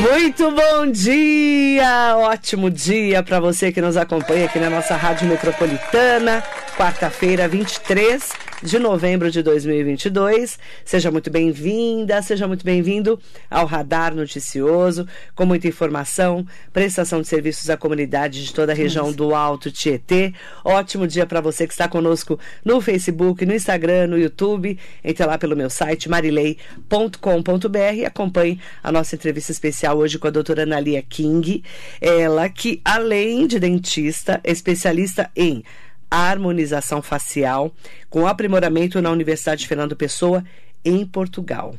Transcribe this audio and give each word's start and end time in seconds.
Muito 0.00 0.52
bom 0.52 0.90
dia! 0.90 2.16
Ótimo 2.16 2.70
dia 2.70 3.22
para 3.22 3.40
você 3.40 3.72
que 3.72 3.80
nos 3.80 3.96
acompanha 3.96 4.44
aqui 4.44 4.60
na 4.60 4.70
nossa 4.70 4.94
Rádio 4.94 5.26
Metropolitana, 5.26 6.42
quarta-feira, 6.78 7.48
23 7.48 8.30
de 8.62 8.78
novembro 8.78 9.32
de 9.32 9.42
2022. 9.42 10.60
Seja 10.84 11.10
muito 11.10 11.28
bem-vinda, 11.28 12.22
seja 12.22 12.46
muito 12.46 12.64
bem-vindo 12.64 13.20
ao 13.50 13.66
Radar 13.66 14.14
Noticioso, 14.14 15.04
com 15.34 15.44
muita 15.44 15.66
informação, 15.66 16.46
prestação 16.72 17.20
de 17.20 17.26
serviços 17.26 17.68
à 17.68 17.76
comunidade 17.76 18.44
de 18.44 18.54
toda 18.54 18.70
a 18.70 18.74
região 18.76 19.10
do 19.12 19.34
Alto 19.34 19.72
Tietê. 19.72 20.32
Ótimo 20.64 21.04
dia 21.08 21.26
para 21.26 21.40
você 21.40 21.66
que 21.66 21.72
está 21.72 21.88
conosco 21.88 22.38
no 22.64 22.80
Facebook, 22.80 23.44
no 23.44 23.54
Instagram, 23.54 24.06
no 24.06 24.16
YouTube. 24.16 24.78
Entre 25.02 25.26
lá 25.26 25.36
pelo 25.36 25.56
meu 25.56 25.68
site 25.68 26.08
marilei.com.br 26.08 27.94
e 27.96 28.04
acompanhe 28.04 28.60
a 28.84 28.92
nossa 28.92 29.16
entrevista 29.16 29.50
especial 29.50 29.98
hoje 29.98 30.16
com 30.16 30.28
a 30.28 30.30
doutora 30.30 30.62
Analia 30.62 31.02
King. 31.02 31.64
Ela 32.00 32.48
que, 32.48 32.80
além 32.84 33.48
de 33.48 33.58
dentista, 33.58 34.40
é 34.44 34.52
especialista 34.52 35.28
em 35.34 35.64
harmonização 36.10 37.02
facial 37.02 37.72
com 38.08 38.26
aprimoramento 38.26 39.00
na 39.02 39.10
Universidade 39.10 39.66
Fernando 39.66 39.96
Pessoa 39.96 40.44
em 40.84 41.04
Portugal. 41.06 41.74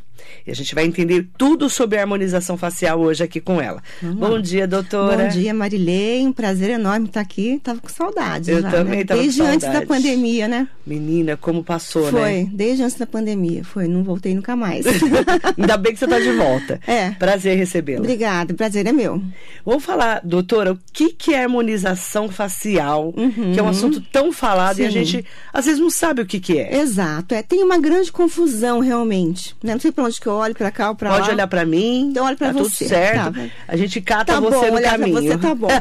E 0.45 0.51
a 0.51 0.55
gente 0.55 0.73
vai 0.75 0.85
entender 0.85 1.27
tudo 1.37 1.69
sobre 1.69 1.97
a 1.97 2.01
harmonização 2.01 2.57
facial 2.57 2.99
hoje 2.99 3.23
aqui 3.23 3.39
com 3.39 3.61
ela. 3.61 3.81
Vamos 4.01 4.17
Bom 4.17 4.29
lá. 4.35 4.41
dia, 4.41 4.67
doutora. 4.67 5.23
Bom 5.25 5.29
dia, 5.29 5.53
Marilei. 5.53 6.25
Um 6.25 6.33
prazer 6.33 6.69
enorme 6.71 7.07
estar 7.07 7.21
aqui. 7.21 7.59
Tava 7.63 7.79
com 7.79 7.89
saudade. 7.89 8.51
Eu 8.51 8.61
já, 8.61 8.69
também 8.71 8.99
né? 8.99 9.05
tava 9.05 9.19
com 9.19 9.23
Desde 9.25 9.41
antes 9.41 9.59
da 9.67 9.73
saudade. 9.73 9.85
pandemia, 9.87 10.47
né? 10.47 10.67
Menina, 10.85 11.37
como 11.37 11.63
passou, 11.63 12.07
Foi, 12.07 12.21
né? 12.43 12.49
desde 12.51 12.83
antes 12.83 12.97
da 12.97 13.05
pandemia. 13.05 13.63
Foi, 13.63 13.87
não 13.87 14.03
voltei 14.03 14.33
nunca 14.33 14.55
mais. 14.55 14.85
Ainda 15.57 15.77
bem 15.77 15.93
que 15.93 15.99
você 15.99 16.05
está 16.05 16.19
de 16.19 16.31
volta. 16.31 16.79
É. 16.87 17.11
Prazer 17.11 17.57
recebê-la. 17.57 17.99
Obrigada, 17.99 18.53
prazer 18.53 18.85
é 18.87 18.91
meu. 18.91 19.21
Vamos 19.65 19.83
falar, 19.83 20.21
doutora, 20.23 20.73
o 20.73 20.79
que, 20.91 21.11
que 21.13 21.33
é 21.33 21.43
harmonização 21.43 22.29
facial, 22.29 23.13
que 23.53 23.59
é 23.59 23.63
um 23.63 23.67
assunto 23.67 24.01
tão 24.01 24.31
falado 24.31 24.79
e 24.79 24.83
a 24.83 24.89
Uhum. 24.89 24.91
Sim. 24.93 25.05
gente 25.05 25.25
às 25.53 25.65
vezes 25.65 25.79
não 25.79 25.89
sabe 25.89 26.21
o 26.21 26.25
que, 26.25 26.39
que 26.39 26.57
é. 26.57 26.77
Exato, 26.79 27.35
é, 27.35 27.43
tem 27.43 27.63
uma 27.63 27.77
grande 27.77 28.11
confusão 28.11 28.79
realmente. 28.79 29.55
Né? 29.63 29.73
Não 29.73 29.79
sei 29.79 29.91
pra 29.91 30.03
onde 30.09 30.19
que 30.19 30.27
eu 30.27 30.33
olho, 30.33 30.53
pra 30.55 30.71
cá 30.71 30.89
ou 30.89 30.95
pra 30.95 31.09
lá. 31.11 31.17
Pode 31.19 31.31
olhar 31.31 31.47
pra 31.47 31.65
mim, 31.65 32.09
Então 32.11 32.25
olha 32.25 32.35
pra 32.35 32.47
tá 32.47 32.53
tudo 32.53 32.69
você. 32.69 32.87
certo. 32.87 33.33
Tá. 33.33 33.49
A 33.67 33.77
gente 33.77 34.01
cata 34.01 34.33
Tá 34.33 34.39
você 34.39 34.69
bom, 34.69 34.75
no 34.75 34.81
caminho. 34.81 35.21
você 35.21 35.37
tá 35.37 35.55
bom. 35.55 35.67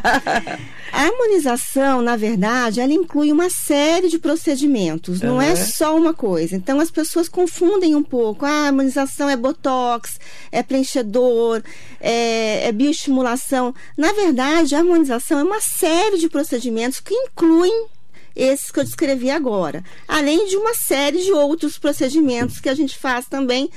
A 0.90 1.02
harmonização, 1.02 2.00
na 2.00 2.16
verdade, 2.16 2.80
ela 2.80 2.92
inclui 2.92 3.30
uma 3.30 3.50
série 3.50 4.08
de 4.08 4.18
procedimentos, 4.18 5.20
não 5.20 5.40
é 5.40 5.48
Aham. 5.52 5.56
só 5.56 5.94
uma 5.94 6.14
coisa. 6.14 6.56
Então 6.56 6.80
as 6.80 6.90
pessoas 6.90 7.28
confundem 7.28 7.94
um 7.94 8.02
pouco. 8.02 8.46
Ah, 8.46 8.48
a 8.48 8.66
harmonização 8.68 9.28
é 9.28 9.36
botox, 9.36 10.18
é 10.50 10.62
preenchedor, 10.62 11.62
é, 12.00 12.68
é 12.68 12.72
bioestimulação. 12.72 13.74
Na 13.98 14.12
verdade, 14.12 14.74
a 14.74 14.78
harmonização 14.78 15.38
é 15.38 15.42
uma 15.42 15.60
série 15.60 16.16
de 16.18 16.28
procedimentos 16.28 17.00
que 17.00 17.14
incluem 17.14 17.86
esses 18.34 18.70
que 18.70 18.80
eu 18.80 18.84
descrevi 18.84 19.30
agora, 19.30 19.84
além 20.06 20.46
de 20.46 20.56
uma 20.56 20.72
série 20.72 21.18
de 21.22 21.32
outros 21.32 21.76
procedimentos 21.76 22.60
que 22.60 22.68
a 22.68 22.74
gente 22.74 22.96
faz 22.96 23.26
também 23.26 23.68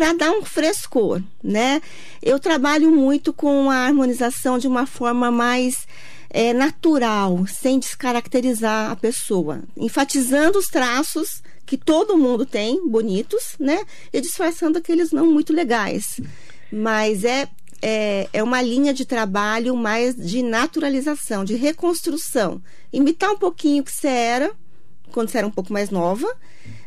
para 0.00 0.14
dar 0.14 0.30
um 0.30 0.42
frescor, 0.42 1.22
né? 1.44 1.82
Eu 2.22 2.40
trabalho 2.40 2.90
muito 2.90 3.34
com 3.34 3.70
a 3.70 3.84
harmonização 3.84 4.58
de 4.58 4.66
uma 4.66 4.86
forma 4.86 5.30
mais 5.30 5.86
é, 6.30 6.54
natural, 6.54 7.46
sem 7.46 7.78
descaracterizar 7.78 8.90
a 8.90 8.96
pessoa, 8.96 9.62
enfatizando 9.76 10.58
os 10.58 10.68
traços 10.68 11.42
que 11.66 11.76
todo 11.76 12.16
mundo 12.16 12.46
tem, 12.46 12.88
bonitos, 12.88 13.56
né? 13.60 13.84
E 14.10 14.22
disfarçando 14.22 14.78
aqueles 14.78 15.12
não 15.12 15.26
muito 15.26 15.52
legais. 15.52 16.18
Mas 16.72 17.22
é, 17.22 17.46
é, 17.82 18.26
é 18.32 18.42
uma 18.42 18.62
linha 18.62 18.94
de 18.94 19.04
trabalho 19.04 19.76
mais 19.76 20.16
de 20.16 20.42
naturalização, 20.42 21.44
de 21.44 21.56
reconstrução. 21.56 22.62
Imitar 22.90 23.32
um 23.32 23.38
pouquinho 23.38 23.82
o 23.82 23.84
que 23.84 23.92
você 23.92 24.08
era, 24.08 24.50
quando 25.12 25.28
você 25.28 25.36
era 25.36 25.46
um 25.46 25.50
pouco 25.50 25.70
mais 25.70 25.90
nova, 25.90 26.26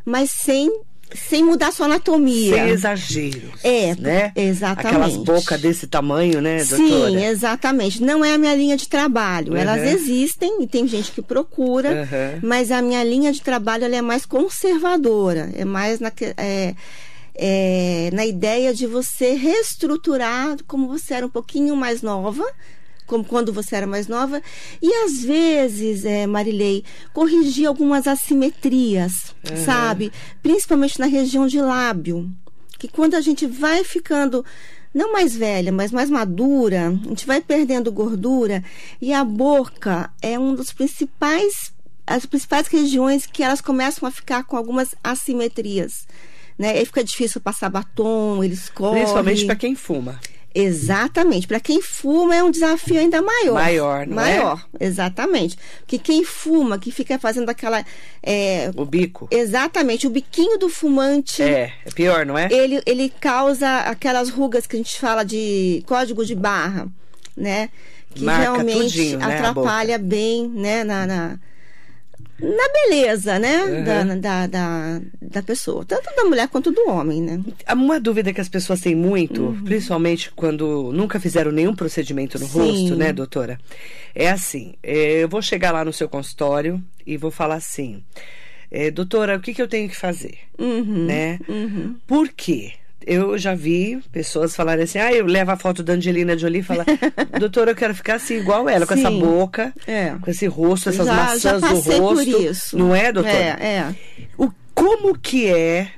mas 0.03 0.31
sem, 0.31 0.67
sem 1.16 1.44
mudar 1.44 1.72
sua 1.72 1.85
anatomia. 1.85 2.56
Sem 2.56 2.69
exageros. 2.69 3.51
É, 3.63 3.96
né? 3.96 4.31
exatamente. 4.35 4.88
Aquelas 4.88 5.18
bocas 5.18 5.62
desse 5.62 5.88
tamanho, 5.88 6.41
né, 6.41 6.63
doutora? 6.63 7.09
Sim, 7.09 7.25
exatamente. 7.25 8.01
Não 8.01 8.24
é 8.24 8.34
a 8.34 8.38
minha 8.38 8.56
linha 8.56 8.78
de 8.78 8.88
trabalho. 8.88 9.53
Uhum. 9.53 9.57
Elas 9.57 9.81
existem 9.84 10.62
e 10.63 10.68
tem 10.68 10.88
gente 10.88 11.12
que 11.12 11.22
procura, 11.22 11.90
Uhum. 11.91 12.40
mas 12.41 12.72
a 12.72 12.81
minha 12.81 13.03
linha 13.03 13.31
de 13.31 13.41
trabalho 13.41 13.85
é 13.85 14.01
mais 14.01 14.25
conservadora. 14.25 15.51
É 15.56 15.66
mais 15.66 16.00
na, 16.00 16.12
é, 16.38 16.75
é, 17.35 18.09
na 18.13 18.25
ideia 18.25 18.74
de 18.74 18.85
você 18.88 19.34
reestruturar 19.34 20.57
como 20.68 20.88
você 20.88 21.13
era 21.16 21.25
um 21.25 21.30
pouquinho 21.30 21.75
mais 21.75 22.01
nova. 22.01 22.45
Como 23.05 23.23
quando 23.23 23.51
você 23.51 23.75
era 23.75 23.87
mais 23.87 24.07
nova, 24.07 24.41
e 24.81 24.93
às 25.03 25.23
vezes, 25.23 26.05
é, 26.05 26.25
Marilei, 26.25 26.83
corrigir 27.13 27.67
algumas 27.67 28.07
assimetrias, 28.07 29.35
sabe? 29.65 30.11
Principalmente 30.41 30.99
na 30.99 31.05
região 31.05 31.47
de 31.47 31.59
lábio 31.59 32.29
que 32.83 32.87
quando 32.89 33.15
a 33.15 33.21
gente 33.21 33.45
vai 33.47 33.81
ficando 33.85 34.43
não 34.93 35.13
mais 35.13 35.33
velha, 35.33 35.71
mas 35.71 35.89
mais 35.89 36.09
madura, 36.09 36.89
a 36.89 37.07
gente 37.07 37.25
vai 37.25 37.39
perdendo 37.39 37.91
gordura 37.91 38.61
e 39.01 39.13
a 39.13 39.23
boca 39.23 40.11
é 40.21 40.37
um 40.37 40.53
dos 40.53 40.73
principais 40.73 41.71
as 42.05 42.25
principais 42.25 42.67
regiões 42.67 43.25
que 43.25 43.41
elas 43.41 43.61
começam 43.61 44.05
a 44.05 44.11
ficar 44.11 44.43
com 44.43 44.57
algumas 44.57 44.93
assimetrias, 45.01 46.05
né? 46.59 46.71
Aí 46.71 46.85
fica 46.85 47.01
difícil 47.01 47.39
passar 47.39 47.69
batom, 47.69 48.43
eles 48.43 48.67
correm. 48.67 49.03
Principalmente 49.03 49.45
para 49.45 49.55
quem 49.55 49.73
fuma. 49.73 50.19
Exatamente. 50.55 51.47
Para 51.47 51.59
quem 51.59 51.81
fuma 51.81 52.35
é 52.35 52.43
um 52.43 52.51
desafio 52.51 52.99
ainda 52.99 53.21
maior. 53.21 53.53
Maior, 53.53 54.07
não 54.07 54.21
é? 54.21 54.37
Maior, 54.37 54.65
exatamente. 54.79 55.57
Porque 55.79 55.97
quem 55.97 56.23
fuma, 56.23 56.77
que 56.77 56.91
fica 56.91 57.17
fazendo 57.17 57.49
aquela. 57.49 57.83
é, 58.21 58.71
O 58.75 58.85
bico. 58.85 59.27
exatamente, 59.31 60.05
o 60.05 60.09
biquinho 60.09 60.57
do 60.57 60.69
fumante 60.69 61.41
É, 61.41 61.73
é 61.85 61.91
pior, 61.91 62.25
não 62.25 62.37
é? 62.37 62.47
ele, 62.51 62.81
ele 62.85 63.09
causa 63.19 63.79
aquelas 63.79 64.29
rugas 64.29 64.67
que 64.67 64.75
a 64.75 64.79
gente 64.79 64.99
fala 64.99 65.23
de 65.23 65.83
código 65.87 66.25
de 66.25 66.35
barra, 66.35 66.87
né? 67.35 67.69
Que 68.13 68.23
Marca 68.23 68.41
realmente 68.43 68.83
tudinho, 68.91 69.17
né, 69.19 69.25
atrapalha 69.37 69.97
bem, 69.97 70.47
né, 70.47 70.83
na, 70.83 71.07
na, 71.07 71.39
na 72.43 72.69
beleza, 72.73 73.39
né, 73.39 73.63
Uhum. 73.63 73.83
da, 73.83 74.03
da, 74.15 74.47
da, 74.47 75.01
da 75.21 75.43
pessoa. 75.43 75.85
Tanto 75.85 76.13
da 76.15 76.25
mulher 76.25 76.47
quanto 76.49 76.71
do 76.71 76.89
homem, 76.89 77.21
né? 77.21 77.41
Uma 77.71 77.99
dúvida 77.99 78.33
que 78.33 78.41
as 78.41 78.49
pessoas 78.49 78.81
têm 78.81 78.93
muito, 78.95 79.41
Uhum. 79.41 79.63
principalmente 79.63 80.31
quando 80.35 80.91
nunca 80.93 81.19
fizeram 81.19 81.51
nenhum 81.51 81.73
procedimento 81.75 82.37
no 82.37 82.45
Sim. 82.45 82.59
rosto, 82.59 82.95
né, 82.95 83.13
doutora? 83.13 83.59
É 84.13 84.29
assim, 84.29 84.75
é, 84.83 85.23
eu 85.23 85.29
vou 85.29 85.41
chegar 85.41 85.71
lá 85.71 85.83
no 85.85 85.93
seu 85.93 86.07
consultório 86.09 86.83
e 87.07 87.17
vou 87.17 87.31
falar 87.31 87.55
assim, 87.55 88.03
é, 88.69 88.91
doutora, 88.91 89.37
o 89.37 89.39
que, 89.39 89.53
que 89.53 89.61
eu 89.61 89.67
tenho 89.67 89.87
que 89.89 89.95
fazer? 89.95 90.37
Uhum, 90.59 91.05
Né? 91.05 91.39
uhum. 91.47 91.95
Por 92.05 92.27
quê? 92.29 92.73
Eu 93.05 93.37
já 93.37 93.53
vi 93.53 94.01
pessoas 94.11 94.55
falarem 94.55 94.83
assim, 94.85 94.99
ah, 94.99 95.11
eu 95.13 95.25
levo 95.25 95.51
a 95.51 95.57
foto 95.57 95.83
da 95.83 95.93
Angelina 95.93 96.37
Jolie 96.37 96.61
e 96.61 96.63
falo, 96.63 96.83
doutora, 97.39 97.71
eu 97.71 97.75
quero 97.75 97.93
ficar 97.93 98.15
assim 98.15 98.35
igual 98.37 98.67
ela, 98.69 98.85
com 98.87 98.93
essa 98.93 99.09
Sim. 99.09 99.19
boca, 99.19 99.73
É. 99.85 100.15
com 100.21 100.29
esse 100.31 100.45
rosto, 100.47 100.89
essas 100.89 101.05
Já- 101.05 101.13
maçãs 101.13 101.41
já 101.41 101.53
do 101.55 101.61
passei 101.61 101.97
por 101.99 102.15
rosto. 102.15 102.41
isso. 102.41 102.77
Não 102.77 102.95
é, 102.95 103.11
doutora? 103.11 103.35
É, 103.59 103.65
é. 103.65 103.95
O, 104.37 104.49
como 104.73 105.17
que 105.17 105.47
é 105.47 105.91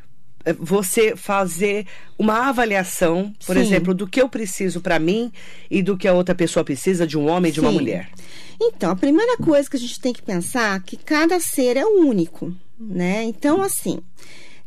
é, 0.47 0.53
você 0.53 1.15
fazer 1.15 1.87
uma 2.19 2.49
avaliação, 2.49 3.33
por 3.47 3.55
Sim. 3.55 3.61
exemplo, 3.63 3.93
do 3.95 4.05
que 4.07 4.21
eu 4.21 4.29
preciso 4.29 4.79
para 4.79 4.99
mim 4.99 5.31
e 5.71 5.81
do 5.81 5.97
que 5.97 6.07
a 6.07 6.13
outra 6.13 6.35
pessoa 6.35 6.63
precisa 6.63 7.07
de 7.07 7.17
um 7.17 7.27
homem 7.27 7.49
e 7.49 7.53
de 7.53 7.59
uma 7.59 7.69
Sim. 7.71 7.75
mulher? 7.75 8.09
Então, 8.61 8.91
a 8.91 8.95
primeira 8.95 9.37
coisa 9.37 9.67
que 9.69 9.75
a 9.75 9.79
gente 9.79 9.99
tem 9.99 10.13
que 10.13 10.21
pensar 10.21 10.77
é 10.77 10.79
que 10.85 10.97
cada 10.97 11.39
ser 11.39 11.77
é 11.77 11.85
único, 11.85 12.55
né? 12.79 13.23
Então, 13.23 13.61
assim, 13.61 13.99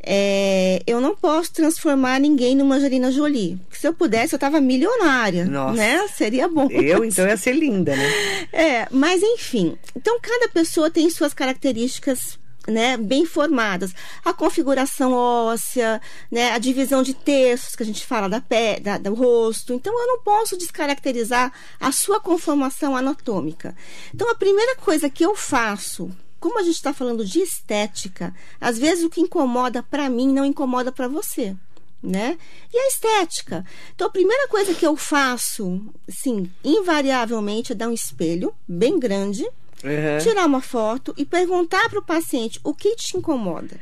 é, 0.01 0.83
eu 0.87 1.01
não 1.01 1.15
posso 1.15 1.53
transformar 1.53 2.21
ninguém 2.21 2.55
numa 2.55 2.77
Angelina 2.77 3.11
Jolie. 3.11 3.59
Porque 3.65 3.81
se 3.81 3.87
eu 3.89 3.93
pudesse, 3.93 4.35
eu 4.35 4.39
tava 4.39 4.61
milionária, 4.61 5.45
Nossa. 5.45 5.75
né? 5.75 6.09
Seria 6.09 6.49
bom. 6.49 6.69
Eu, 6.71 7.05
então, 7.05 7.27
ia 7.27 7.37
ser 7.37 7.53
linda, 7.53 7.95
né? 7.95 8.09
É, 8.53 8.89
mas 8.91 9.23
enfim. 9.23 9.77
Então, 9.95 10.19
cada 10.21 10.49
pessoa 10.49 10.91
tem 10.91 11.09
suas 11.11 11.35
características 11.35 12.39
né, 12.67 12.97
bem 12.97 13.25
formadas. 13.25 13.93
A 14.25 14.33
configuração 14.33 15.12
óssea, 15.12 16.01
né, 16.31 16.53
a 16.53 16.59
divisão 16.59 17.03
de 17.03 17.15
terços 17.15 17.75
que 17.75 17.83
a 17.83 17.87
gente 17.87 18.05
fala 18.05 18.29
da 18.29 18.41
pé, 18.41 18.79
da, 18.79 18.99
do 18.99 19.15
rosto. 19.15 19.73
Então, 19.73 19.99
eu 19.99 20.06
não 20.06 20.21
posso 20.21 20.56
descaracterizar 20.56 21.53
a 21.81 21.93
sua 21.93 22.21
conformação 22.21 22.97
anatômica. 22.97 23.75
Então, 24.15 24.31
a 24.31 24.35
primeira 24.35 24.77
coisa 24.77 25.11
que 25.11 25.25
eu 25.25 25.35
faço, 25.35 26.11
como 26.40 26.58
a 26.58 26.62
gente 26.62 26.76
está 26.76 26.93
falando 26.93 27.25
de 27.25 27.40
estética, 27.40 28.35
às 28.61 28.79
vezes 28.79 29.05
o 29.05 29.11
que 29.11 29.20
incomoda 29.20 29.82
para 29.82 30.08
mim 30.08 30.32
não 30.32 30.44
incomoda 30.44 30.93
para 30.93 31.08
você. 31.08 31.56
Né? 32.00 32.38
E 32.73 32.79
a 32.79 32.87
estética. 32.87 33.64
Então, 33.93 34.06
a 34.06 34.11
primeira 34.11 34.46
coisa 34.46 34.73
que 34.73 34.87
eu 34.87 34.94
faço, 34.96 35.85
sim, 36.08 36.49
invariavelmente, 36.62 37.73
é 37.73 37.75
dar 37.75 37.88
um 37.88 37.93
espelho 37.93 38.55
bem 38.69 38.99
grande, 38.99 39.43
Uhum. 39.85 40.19
tirar 40.20 40.46
uma 40.46 40.61
foto 40.61 41.12
e 41.17 41.25
perguntar 41.25 41.88
para 41.88 41.99
o 41.99 42.05
paciente 42.05 42.61
o 42.64 42.73
que 42.75 42.94
te 42.96 43.17
incomoda. 43.17 43.81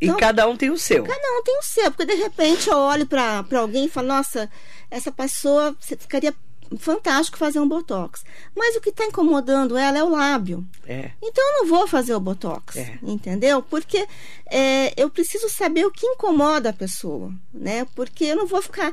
E 0.00 0.06
Então, 0.06 0.16
cada 0.18 0.48
um 0.48 0.56
tem 0.56 0.70
o 0.70 0.78
seu. 0.78 1.04
Cada 1.04 1.38
um 1.38 1.42
tem 1.42 1.58
o 1.58 1.62
seu, 1.62 1.90
porque 1.90 2.06
de 2.06 2.14
repente 2.14 2.68
eu 2.68 2.76
olho 2.76 3.06
pra 3.06 3.44
alguém 3.54 3.84
e 3.84 3.88
falo, 3.88 4.08
nossa, 4.08 4.50
essa 4.90 5.12
pessoa 5.12 5.76
ficaria 5.80 6.34
fantástico 6.78 7.38
fazer 7.38 7.58
um 7.60 7.68
botox. 7.68 8.24
Mas 8.56 8.76
o 8.76 8.80
que 8.80 8.90
está 8.90 9.04
incomodando 9.04 9.76
ela 9.76 9.98
é 9.98 10.02
o 10.02 10.08
lábio. 10.10 10.66
É. 10.86 11.10
Então 11.22 11.44
eu 11.52 11.58
não 11.60 11.66
vou 11.66 11.86
fazer 11.86 12.14
o 12.14 12.20
botox, 12.20 12.76
É. 12.76 12.98
entendeu? 13.02 13.62
Porque 13.62 14.06
é, 14.46 14.92
eu 15.00 15.08
preciso 15.10 15.48
saber 15.48 15.86
o 15.86 15.90
que 15.90 16.06
incomoda 16.06 16.70
a 16.70 16.72
pessoa, 16.72 17.32
né? 17.52 17.86
Porque 17.94 18.24
eu 18.24 18.36
não 18.36 18.46
vou 18.46 18.62
ficar 18.62 18.92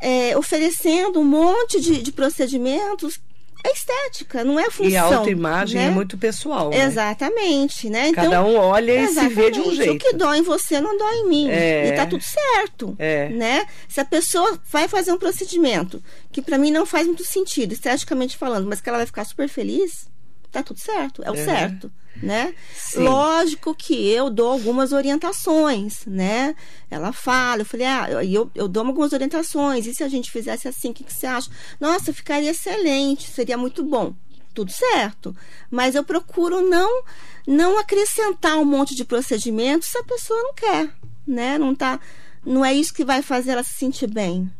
é, 0.00 0.36
oferecendo 0.36 1.20
um 1.20 1.24
monte 1.24 1.80
de, 1.80 2.02
de 2.02 2.12
procedimentos. 2.12 3.18
É 3.66 3.72
estética, 3.72 4.44
não 4.44 4.58
é 4.58 4.70
função. 4.70 4.90
E 4.90 4.96
a 4.96 5.02
autoimagem 5.02 5.80
né? 5.80 5.86
é 5.88 5.90
muito 5.90 6.16
pessoal. 6.16 6.70
né? 6.70 6.84
Exatamente, 6.84 7.90
né? 7.90 8.12
Cada 8.12 8.44
um 8.44 8.56
olha 8.56 9.02
e 9.02 9.08
se 9.08 9.28
vê 9.28 9.50
de 9.50 9.60
um 9.60 9.74
jeito. 9.74 9.94
O 9.94 9.98
que 9.98 10.12
dói 10.16 10.38
em 10.38 10.42
você 10.42 10.80
não 10.80 10.96
dói 10.96 11.14
em 11.16 11.28
mim. 11.28 11.50
É. 11.50 11.88
E 11.88 11.92
tá 11.92 12.06
tudo 12.06 12.22
certo. 12.22 12.94
É. 12.98 13.28
Né? 13.30 13.66
Se 13.88 14.00
a 14.00 14.04
pessoa 14.04 14.58
vai 14.70 14.88
fazer 14.88 15.12
um 15.12 15.18
procedimento 15.18 16.02
que 16.30 16.42
para 16.42 16.58
mim 16.58 16.70
não 16.70 16.86
faz 16.86 17.06
muito 17.06 17.24
sentido, 17.24 17.72
esteticamente 17.72 18.36
falando, 18.36 18.66
mas 18.68 18.80
que 18.80 18.88
ela 18.88 18.98
vai 18.98 19.06
ficar 19.06 19.24
super 19.24 19.48
feliz, 19.48 20.08
tá 20.56 20.62
tudo 20.62 20.78
certo. 20.80 21.22
É 21.22 21.30
o 21.30 21.34
Uhum. 21.34 21.44
certo. 21.44 21.92
Né? 22.22 22.54
Sim. 22.74 23.00
Lógico 23.00 23.74
que 23.74 24.08
eu 24.08 24.30
dou 24.30 24.50
algumas 24.50 24.92
orientações, 24.92 26.06
né? 26.06 26.56
Ela 26.90 27.12
fala, 27.12 27.60
eu 27.60 27.66
falei, 27.66 27.86
ah, 27.86 28.06
eu, 28.10 28.22
eu, 28.22 28.50
eu 28.54 28.68
dou 28.68 28.86
algumas 28.86 29.12
orientações, 29.12 29.86
e 29.86 29.94
se 29.94 30.02
a 30.02 30.08
gente 30.08 30.30
fizesse 30.30 30.66
assim, 30.66 30.90
o 30.90 30.94
que, 30.94 31.04
que 31.04 31.12
você 31.12 31.26
acha? 31.26 31.50
Nossa, 31.78 32.14
ficaria 32.14 32.50
excelente, 32.50 33.30
seria 33.30 33.58
muito 33.58 33.84
bom 33.84 34.14
tudo 34.54 34.72
certo. 34.72 35.36
Mas 35.70 35.94
eu 35.94 36.02
procuro 36.02 36.62
não 36.66 37.02
não 37.46 37.78
acrescentar 37.78 38.56
um 38.56 38.64
monte 38.64 38.94
de 38.94 39.04
procedimentos 39.04 39.88
se 39.88 39.98
a 39.98 40.02
pessoa 40.02 40.42
não 40.42 40.54
quer, 40.54 40.88
né? 41.26 41.58
Não 41.58 41.74
tá 41.74 42.00
não 42.44 42.64
é 42.64 42.72
isso 42.72 42.94
que 42.94 43.04
vai 43.04 43.20
fazer 43.20 43.50
ela 43.50 43.62
se 43.62 43.74
sentir 43.74 44.06
bem. 44.06 44.50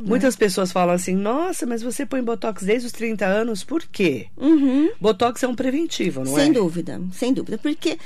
Muitas 0.00 0.36
pessoas 0.36 0.72
falam 0.72 0.94
assim: 0.94 1.14
nossa, 1.14 1.66
mas 1.66 1.82
você 1.82 2.04
põe 2.06 2.22
botox 2.22 2.62
desde 2.62 2.86
os 2.86 2.92
30 2.92 3.24
anos, 3.24 3.64
por 3.64 3.82
quê? 3.82 4.28
Uhum, 4.36 4.90
Botox 5.00 5.42
é 5.42 5.48
um 5.48 5.54
preventivo, 5.54 6.24
não 6.24 6.34
sem 6.34 6.50
é? 6.50 6.52
dúvida, 6.52 7.00
sem 7.12 7.32
dúvida, 7.32 7.58
porque 7.58 7.98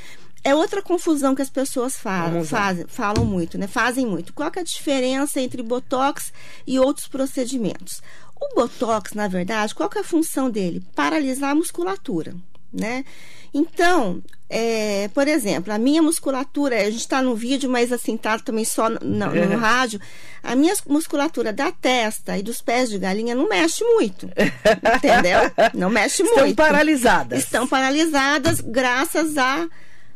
é 0.45 0.55
outra 0.55 0.83
confusão 0.83 1.35
que 1.35 1.43
as 1.43 1.51
pessoas 1.51 1.97
falam, 1.97 2.45
fazem, 2.45 2.87
falam 2.89 3.25
muito, 3.25 3.59
né? 3.59 3.67
Fazem 3.67 4.07
muito. 4.07 4.33
Qual 4.33 4.51
é 4.55 4.61
a 4.61 4.65
diferença 4.65 5.41
entre 5.41 5.63
botox 5.63 6.33
e 6.67 6.79
outros 6.79 7.09
procedimentos? 7.09 8.03
O 8.41 8.55
botox, 8.55 9.15
na 9.15 9.27
verdade, 9.27 9.75
qual 9.75 9.91
é 9.97 9.99
a 9.99 10.05
função 10.05 10.49
dele? 10.49 10.83
Paralisar 10.95 11.51
a 11.51 11.55
musculatura, 11.55 12.35
né? 12.73 13.05
Então, 13.53 14.23
é, 14.49 15.09
por 15.15 15.27
exemplo, 15.29 15.73
a 15.73 15.79
minha 15.79 16.03
musculatura, 16.03 16.77
a 16.81 16.85
gente 16.91 17.01
está 17.01 17.21
no 17.23 17.35
vídeo, 17.35 17.69
mas 17.69 17.93
assim, 17.93 18.17
tá 18.17 18.39
também 18.39 18.65
só 18.65 18.89
no, 18.89 18.99
no- 19.01 19.35
no 19.47 19.57
rádio. 19.59 20.01
A 20.43 20.55
minha 20.55 20.75
musculatura 20.87 21.53
da 21.53 21.71
testa 21.73 22.39
e 22.39 22.43
dos 22.43 22.61
pés 22.63 22.89
de 22.91 22.99
galinha 22.99 23.35
não 23.35 23.49
mexe 23.49 23.83
muito. 23.85 24.27
Entendeu? 24.97 25.41
Não 25.75 25.91
mexe 25.91 26.23
Estão 26.23 26.45
muito 26.45 26.57
paralisadas. 26.57 27.39
estão 27.41 27.67
paralisadas 27.67 28.61
graças 28.61 29.37
a 29.37 29.67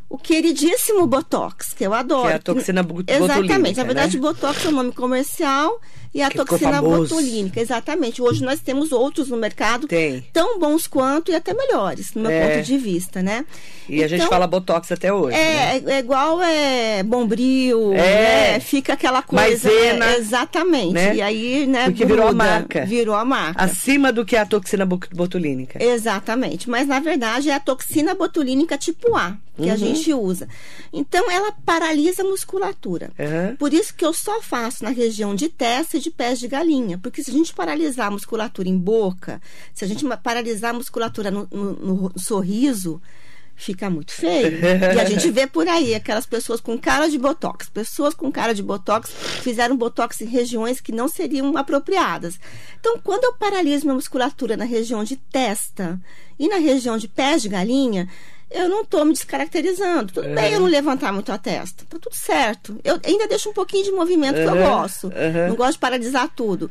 o 0.09 0.19
queridíssimo 0.19 1.07
Botox, 1.07 1.73
que 1.73 1.87
eu 1.87 1.95
adoro. 1.95 2.27
Que 2.29 2.33
é 2.35 2.37
a 2.37 2.39
toxina 2.39 2.83
bu- 2.83 3.03
Exatamente. 3.07 3.49
botulínica, 3.49 3.81
Na 3.81 3.87
verdade, 3.87 4.17
né? 4.17 4.23
Botox 4.23 4.65
é 4.65 4.69
o 4.69 4.73
nome 4.73 4.93
comercial 4.93 5.81
e 6.15 6.21
a 6.23 6.29
Que 6.31 6.37
toxina 6.37 6.81
botulínica. 6.83 7.61
Exatamente. 7.61 8.21
Hoje 8.21 8.43
nós 8.45 8.61
temos 8.61 8.93
outros 8.93 9.29
no 9.29 9.37
mercado 9.37 9.87
Tem. 9.87 10.25
tão 10.33 10.59
bons 10.59 10.87
quanto 10.87 11.31
e 11.31 11.35
até 11.35 11.55
melhores, 11.55 12.13
no 12.15 12.23
meu 12.23 12.31
É. 12.31 12.57
ponto 12.57 12.67
de 12.67 12.77
vista, 12.79 13.23
né? 13.23 13.45
E 13.89 14.03
a 14.05 14.07
gente 14.09 14.21
Então, 14.21 14.29
fala 14.31 14.47
botox 14.47 14.93
até 14.93 15.13
hoje. 15.13 15.37
né? 15.37 15.77
é, 15.79 15.83
é 15.95 15.99
igual 15.99 16.41
é 16.43 17.03
bombril, 17.03 17.93
É. 17.95 18.53
né? 18.53 18.61
Fica 18.61 18.93
aquela 18.93 19.23
coisa. 19.23 19.43
Maisena, 19.69 20.07
né? 20.07 20.17
Exatamente. 20.19 20.93
né? 20.93 21.17
E 21.17 21.23
aí, 21.23 21.67
né? 21.67 21.85
Porque 21.87 22.05
virou 22.05 22.27
a 22.27 22.29
gruda, 22.29 22.45
marca. 22.45 22.85
Virou 22.87 23.15
a 23.15 23.25
marca. 23.25 23.63
Acima 23.63 24.13
do 24.13 24.25
que 24.25 24.37
a 24.37 24.47
toxina 24.47 24.87
botulínica. 24.87 25.83
Exatamente, 25.83 26.69
mas 26.71 26.87
na 26.87 27.01
verdade 27.01 27.51
é 27.51 27.55
a 27.55 27.61
toxina 27.61 28.15
botulínica 28.15 28.77
tipo 28.79 29.17
A 29.17 29.37
que 29.57 29.65
Uhum. 29.65 29.73
a 29.73 29.77
gente 29.77 30.13
usa. 30.15 30.49
Então 30.93 31.31
ela 31.31 31.53
paralisa 31.67 32.23
a 32.23 32.25
musculatura. 32.25 33.11
Aham. 33.21 33.57
Por 33.59 33.73
isso 33.75 33.95
que 33.95 34.05
eu 34.05 34.13
só 34.13 34.41
faço 34.41 34.83
na 34.83 34.91
região 34.91 35.35
de 35.35 35.49
testa 35.49 35.99
de 36.03 36.11
pés 36.11 36.39
de 36.39 36.49
galinha, 36.49 36.99
porque 36.99 37.23
se 37.23 37.31
a 37.31 37.35
gente 37.35 37.55
paralisar 37.55 38.09
a 38.09 38.11
musculatura 38.11 38.69
em 38.69 38.77
boca, 38.77 39.41
se 39.73 39.85
a 39.85 39.89
gente 39.89 40.05
paralisar 40.23 40.71
a 40.71 40.75
musculatura 40.75 41.31
no, 41.31 41.49
no- 41.51 41.73
no 42.11 42.13
sorriso, 42.19 43.01
fica 43.55 43.89
muito 43.89 44.13
feio. 44.13 44.59
e 44.97 45.01
a 45.01 45.05
gente 45.05 45.31
vê 45.31 45.47
por 45.47 45.69
aí 45.69 45.95
aquelas 45.95 46.27
pessoas 46.27 46.61
com 46.61 46.77
cara 46.79 47.09
de 47.09 47.19
botox. 47.19 47.69
Pessoas 47.69 48.13
com 48.15 48.33
cara 48.33 48.53
de 48.55 48.63
botox 48.63 49.11
fizeram 49.43 49.77
botox 49.77 50.21
em 50.21 50.27
regiões 50.27 50.81
que 50.81 50.91
não 50.91 51.07
seriam 51.07 51.57
apropriadas. 51.57 52.41
Então, 52.81 52.99
quando 53.05 53.25
eu 53.25 53.35
paraliso 53.35 53.85
minha 53.85 53.95
musculatura 53.95 54.57
na 54.57 54.65
região 54.65 55.05
de 55.05 55.17
testa 55.17 56.01
e 56.39 56.49
na 56.49 56.57
região 56.57 56.97
de 56.99 57.07
pés 57.07 57.43
de 57.43 57.49
galinha, 57.49 58.09
eu 58.55 58.69
não 58.69 58.83
estou 58.83 59.05
me 59.05 59.13
descaracterizando. 59.13 60.13
Tudo 60.13 60.29
bem 60.35 60.53
eu 60.53 60.61
não 60.61 60.67
levantar 60.67 61.13
muito 61.13 61.33
a 61.33 61.39
testa. 61.39 61.85
Tá 61.89 61.99
tudo 61.99 62.15
certo. 62.15 62.79
Eu 62.85 62.99
ainda 63.05 63.27
deixo 63.27 63.51
um 63.51 63.53
pouquinho 63.53 63.85
de 63.85 63.93
movimento 63.93 64.35
que 64.35 64.41
eu 64.43 64.57
gosto. 64.57 65.07
aham. 65.09 65.49
Não 65.49 65.57
gosto 65.57 65.73
de 65.73 65.79
paralisar 65.79 66.29
tudo. 66.35 66.71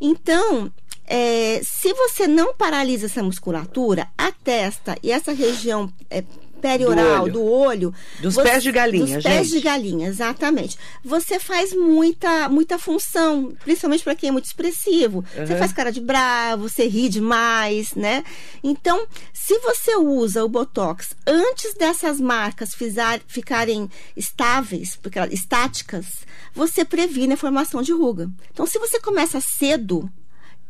Então, 0.00 0.72
é, 1.06 1.60
se 1.62 1.92
você 1.92 2.26
não 2.26 2.54
paralisa 2.54 3.06
essa 3.06 3.22
musculatura, 3.22 4.06
a 4.16 4.30
testa 4.32 4.96
e 5.02 5.10
essa 5.10 5.32
região 5.32 5.92
é, 6.08 6.22
perioral 6.60 7.22
olho. 7.24 7.32
do 7.32 7.44
olho, 7.44 7.94
Dos 8.20 8.34
você- 8.34 8.42
pés 8.50 8.62
de 8.62 8.72
galinha, 8.72 9.16
dos 9.16 9.24
pés 9.24 9.46
gente. 9.48 9.58
de 9.58 9.60
galinha, 9.60 10.08
exatamente. 10.08 10.78
Você 11.04 11.38
faz 11.38 11.72
muita 11.74 12.48
muita 12.48 12.78
função, 12.78 13.52
principalmente 13.64 14.04
para 14.04 14.14
quem 14.14 14.28
é 14.28 14.32
muito 14.32 14.44
expressivo. 14.44 15.24
Você 15.34 15.52
Uhum. 15.52 15.58
faz 15.58 15.72
cara 15.72 15.90
de 15.90 16.00
bravo, 16.00 16.68
você 16.68 16.86
ri 16.86 17.08
demais, 17.08 17.94
né? 17.94 18.22
Então, 18.62 19.06
se 19.32 19.58
você 19.60 19.96
usa 19.96 20.44
o 20.44 20.48
botox 20.48 21.14
antes 21.26 21.74
dessas 21.74 22.20
marcas 22.20 22.74
fizar- 22.74 23.20
ficarem 23.26 23.88
estáveis, 24.16 24.96
porque 25.00 25.18
elas- 25.18 25.32
estáticas, 25.32 26.06
você 26.54 26.84
previne 26.84 27.34
a 27.34 27.36
formação 27.36 27.82
de 27.82 27.92
ruga. 27.92 28.30
Então, 28.52 28.66
se 28.66 28.78
você 28.78 29.00
começa 29.00 29.40
cedo 29.40 30.10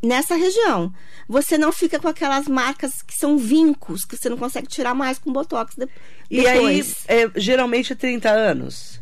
nessa 0.02 0.35
região. 0.35 0.93
Você 1.29 1.56
não 1.58 1.73
fica 1.73 1.99
com 1.99 2.08
aquelas 2.08 2.47
marcas 2.49 3.02
que 3.02 3.14
são 3.14 3.37
vincos, 3.38 4.05
que 4.05 4.17
você 4.17 4.29
não 4.29 4.37
consegue 4.37 4.67
tirar 4.67 4.94
mais 4.94 5.19
com 5.19 5.32
botox 5.32 5.75
de- 5.76 5.88
E 6.31 6.47
aí, 6.47 6.55
depois. 6.55 6.97
é, 7.08 7.31
geralmente 7.37 7.93
é 7.93 7.97
30 7.97 8.31
anos. 8.31 8.99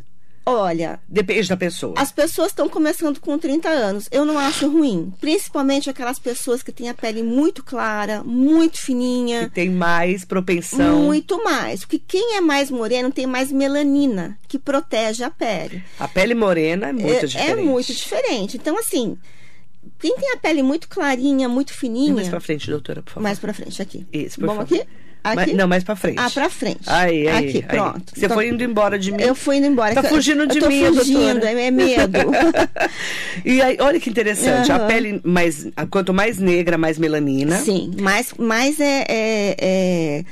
Olha, 0.51 0.99
Depende 1.07 1.47
da 1.47 1.59
pessoa. 1.59 1.93
as 1.99 2.11
pessoas 2.11 2.49
estão 2.49 2.71
começando 2.71 3.21
com 3.21 3.37
30 3.37 3.69
anos. 3.69 4.09
Eu 4.11 4.25
não 4.25 4.39
acho 4.39 4.67
ruim. 4.67 5.13
Principalmente 5.21 5.91
aquelas 5.91 6.19
pessoas 6.19 6.63
que 6.63 6.73
têm 6.73 6.89
a 6.89 6.95
pele 6.95 7.23
muito 7.23 7.63
clara, 7.63 8.25
muito 8.25 8.79
Que 8.79 8.87
fininha. 8.87 9.51
tem 9.53 9.69
mais 9.69 10.25
propensão. 10.25 11.03
Muito 11.03 11.45
mais. 11.45 11.81
Porque 11.81 11.99
quem 11.99 12.37
é 12.37 12.41
mais 12.41 12.71
moreno 12.71 13.13
tem 13.13 13.27
mais 13.27 13.53
melanina, 13.53 14.39
que 14.49 14.59
protege 14.59 15.23
a 15.23 15.29
pele. 15.31 15.85
A 16.01 16.09
pele 16.09 16.35
morena 16.35 16.89
é 16.89 16.93
muito 16.95 17.25
é, 17.25 17.27
diferente. 17.27 17.51
é 17.51 17.55
muito 17.63 17.93
diferente. 17.93 18.57
Então, 18.57 18.79
assim, 18.79 19.19
quem 19.99 20.17
tem 20.17 20.33
a 20.33 20.37
pele 20.37 20.63
muito 20.63 20.89
clarinha, 20.89 21.49
muito 21.49 21.73
fininha. 21.73 22.15
Mais 22.15 22.29
pra 22.29 22.41
frente, 22.41 22.69
doutora, 22.71 23.03
por 23.03 23.11
favor. 23.13 23.23
Mais 23.23 23.39
pra 23.39 23.53
frente, 23.55 23.81
aqui. 23.83 24.07
Isso, 24.13 24.39
por 24.41 24.47
Vamos 24.47 24.69
favor. 24.69 24.81
aqui? 24.83 24.89
Aqui? 25.25 25.53
não, 25.53 25.67
mais 25.69 25.83
pra 25.85 25.97
frente. 25.97 26.17
Ah, 26.19 26.31
pra 26.31 26.49
frente. 26.49 26.79
Aí, 26.87 27.29
aí. 27.29 27.49
Aqui, 27.49 27.57
aí. 27.59 27.63
pronto. 27.65 28.13
Você 28.15 28.25
Então, 28.25 28.37
foi 28.37 28.49
indo 28.49 28.63
embora 28.63 28.99
de 28.99 29.11
mim. 29.13 29.21
Eu 29.23 29.35
fui 29.35 29.57
indo 29.57 29.67
embora. 29.67 29.93
Tá 29.95 30.03
fugindo 30.05 30.47
de 30.47 30.61
mim, 30.61 30.85
fugindo, 30.95 31.41
doutora. 31.41 31.61
é 31.61 31.71
medo. 31.71 32.19
E 33.45 33.61
aí, 33.61 33.77
olha 33.81 34.01
que 34.01 34.09
interessante. 34.11 34.71
A 34.73 34.77
Aham. 34.77 34.87
pele, 34.87 35.21
mais, 35.25 35.67
a- 35.77 35.87
quanto 35.87 36.15
mais 36.15 36.39
negra, 36.39 36.79
mais 36.79 36.99
melanina. 36.99 37.59
Sim, 37.59 37.91
mais, 38.01 38.33
mais 38.39 38.79
é, 38.81 39.05
é- 39.09 39.57
é- 39.59 40.25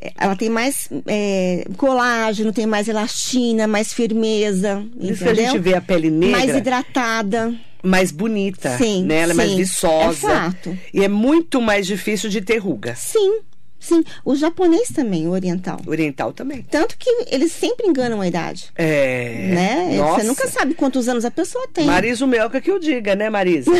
é- 0.00 0.12
Ela 0.16 0.36
tem 0.36 0.48
mais 0.48 0.88
é, 1.06 1.64
colágeno, 1.76 2.52
tem 2.52 2.66
mais 2.66 2.88
elastina, 2.88 3.66
mais 3.66 3.92
firmeza. 3.92 4.84
Isso 5.00 5.22
que 5.24 5.28
a 5.28 5.32
entendeu? 5.32 5.52
gente 5.52 5.58
vê 5.58 5.74
a 5.74 5.80
pele 5.80 6.10
negra 6.10 6.38
Mais 6.38 6.56
hidratada. 6.56 7.54
Mais 7.88 8.12
bonita. 8.12 8.76
Sim, 8.76 9.04
né? 9.04 9.20
Ela 9.22 9.32
é 9.32 9.34
mais 9.34 9.52
viçosa. 9.52 10.30
É 10.30 10.34
fato. 10.34 10.78
E 10.92 11.02
é 11.04 11.08
muito 11.08 11.60
mais 11.60 11.86
difícil 11.86 12.28
de 12.30 12.40
ter 12.40 12.58
ruga. 12.58 12.94
Sim, 12.94 13.40
sim. 13.78 14.04
O 14.24 14.36
japonês 14.36 14.88
também, 14.88 15.26
o 15.26 15.30
oriental. 15.30 15.80
Oriental 15.86 16.32
também. 16.32 16.62
Tanto 16.70 16.96
que 16.98 17.08
eles 17.28 17.50
sempre 17.52 17.86
enganam 17.86 18.20
a 18.20 18.26
idade. 18.28 18.70
É. 18.76 19.48
né? 19.54 19.96
Nossa. 19.96 20.20
Você 20.20 20.26
nunca 20.26 20.48
sabe 20.48 20.74
quantos 20.74 21.08
anos 21.08 21.24
a 21.24 21.30
pessoa 21.30 21.66
tem. 21.72 21.86
Marisa 21.86 22.26
Melca 22.26 22.60
que 22.60 22.70
eu 22.70 22.78
diga, 22.78 23.16
né, 23.16 23.30
Marisa? 23.30 23.70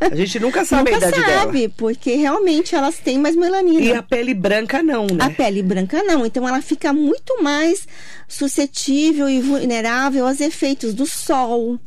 A 0.00 0.14
gente 0.14 0.40
nunca 0.40 0.64
sabe 0.66 0.90
nunca 0.90 1.06
a 1.06 1.08
idade 1.08 1.24
sabe, 1.24 1.60
dela. 1.60 1.74
porque 1.76 2.16
realmente 2.16 2.74
elas 2.74 2.98
têm 2.98 3.18
mais 3.18 3.36
melanina. 3.36 3.80
E 3.80 3.92
a 3.94 4.02
pele 4.02 4.34
branca 4.34 4.82
não, 4.82 5.06
né? 5.06 5.24
A 5.24 5.30
pele 5.30 5.62
branca 5.62 6.02
não, 6.02 6.26
então 6.26 6.46
ela 6.48 6.60
fica 6.60 6.92
muito 6.92 7.42
mais 7.42 7.86
suscetível 8.26 9.28
e 9.28 9.40
vulnerável 9.40 10.26
aos 10.26 10.40
efeitos 10.40 10.94
do 10.94 11.06
sol, 11.06 11.78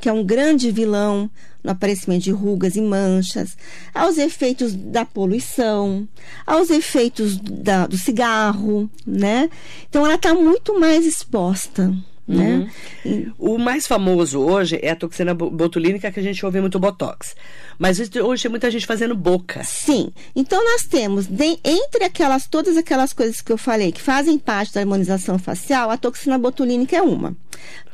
que 0.00 0.08
é 0.08 0.12
um 0.12 0.24
grande 0.24 0.70
vilão 0.70 1.30
no 1.62 1.72
aparecimento 1.72 2.22
de 2.22 2.30
rugas 2.30 2.76
e 2.76 2.80
manchas, 2.80 3.56
aos 3.94 4.18
efeitos 4.18 4.72
da 4.74 5.04
poluição, 5.04 6.06
aos 6.46 6.70
efeitos 6.70 7.36
da- 7.38 7.86
do 7.86 7.98
cigarro, 7.98 8.88
né? 9.06 9.50
Então 9.88 10.04
ela 10.04 10.14
está 10.14 10.32
muito 10.34 10.78
mais 10.78 11.04
exposta. 11.06 11.92
né? 12.28 12.68
E- 13.04 13.28
O 13.38 13.56
mais 13.56 13.86
famoso 13.86 14.40
hoje 14.40 14.80
é 14.82 14.90
a 14.90 14.96
toxina 14.96 15.32
bo- 15.32 15.48
botulínica, 15.48 16.10
que 16.10 16.18
a 16.18 16.22
gente 16.24 16.44
ouve 16.44 16.60
muito 16.60 16.76
botox. 16.76 17.36
Mas 17.78 18.00
hoje 18.00 18.42
tem 18.42 18.50
muita 18.50 18.68
gente 18.68 18.84
fazendo 18.84 19.14
boca. 19.14 19.62
Sim. 19.62 20.10
Então 20.34 20.58
nós 20.64 20.82
temos, 20.82 21.26
de- 21.28 21.56
entre 21.64 22.02
aquelas 22.02 22.48
todas 22.48 22.76
aquelas 22.76 23.12
coisas 23.12 23.40
que 23.40 23.52
eu 23.52 23.56
falei 23.56 23.92
que 23.92 24.02
fazem 24.02 24.40
parte 24.40 24.74
da 24.74 24.80
harmonização 24.80 25.38
facial, 25.38 25.88
a 25.88 25.96
toxina 25.96 26.36
botulínica 26.36 26.96
é 26.96 27.00
uma. 27.02 27.36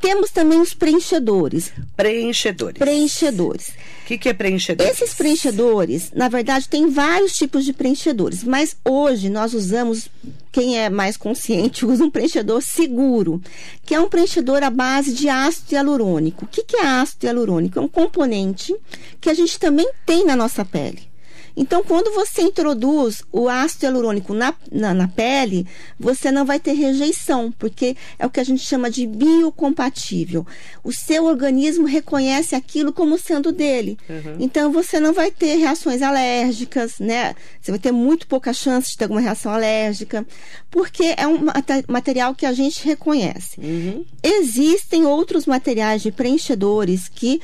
Temos 0.00 0.31
também 0.31 0.61
os 0.61 0.75
preenchedores. 0.75 1.73
Preenchedores. 1.97 2.78
Preenchedores. 2.78 3.69
O 4.02 4.07
que, 4.07 4.19
que 4.19 4.28
é 4.28 4.35
preenchedor? 4.35 4.87
Esses 4.87 5.14
preenchedores, 5.14 6.11
na 6.12 6.28
verdade, 6.28 6.69
tem 6.69 6.90
vários 6.90 7.35
tipos 7.35 7.64
de 7.64 7.73
preenchedores, 7.73 8.42
mas 8.42 8.76
hoje 8.85 9.31
nós 9.31 9.54
usamos, 9.54 10.09
quem 10.50 10.76
é 10.76 10.90
mais 10.90 11.16
consciente, 11.16 11.87
usa 11.87 12.04
um 12.04 12.11
preenchedor 12.11 12.61
seguro, 12.61 13.40
que 13.87 13.95
é 13.95 14.00
um 14.00 14.09
preenchedor 14.09 14.64
à 14.64 14.71
base 14.71 15.12
de 15.12 15.28
ácido 15.28 15.75
hialurônico. 15.75 16.47
O 16.47 16.49
que, 16.49 16.64
que 16.64 16.76
é 16.76 16.85
ácido 16.85 17.26
hialurônico? 17.26 17.78
É 17.78 17.83
um 17.83 17.88
componente 17.88 18.75
que 19.21 19.31
a 19.31 19.35
gente 19.35 19.59
também 19.59 19.88
tem 20.04 20.25
na 20.25 20.35
nossa 20.35 20.64
pele. 20.64 21.12
Então, 21.56 21.82
quando 21.82 22.12
você 22.14 22.42
introduz 22.42 23.23
o 23.30 23.49
ácido 23.49 23.85
hialurônico 23.87 24.32
na, 24.35 24.54
na, 24.71 24.94
na 24.94 25.09
pele, 25.09 25.66
você 25.99 26.30
não 26.30 26.44
vai 26.44 26.59
ter 26.59 26.73
rejeição, 26.73 27.52
porque 27.59 27.97
é 28.18 28.26
o 28.26 28.30
que 28.30 28.40
a 28.40 28.44
gente 28.44 28.64
chama 28.64 28.90
de 28.90 29.06
biocompatível. 29.06 30.47
O 30.82 30.92
seu 30.92 31.25
organismo 31.25 31.87
reconhece 31.87 32.54
aquilo 32.54 32.92
como 32.92 33.18
sendo 33.18 33.52
dele. 33.52 33.99
Então, 34.40 34.73
você 34.73 34.99
não 34.99 35.12
vai 35.12 35.30
ter 35.30 35.56
reações 35.56 36.02
alérgicas, 36.02 36.99
né? 36.99 37.35
Você 37.61 37.71
vai 37.71 37.78
ter 37.80 37.92
muito 37.92 38.26
pouca 38.26 38.52
chance 38.52 38.90
de 38.90 38.97
ter 38.97 39.04
alguma 39.04 39.21
reação 39.21 39.52
alérgica, 39.52 40.26
porque 40.71 41.14
é 41.16 41.26
um 41.26 41.38
mate- 41.44 41.85
material 41.88 42.35
que 42.35 42.47
a 42.47 42.52
gente 42.52 42.85
reconhece. 42.85 43.61
Uhum. 43.61 44.04
Existem 44.23 45.04
outros 45.04 45.47
materiais 45.47 46.02
de 46.02 46.11
preenchedores 46.11 47.09
que 47.09 47.40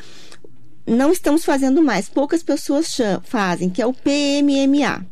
não 0.88 1.12
estamos 1.12 1.45
fazendo 1.45 1.83
mais, 1.83 2.09
poucas 2.09 2.42
pessoas 2.42 2.97
fazem, 3.25 3.68
que 3.68 3.83
é 3.83 3.87
o 3.87 3.92
PMMA, 3.92 5.04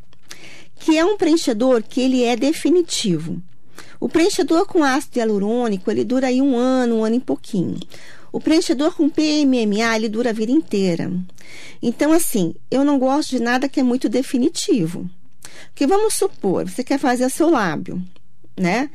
que 0.76 0.96
é 0.96 1.04
um 1.04 1.16
preenchedor 1.16 1.82
que 1.82 2.00
ele 2.00 2.24
é 2.24 2.34
definitivo. 2.34 3.40
O 4.00 4.08
preenchedor 4.08 4.66
com 4.66 4.82
ácido 4.82 5.18
hialurônico, 5.18 5.90
ele 5.90 6.04
dura 6.04 6.28
aí 6.28 6.40
um 6.40 6.56
ano, 6.56 6.96
um 6.96 7.04
ano 7.04 7.16
e 7.16 7.20
pouquinho. 7.20 7.78
O 8.32 8.40
preenchedor 8.40 8.94
com 8.94 9.08
PMMA, 9.08 9.96
ele 9.96 10.08
dura 10.08 10.30
a 10.30 10.32
vida 10.32 10.52
inteira. 10.52 11.12
Então, 11.82 12.12
assim, 12.12 12.54
eu 12.70 12.84
não 12.84 12.98
gosto 12.98 13.30
de 13.30 13.40
nada 13.40 13.68
que 13.68 13.80
é 13.80 13.82
muito 13.82 14.08
definitivo. 14.08 15.08
Porque 15.68 15.86
vamos 15.86 16.14
supor, 16.14 16.68
você 16.68 16.84
quer 16.84 16.98
fazer 16.98 17.24
o 17.24 17.30
seu 17.30 17.50
lábio, 17.50 18.02
né? 18.58 18.90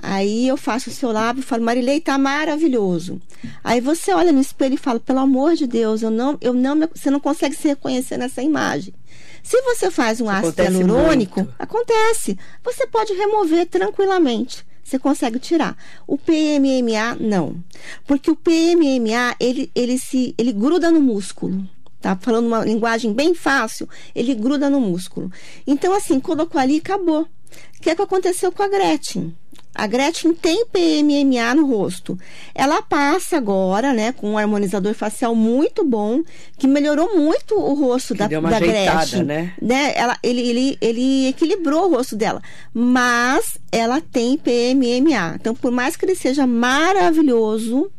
Aí 0.00 0.46
eu 0.46 0.56
faço 0.56 0.90
o 0.90 0.92
seu 0.92 1.10
lábio 1.10 1.40
e 1.40 1.44
falo, 1.44 1.64
Marilei, 1.64 2.00
tá 2.00 2.16
maravilhoso. 2.16 3.20
Aí 3.64 3.80
você 3.80 4.12
olha 4.12 4.32
no 4.32 4.40
espelho 4.40 4.74
e 4.74 4.78
fala, 4.78 5.00
pelo 5.00 5.18
amor 5.18 5.54
de 5.54 5.66
Deus, 5.66 6.02
eu 6.02 6.10
não, 6.10 6.38
eu 6.40 6.52
não, 6.52 6.88
você 6.94 7.10
não 7.10 7.18
consegue 7.18 7.56
se 7.56 7.66
reconhecer 7.68 8.16
nessa 8.16 8.40
imagem. 8.40 8.94
Se 9.42 9.60
você 9.62 9.90
faz 9.90 10.20
um 10.20 10.28
ácido 10.28 10.48
acontece 10.48 10.78
hialurônico, 10.78 11.48
acontece. 11.58 12.38
Você 12.62 12.86
pode 12.86 13.12
remover 13.12 13.66
tranquilamente. 13.66 14.64
Você 14.84 14.98
consegue 14.98 15.38
tirar. 15.38 15.76
O 16.06 16.16
PMMA 16.16 17.16
não. 17.20 17.62
Porque 18.06 18.30
o 18.30 18.36
PMMA, 18.36 19.36
ele, 19.38 19.70
ele 19.74 19.98
se 19.98 20.34
ele 20.38 20.52
gruda 20.52 20.90
no 20.90 21.00
músculo. 21.00 21.66
Tá 22.00 22.16
falando 22.16 22.46
uma 22.46 22.64
linguagem 22.64 23.12
bem 23.12 23.34
fácil, 23.34 23.88
ele 24.14 24.34
gruda 24.34 24.70
no 24.70 24.80
músculo. 24.80 25.32
Então 25.66 25.92
assim, 25.92 26.20
colocou 26.20 26.60
ali 26.60 26.76
e 26.76 26.78
acabou. 26.78 27.22
O 27.22 27.80
que 27.80 27.90
é 27.90 27.94
que 27.94 28.02
aconteceu 28.02 28.52
com 28.52 28.62
a 28.62 28.68
Gretchen? 28.68 29.36
A 29.74 29.86
Gretchen 29.86 30.34
tem 30.34 30.66
PMMA 30.66 31.54
no 31.54 31.66
rosto. 31.66 32.18
Ela 32.54 32.82
passa 32.82 33.36
agora, 33.36 33.92
né, 33.92 34.12
com 34.12 34.32
um 34.32 34.38
harmonizador 34.38 34.92
facial 34.94 35.34
muito 35.34 35.84
bom, 35.84 36.22
que 36.58 36.66
melhorou 36.66 37.16
muito 37.16 37.54
o 37.54 37.74
rosto 37.74 38.12
Que 38.12 38.18
da, 38.18 38.26
deu 38.26 38.40
uma 38.40 38.50
da 38.50 38.56
ajeitada, 38.56 38.98
Gretchen. 38.98 39.22
né? 39.24 39.54
né? 39.62 39.92
Ela, 39.94 40.16
ele, 40.22 40.40
ele, 40.40 40.78
ele 40.80 41.28
equilibrou 41.28 41.86
o 41.86 41.94
rosto 41.96 42.16
dela. 42.16 42.42
Mas 42.74 43.56
ela 43.70 44.00
tem 44.00 44.36
PMMA. 44.36 45.36
Então, 45.36 45.54
por 45.54 45.70
mais 45.70 45.96
que 45.96 46.04
ele 46.04 46.16
seja 46.16 46.46
maravilhoso, 46.46 47.90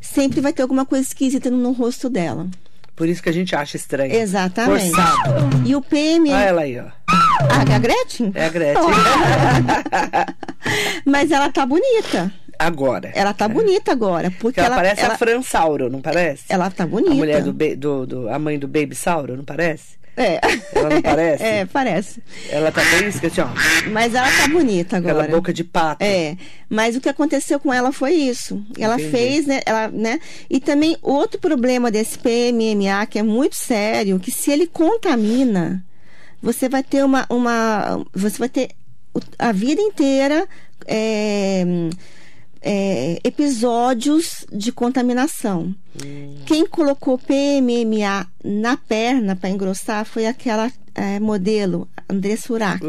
sempre 0.00 0.40
vai 0.40 0.52
ter 0.52 0.62
alguma 0.62 0.84
coisa 0.84 1.04
esquisita 1.06 1.50
no, 1.50 1.56
no 1.56 1.72
rosto 1.72 2.10
dela. 2.10 2.46
Por 2.96 3.08
isso 3.08 3.22
que 3.22 3.28
a 3.28 3.32
gente 3.32 3.54
acha 3.54 3.76
estranho. 3.76 4.12
Exatamente. 4.14 4.90
Forçado. 4.90 5.32
E 5.66 5.76
o 5.76 5.82
PMMA. 5.82 6.34
Olha 6.34 6.44
ela 6.44 6.62
aí, 6.62 6.78
ó. 6.80 6.84
Ah, 7.08 7.74
a 7.74 7.78
Gretchen? 7.78 8.32
É 8.34 8.46
a 8.46 8.48
Gretchen. 8.48 8.82
Mas 11.04 11.30
ela 11.30 11.50
tá 11.50 11.66
bonita. 11.66 12.32
Agora. 12.58 13.10
Ela 13.14 13.34
tá 13.34 13.46
bonita 13.46 13.92
agora. 13.92 14.30
Porque 14.30 14.40
Porque 14.40 14.60
ela, 14.60 14.68
ela, 14.68 14.76
parece 14.76 15.02
ela, 15.02 15.14
a 15.14 15.18
Fran 15.18 15.42
Sauro, 15.42 15.90
não 15.90 16.00
parece? 16.00 16.44
ela 16.48 16.70
tá 16.70 16.86
bonita. 16.86 17.12
A 17.12 17.14
mulher 17.14 17.42
do, 17.42 17.52
do, 17.52 18.06
do- 18.06 18.28
A 18.30 18.38
mãe 18.38 18.58
do 18.58 18.66
Baby 18.66 18.94
Sauro, 18.94 19.36
não 19.36 19.44
parece? 19.44 19.96
É. 20.16 20.40
Ela 20.74 20.88
não 20.88 21.02
parece? 21.02 21.44
É, 21.46 21.66
parece. 21.66 22.22
Ela 22.48 22.72
tá 22.72 22.82
bem 22.82 23.08
assim. 23.08 23.90
Mas 23.92 24.14
ela 24.14 24.28
tá 24.30 24.48
bonita 24.48 24.96
agora. 24.96 25.22
Aquela 25.22 25.36
boca 25.36 25.52
de 25.52 25.62
pato. 25.62 26.02
É, 26.02 26.36
mas 26.68 26.96
o 26.96 27.00
que 27.00 27.08
aconteceu 27.08 27.60
com 27.60 27.72
ela 27.72 27.92
foi 27.92 28.14
isso. 28.14 28.64
Ela 28.78 28.94
Entendi. 28.94 29.10
fez, 29.10 29.46
né, 29.46 29.60
ela, 29.66 29.88
né? 29.88 30.18
E 30.48 30.58
também 30.58 30.96
outro 31.02 31.38
problema 31.38 31.90
desse 31.90 32.18
PMMA 32.18 33.06
que 33.06 33.18
é 33.18 33.22
muito 33.22 33.56
sério, 33.56 34.18
que 34.18 34.30
se 34.30 34.50
ele 34.50 34.66
contamina, 34.66 35.84
você 36.42 36.68
vai 36.68 36.82
ter 36.82 37.04
uma, 37.04 37.26
uma 37.28 38.04
você 38.14 38.38
vai 38.38 38.48
ter 38.48 38.70
a 39.38 39.52
vida 39.52 39.80
inteira 39.80 40.46
é, 40.86 41.64
é, 42.68 43.20
episódios 43.22 44.44
de 44.52 44.72
contaminação. 44.72 45.72
Quem 46.44 46.66
colocou 46.66 47.16
PMMA 47.16 48.26
na 48.44 48.76
perna 48.76 49.36
para 49.36 49.48
engrossar 49.48 50.04
foi 50.04 50.26
aquela 50.26 50.70
é, 50.92 51.20
modelo, 51.20 51.88
Andressa. 52.10 52.52
Urac. 52.52 52.84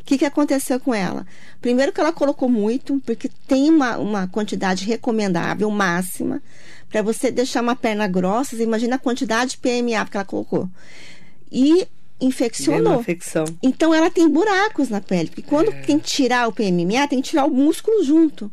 O 0.00 0.04
que, 0.06 0.16
que 0.16 0.24
aconteceu 0.24 0.80
com 0.80 0.94
ela? 0.94 1.26
Primeiro 1.60 1.92
que 1.92 2.00
ela 2.00 2.12
colocou 2.12 2.48
muito, 2.48 3.02
porque 3.04 3.30
tem 3.46 3.68
uma, 3.68 3.98
uma 3.98 4.26
quantidade 4.28 4.86
recomendável, 4.86 5.70
máxima, 5.70 6.42
para 6.88 7.02
você 7.02 7.30
deixar 7.30 7.62
uma 7.62 7.76
perna 7.76 8.08
grossa. 8.08 8.56
Você 8.56 8.62
imagina 8.62 8.96
a 8.96 8.98
quantidade 8.98 9.52
de 9.52 9.58
PMA 9.58 10.06
que 10.06 10.16
ela 10.16 10.24
colocou. 10.24 10.70
E 11.50 11.86
infeccionou. 12.18 13.00
infecção. 13.00 13.44
Então 13.62 13.92
ela 13.92 14.10
tem 14.10 14.26
buracos 14.26 14.88
na 14.88 15.02
pele, 15.02 15.28
porque 15.28 15.42
quando 15.42 15.70
É. 15.70 15.82
tem 15.82 15.98
que 15.98 16.06
tirar 16.08 16.48
o 16.48 16.52
PMA, 16.52 17.06
tem 17.08 17.20
que 17.20 17.28
tirar 17.28 17.44
o 17.44 17.50
músculo 17.50 18.02
junto. 18.02 18.50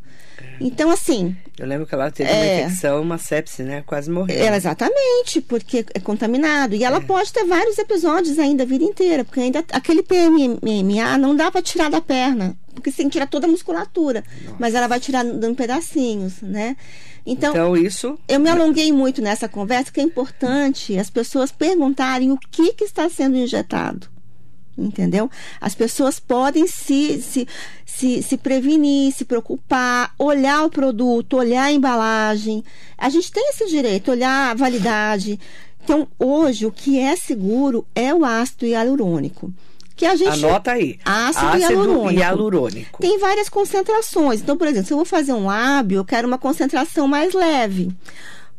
Então, 0.59 0.89
assim, 0.91 1.35
Eu 1.57 1.67
lembro 1.67 1.85
que 1.85 1.93
ela 1.93 2.09
teve 2.09 2.29
É. 2.29 2.33
uma 2.33 2.45
infecção, 2.67 3.01
uma 3.01 3.17
sepse, 3.17 3.63
né? 3.63 3.83
Quase 3.85 4.09
morreu. 4.09 4.37
ela 4.41 4.55
exatamente, 4.57 5.41
porque 5.41 5.85
é 5.93 5.99
contaminado. 5.99 6.73
E 6.75 6.83
ela 6.83 7.01
pode 7.01 7.31
ter 7.33 7.43
vários 7.45 7.77
episódios 7.77 8.39
ainda 8.39 8.63
a 8.63 8.65
vida 8.65 8.83
inteira, 8.83 9.23
porque 9.25 9.39
ainda 9.41 9.63
aquele 9.71 10.01
PMMA 10.03 11.17
não 11.17 11.35
dá 11.35 11.51
para 11.51 11.61
tirar 11.61 11.89
da 11.89 11.99
perna, 12.01 12.55
porque 12.73 12.89
você 12.91 12.97
tem 12.97 13.07
que 13.07 13.13
tirar 13.13 13.27
toda 13.27 13.45
a 13.47 13.49
musculatura, 13.49 14.23
mas 14.57 14.73
ela 14.73 14.87
vai 14.87 14.99
tirar 14.99 15.23
dando 15.25 15.55
pedacinhos, 15.55 16.41
né? 16.41 16.75
Então, 17.25 17.51
Então, 17.51 17.77
isso. 17.77 18.17
eu 18.27 18.39
me 18.39 18.49
alonguei 18.49 18.91
muito 18.91 19.21
nessa 19.21 19.47
conversa, 19.49 19.91
que 19.91 19.99
é 19.99 20.03
importante 20.03 20.97
as 20.97 21.09
pessoas 21.09 21.51
perguntarem 21.51 22.31
o 22.31 22.37
que, 22.37 22.73
que 22.73 22.85
está 22.85 23.09
sendo 23.09 23.35
injetado. 23.37 24.07
Entendeu? 24.79 25.29
As 25.59 25.75
pessoas 25.75 26.19
podem 26.19 26.67
se, 26.67 27.21
se, 27.21 27.47
se, 27.85 28.23
se 28.23 28.37
prevenir, 28.37 29.13
se 29.13 29.25
preocupar, 29.25 30.13
olhar 30.17 30.65
o 30.65 30.69
produto, 30.69 31.37
olhar 31.37 31.65
a 31.65 31.71
embalagem. 31.71 32.63
A 32.97 33.09
gente 33.09 33.31
tem 33.31 33.49
esse 33.49 33.65
direito, 33.67 34.11
olhar 34.11 34.51
a 34.51 34.53
validade. 34.53 35.39
Então, 35.83 36.07
hoje, 36.17 36.65
o 36.65 36.71
que 36.71 36.99
é 36.99 37.15
seguro 37.15 37.85
é 37.95 38.13
o 38.13 38.23
ácido 38.23 38.65
hialurônico. 38.65 39.51
Que 39.95 40.05
a 40.05 40.15
gente 40.15 40.45
Anota 40.45 40.71
aí. 40.71 40.97
Ácido 41.03 41.57
hialurônico. 41.57 42.19
hialurônico. 42.19 43.01
tem 43.01 43.19
várias 43.19 43.49
concentrações. 43.49 44.39
Então, 44.39 44.55
por 44.55 44.67
exemplo, 44.67 44.87
se 44.87 44.93
eu 44.93 44.97
vou 44.97 45.05
fazer 45.05 45.33
um 45.33 45.45
lábio, 45.45 45.97
eu 45.97 46.05
quero 46.05 46.25
uma 46.25 46.37
concentração 46.37 47.05
mais 47.05 47.33
leve. 47.33 47.91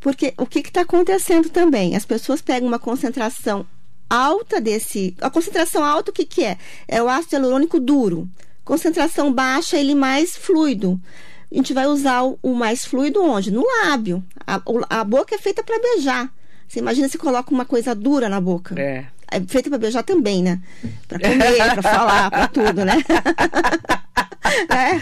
Porque 0.01 0.35
o 0.37 0.45
que 0.45 0.59
está 0.59 0.83
acontecendo 0.83 1.49
também? 1.49 1.97
As 1.97 2.05
pessoas 2.05 2.43
pegam 2.43 2.69
uma 2.69 2.79
concentração 2.79 3.67
alta 4.11 4.61
desse. 4.61 5.17
A 5.21 5.31
concentração 5.31 5.85
alta, 5.85 6.11
o 6.11 6.15
que, 6.15 6.27
que 6.27 6.45
é? 6.45 6.59
É 6.89 7.01
o 7.01 7.09
ácido 7.09 7.37
hialurônico 7.37 7.79
duro. 7.79 8.29
Concentração 8.65 9.33
baixa, 9.33 9.79
ele 9.79 9.95
mais 9.95 10.37
fluido. 10.37 11.01
A 11.51 11.55
gente 11.55 11.73
vai 11.73 11.87
usar 11.87 12.25
o, 12.25 12.39
o 12.43 12.55
mais 12.55 12.85
fluido 12.85 13.23
onde? 13.23 13.51
No 13.51 13.65
lábio. 13.85 14.23
A, 14.47 14.61
a 14.91 15.05
boca 15.05 15.35
é 15.35 15.39
feita 15.39 15.63
para 15.63 15.81
beijar. 15.81 16.33
Você 16.69 16.79
imagina 16.79 17.09
se 17.09 17.19
coloca 17.19 17.53
uma 17.53 17.65
coisa 17.65 17.95
dura 17.95 18.29
na 18.29 18.41
boca. 18.41 18.81
É. 18.81 19.07
É 19.31 19.41
feita 19.47 19.69
para 19.71 19.79
beijar 19.79 20.03
também, 20.03 20.43
né? 20.43 20.61
Para 21.09 21.19
comer, 21.21 21.57
para 21.75 21.83
falar, 21.83 22.31
para 22.31 22.49
tudo, 22.49 22.85
né? 22.85 22.97
É, 24.69 24.99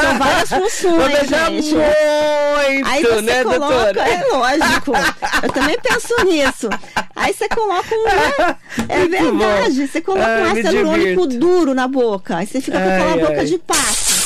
São 0.00 0.18
várias 0.18 0.50
Vou 0.50 0.60
funções, 0.70 1.18
beijar 1.18 1.50
gente. 1.50 1.74
muito, 1.74 2.88
Aí 2.88 3.02
você 3.02 3.20
né, 3.22 3.42
coloca, 3.42 3.58
doutora? 3.92 4.08
é 4.08 4.24
lógico. 4.28 4.92
Eu 5.42 5.52
também 5.52 5.76
penso 5.82 6.24
nisso. 6.24 6.68
Aí 7.16 7.32
você 7.32 7.48
coloca 7.48 7.88
um. 7.92 8.04
né? 8.04 8.56
É 8.88 8.98
Muito 8.98 9.10
verdade. 9.10 9.80
bom. 9.80 9.86
Você 9.86 10.00
coloca 10.00 10.28
um 10.28 10.44
ácido 10.44 10.72
hialurônico 10.76 11.26
duro 11.26 11.74
na 11.74 11.88
boca. 11.88 12.36
Aí 12.36 12.46
você 12.46 12.60
fica 12.60 12.78
com 12.78 12.84
Ai, 12.88 12.96
aquela 13.00 13.16
boca 13.28 13.40
ai. 13.40 13.44
de 13.46 13.58
pato. 13.58 14.22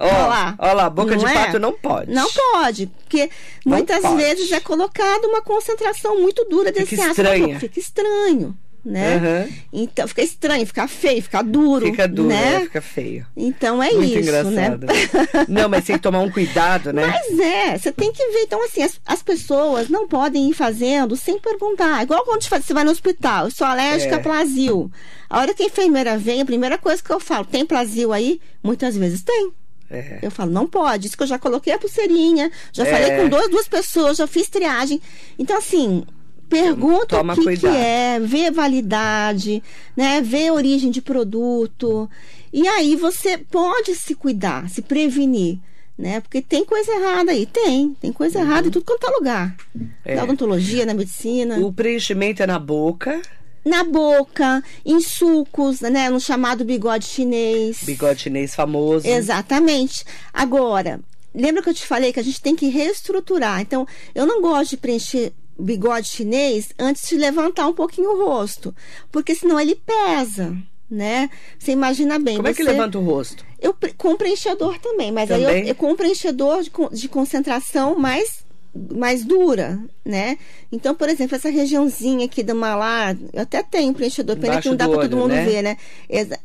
Olha 0.00 0.26
lá. 0.26 0.54
ó 0.58 0.72
lá, 0.72 0.90
boca 0.90 1.16
de 1.16 1.24
Não 1.24 1.30
é? 1.30 1.34
pato 1.34 1.58
não 1.60 1.72
pode. 1.72 2.10
Não 2.12 2.28
pode, 2.32 2.86
porque 2.86 3.30
Não 3.64 3.76
muitas 3.76 4.00
pode. 4.00 4.16
vezes 4.16 4.50
é 4.52 4.58
colocada 4.60 5.28
uma 5.28 5.42
concentração 5.42 6.20
muito 6.20 6.44
dura 6.46 6.72
desse 6.72 6.86
Fica 6.96 7.02
ácido. 7.10 7.22
estranha. 7.28 7.60
Fica 7.60 7.78
estranho, 7.78 8.56
né? 8.84 9.16
Aham. 9.16 9.48
Então 9.72 10.08
fica 10.08 10.22
estranho, 10.22 10.66
fica 10.66 10.88
feio, 10.88 11.22
fica 11.22 11.40
duro, 11.42 11.86
Fica 11.86 12.08
duro, 12.08 12.28
né? 12.28 12.56
é, 12.56 12.60
fica 12.62 12.80
feio. 12.82 13.26
Então 13.36 13.82
é 13.82 13.92
Muito 13.92 14.18
isso, 14.18 14.50
né? 14.50 14.66
engraçado. 14.66 14.86
Não, 15.48 15.68
mas 15.68 15.84
tem 15.84 15.96
que 15.96 16.02
tomar 16.02 16.20
um 16.20 16.30
cuidado, 16.30 16.92
né? 16.92 17.06
Mas 17.06 17.38
é, 17.38 17.78
você 17.78 17.92
tem 17.92 18.12
que 18.12 18.24
ver. 18.32 18.40
Então, 18.40 18.64
assim, 18.64 18.82
as, 18.82 19.00
as 19.06 19.22
pessoas 19.22 19.88
não 19.88 20.08
podem 20.08 20.50
ir 20.50 20.54
fazendo 20.54 21.14
sem 21.16 21.38
perguntar. 21.38 22.02
Igual 22.02 22.24
quando 22.24 22.42
você 22.42 22.74
vai 22.74 22.82
no 22.84 22.90
hospital, 22.90 23.44
eu 23.46 23.50
sou 23.50 23.66
alérgica 23.66 24.16
É. 24.16 24.18
a 24.18 24.20
plasio. 24.22 24.90
A 25.30 25.38
hora 25.40 25.54
que 25.54 25.62
a 25.62 25.66
enfermeira 25.66 26.18
vem, 26.18 26.40
a 26.40 26.44
primeira 26.44 26.76
coisa 26.76 27.02
que 27.02 27.10
eu 27.10 27.20
falo, 27.20 27.44
tem 27.44 27.64
plasio 27.64 28.12
aí? 28.12 28.40
Muitas 28.62 28.96
vezes 28.96 29.22
tem. 29.22 29.52
É. 29.90 30.18
Eu 30.22 30.30
falo, 30.30 30.50
não 30.50 30.66
pode. 30.66 31.06
Isso 31.06 31.16
que 31.16 31.22
eu 31.22 31.26
já 31.26 31.38
coloquei 31.38 31.72
a 31.72 31.78
pulseirinha, 31.78 32.50
já 32.72 32.84
É. 32.86 32.90
falei 32.90 33.16
com 33.16 33.28
duas, 33.28 33.48
duas 33.48 33.68
pessoas, 33.68 34.16
já 34.16 34.26
fiz 34.26 34.48
triagem. 34.48 35.00
Então, 35.38 35.56
assim, 35.56 36.04
pergunta 36.52 37.16
Toma 37.16 37.32
o 37.34 37.36
que, 37.36 37.56
que 37.56 37.66
é, 37.66 38.20
vê 38.20 38.50
validade, 38.50 39.62
né? 39.96 40.20
Vê 40.20 40.50
origem 40.50 40.90
de 40.90 41.00
produto. 41.00 42.08
E 42.52 42.68
aí 42.68 42.94
você 42.94 43.38
pode 43.38 43.94
se 43.94 44.14
cuidar, 44.14 44.68
se 44.68 44.82
prevenir. 44.82 45.58
Né? 45.96 46.20
Porque 46.20 46.40
tem 46.40 46.64
coisa 46.64 46.90
errada 46.90 47.32
aí, 47.32 47.46
tem, 47.46 47.94
tem 48.00 48.12
coisa 48.12 48.40
errada 48.40 48.66
em 48.66 48.70
tudo 48.70 48.84
quanto 48.84 49.06
é 49.06 49.10
lugar. 49.10 49.56
Uhum. 49.74 49.88
É. 50.04 50.14
Na 50.16 50.24
odontologia, 50.24 50.86
na 50.86 50.94
medicina, 50.94 51.58
O 51.58 51.72
preenchimento 51.72 52.42
é 52.42 52.46
na 52.46 52.58
boca, 52.58 53.20
na 53.64 53.84
boca, 53.84 54.64
em 54.84 55.00
sucos, 55.00 55.80
né? 55.80 56.08
No 56.08 56.18
chamado 56.18 56.64
bigode 56.64 57.04
chinês. 57.04 57.78
bigode 57.82 58.22
chinês 58.22 58.54
famoso. 58.54 59.06
Exatamente. 59.06 60.04
Agora, 60.32 60.98
lembra 61.34 61.62
que 61.62 61.68
eu 61.68 61.74
te 61.74 61.86
falei 61.86 62.12
que 62.12 62.18
a 62.18 62.24
gente 62.24 62.40
tem 62.40 62.56
que 62.56 62.68
reestruturar. 62.68 63.60
Então, 63.60 63.86
eu 64.14 64.26
não 64.26 64.40
gosto 64.40 64.70
de 64.70 64.76
preencher 64.78 65.32
bigode 65.58 66.08
chinês 66.08 66.68
antes 66.78 67.08
de 67.08 67.16
levantar 67.16 67.66
um 67.68 67.74
pouquinho 67.74 68.10
o 68.10 68.24
rosto, 68.24 68.74
porque 69.10 69.34
senão 69.34 69.58
ele 69.60 69.74
pesa, 69.74 70.56
né? 70.90 71.30
Você 71.58 71.72
imagina 71.72 72.18
bem. 72.18 72.36
Como 72.36 72.48
é 72.48 72.52
que 72.54 72.62
você- 72.62 72.70
levanta 72.70 72.98
o 72.98 73.02
rosto? 73.04 73.44
Eu 73.60 73.74
com 73.96 74.16
preenchedor 74.16 74.78
também, 74.78 75.12
mas 75.12 75.30
aí 75.30 75.42
Também? 75.44 75.62
eu, 75.62 75.68
eu 75.68 75.74
com 75.74 75.94
preenchedor 75.94 76.62
de, 76.62 76.70
de 76.92 77.08
concentração 77.08 77.96
mais 77.98 78.42
mais 78.90 79.22
dura, 79.22 79.78
né? 80.02 80.38
Então, 80.72 80.94
por 80.94 81.06
exemplo, 81.06 81.36
essa 81.36 81.50
regiãozinha 81.50 82.24
aqui 82.24 82.42
do 82.42 82.54
malar, 82.54 83.14
eu 83.30 83.42
até 83.42 83.62
tenho 83.62 83.92
preenchedor, 83.92 84.34
pena 84.36 84.54
Embaixo 84.54 84.62
que 84.62 84.68
não 84.70 84.76
dá 84.76 84.88
para 84.88 85.02
todo 85.02 85.14
mundo 85.14 85.28
né? 85.34 85.44
ver, 85.44 85.60
né? 85.62 85.76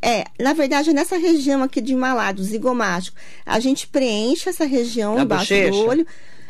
É, 0.01 0.25
na 0.37 0.51
verdade, 0.51 0.89
é 0.89 0.93
nessa 0.93 1.17
região 1.17 1.63
aqui 1.63 1.79
de 1.79 1.95
malar, 1.95 2.33
do 2.33 2.43
zigomático, 2.43 3.15
a 3.45 3.57
gente 3.61 3.87
preenche 3.87 4.49
essa 4.49 4.65
região 4.65 5.15
Na 5.15 5.23
embaixo 5.23 5.53
bochecha? 5.53 5.71
do 5.71 5.77
olho. 5.87 6.07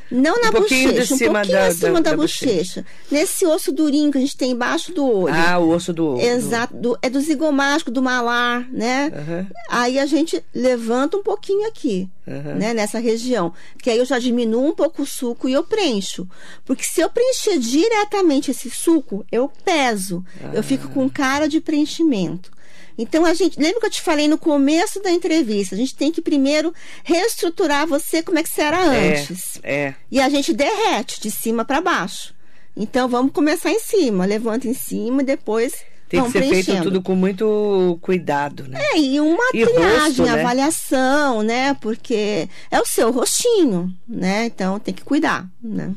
Não 0.10 0.42
na 0.42 0.50
Um 0.50 0.54
bochecha, 0.54 1.14
um 1.14 1.18
pouquinho 1.18 1.32
da- 1.54 1.68
acima 1.68 1.94
da- 1.94 2.00
da, 2.00 2.12
da 2.12 2.18
bochecha. 2.18 2.86
Nesse 3.12 3.46
osso 3.46 3.72
durinho 3.72 4.12
que 4.12 4.18
a 4.18 4.22
gente 4.22 4.38
tem 4.38 4.52
embaixo 4.52 4.94
do 4.94 5.06
olho. 5.06 5.34
Ah, 5.36 5.60
o 5.60 5.70
osso 5.70 5.92
do. 5.94 6.16
do- 6.16 6.22
Exato, 6.22 6.74
do- 6.76 6.98
é 7.02 7.10
do 7.10 7.20
zigomático, 7.20 7.92
do 7.92 8.02
malar, 8.02 8.68
né? 8.72 9.12
Aham. 9.14 9.48
Aí 9.70 10.00
a 10.00 10.06
gente 10.06 10.44
levanta 10.56 11.18
um 11.18 11.24
pouquinho 11.24 11.68
aqui, 11.68 12.08
Aham. 12.28 12.56
né? 12.56 12.74
Nessa 12.74 13.00
região. 13.00 13.54
Que 13.82 13.90
aí 13.90 13.98
eu 13.98 14.06
já 14.06 14.18
diminuo 14.18 14.68
um 14.70 14.76
pouco 14.76 15.02
o 15.02 15.06
suco 15.06 15.50
e 15.50 15.54
eu 15.54 15.64
preencho. 15.64 16.28
Porque 16.66 16.84
se 16.84 17.02
eu 17.02 17.10
preencher 17.10 17.58
diretamente 17.60 18.52
esse 18.52 18.70
suco, 18.70 19.26
eu 19.32 19.52
peso. 19.66 20.24
Eu 20.54 20.64
fico 20.64 20.88
com 20.90 21.10
cara 21.10 21.48
de 21.48 21.60
preenchimento. 21.60 22.52
Então 22.98 23.26
a 23.26 23.34
gente, 23.34 23.60
lembra 23.60 23.80
que 23.80 23.86
eu 23.86 23.92
te 23.92 24.02
falei 24.02 24.28
no 24.28 24.38
começo 24.38 25.02
da 25.02 25.12
entrevista? 25.12 25.76
A 25.76 25.78
gente 25.78 25.96
tem 25.96 26.12
que 26.12 26.22
primeiro 26.22 26.74
reestruturar 27.04 27.86
você 27.86 28.24
como 28.24 28.40
é 28.40 28.44
que 28.44 28.50
você 28.50 28.62
era 28.62 28.82
antes. 28.82 29.60
É, 29.62 29.76
é. 29.76 29.96
E 30.10 30.20
a 30.20 30.28
gente 30.30 30.54
derrete 30.54 31.22
de 31.22 31.30
cima 31.30 31.64
para 31.64 31.80
baixo. 31.80 32.34
Então 32.76 33.08
vamos 33.08 33.32
começar 33.32 33.72
em 33.72 33.80
cima, 33.80 34.26
levanta 34.26 34.68
em 34.68 34.74
cima 34.74 35.22
e 35.22 35.26
depois 35.26 35.74
Tem 36.10 36.24
que 36.24 36.32
ser 36.32 36.64
feito 36.64 36.84
tudo 36.84 37.02
com 37.02 37.16
muito 37.16 37.98
cuidado, 38.02 38.68
né? 38.68 38.80
É, 38.94 39.00
e 39.00 39.20
uma 39.20 39.50
E 39.54 39.66
triagem, 39.66 40.08
rosto, 40.08 40.24
né? 40.24 40.42
avaliação, 40.42 41.42
né? 41.44 41.74
Porque 41.76 42.48
é 42.72 42.80
o 42.80 42.86
seu 42.86 43.12
rostinho, 43.12 43.94
né? 44.08 44.46
Então 44.46 44.80
tem 44.80 44.94
que 44.94 45.04
cuidar, 45.04 45.48
né? 45.62 45.94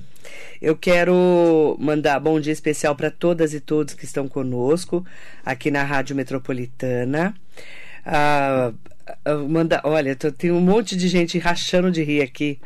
Eu 0.60 0.76
quero 0.76 1.76
mandar 1.80 2.20
bom 2.20 2.38
dia 2.38 2.52
especial 2.52 2.94
para 2.94 3.10
todas 3.10 3.54
e 3.54 3.60
todos 3.60 3.94
que 3.94 4.04
estão 4.04 4.28
conosco 4.28 5.04
aqui 5.44 5.70
na 5.70 5.82
Rádio 5.82 6.14
Metropolitana. 6.14 7.34
Ah, 8.04 8.72
ah, 9.24 9.34
manda, 9.48 9.80
olha, 9.84 10.14
tô- 10.14 10.30
tem 10.30 10.50
um 10.50 10.60
monte 10.60 10.96
de 10.96 11.08
gente 11.08 11.38
rachando 11.38 11.90
de 11.90 12.02
rir 12.02 12.20
aqui. 12.22 12.58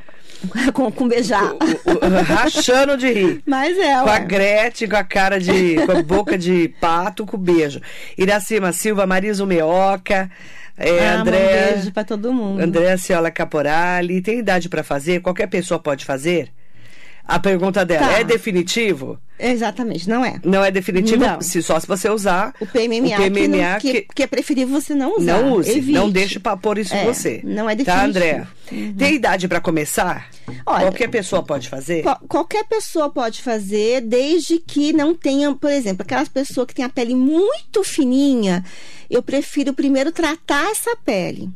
com, 0.74 0.90
com 0.90 1.06
beijar. 1.06 1.52
O- 1.54 1.56
o- 1.56 2.22
rachando 2.24 2.96
de 2.96 3.12
rir. 3.12 3.42
Mas 3.46 3.78
é, 3.78 3.94
Com 4.02 4.08
a 4.08 4.12
ué. 4.14 4.20
Gretchen, 4.24 4.88
com 4.88 4.96
a 4.96 5.04
cara 5.04 5.38
de. 5.38 5.76
com 5.86 5.92
a 5.92 6.02
boca 6.02 6.36
de 6.36 6.68
pato, 6.80 7.24
com 7.24 7.38
beijo. 7.38 7.80
Iracema 8.18 8.72
Silva, 8.72 9.06
Marisa 9.06 9.46
Meoca, 9.46 10.28
é, 10.76 11.08
Ah, 11.08 11.20
André. 11.20 11.38
Um 11.70 11.74
beijo 11.74 11.92
pra 11.92 12.02
todo 12.04 12.32
mundo. 12.32 12.60
André 12.60 12.96
Ciola 12.96 13.30
Caporali. 13.30 14.20
Tem 14.20 14.40
idade 14.40 14.68
para 14.68 14.82
fazer? 14.82 15.20
Qualquer 15.20 15.46
pessoa 15.46 15.78
pode 15.78 16.04
fazer? 16.04 16.50
A 17.26 17.38
pergunta 17.38 17.84
dela 17.86 18.06
Tá. 18.08 18.18
é 18.20 18.24
definitivo? 18.24 19.18
Exatamente, 19.38 20.08
não 20.08 20.24
é. 20.24 20.38
Não 20.44 20.62
é 20.64 20.70
definitivo 20.70 21.24
Não. 21.24 21.40
se, 21.40 21.62
só 21.62 21.80
se 21.80 21.86
você 21.86 22.08
usar 22.08 22.54
O 22.60 22.66
PMMA, 22.66 23.16
o 23.16 23.16
PMMA 23.16 23.30
que, 23.40 23.48
não- 23.48 23.80
que, 23.80 24.06
que- 24.14 24.22
é 24.22 24.26
preferível 24.26 24.80
você 24.80 24.94
não 24.94 25.16
usar. 25.16 25.40
não 25.42 25.54
use, 25.54 25.70
Evite. 25.70 25.92
não 25.92 26.08
deixe 26.10 26.38
para 26.38 26.56
pôr 26.56 26.78
isso 26.78 26.94
em 26.94 26.98
É, 26.98 27.04
você. 27.04 27.40
não 27.42 27.68
é 27.68 27.74
Tá, 27.76 28.06
definitivo. 28.06 28.06
André? 28.08 28.46
Tem 28.96 29.14
idade 29.14 29.48
para 29.48 29.60
começar? 29.60 30.28
Olha, 30.66 30.82
Qualquer 30.86 31.08
pessoa 31.08 31.42
pode 31.42 31.68
fazer? 31.68 32.02
Qual- 32.02 32.20
qualquer 32.28 32.64
pessoa 32.64 33.10
pode 33.10 33.42
fazer, 33.42 34.02
desde 34.02 34.58
que 34.58 34.92
não 34.92 35.14
tenha, 35.14 35.52
por 35.54 35.70
exemplo, 35.70 36.02
aquelas 36.02 36.28
pessoas 36.28 36.66
que 36.68 36.74
têm 36.74 36.84
a 36.84 36.88
pele 36.90 37.14
muito 37.14 37.82
fininha, 37.82 38.62
eu 39.10 39.22
prefiro 39.22 39.72
primeiro 39.72 40.12
tratar 40.12 40.70
essa 40.70 40.94
pele. 41.04 41.50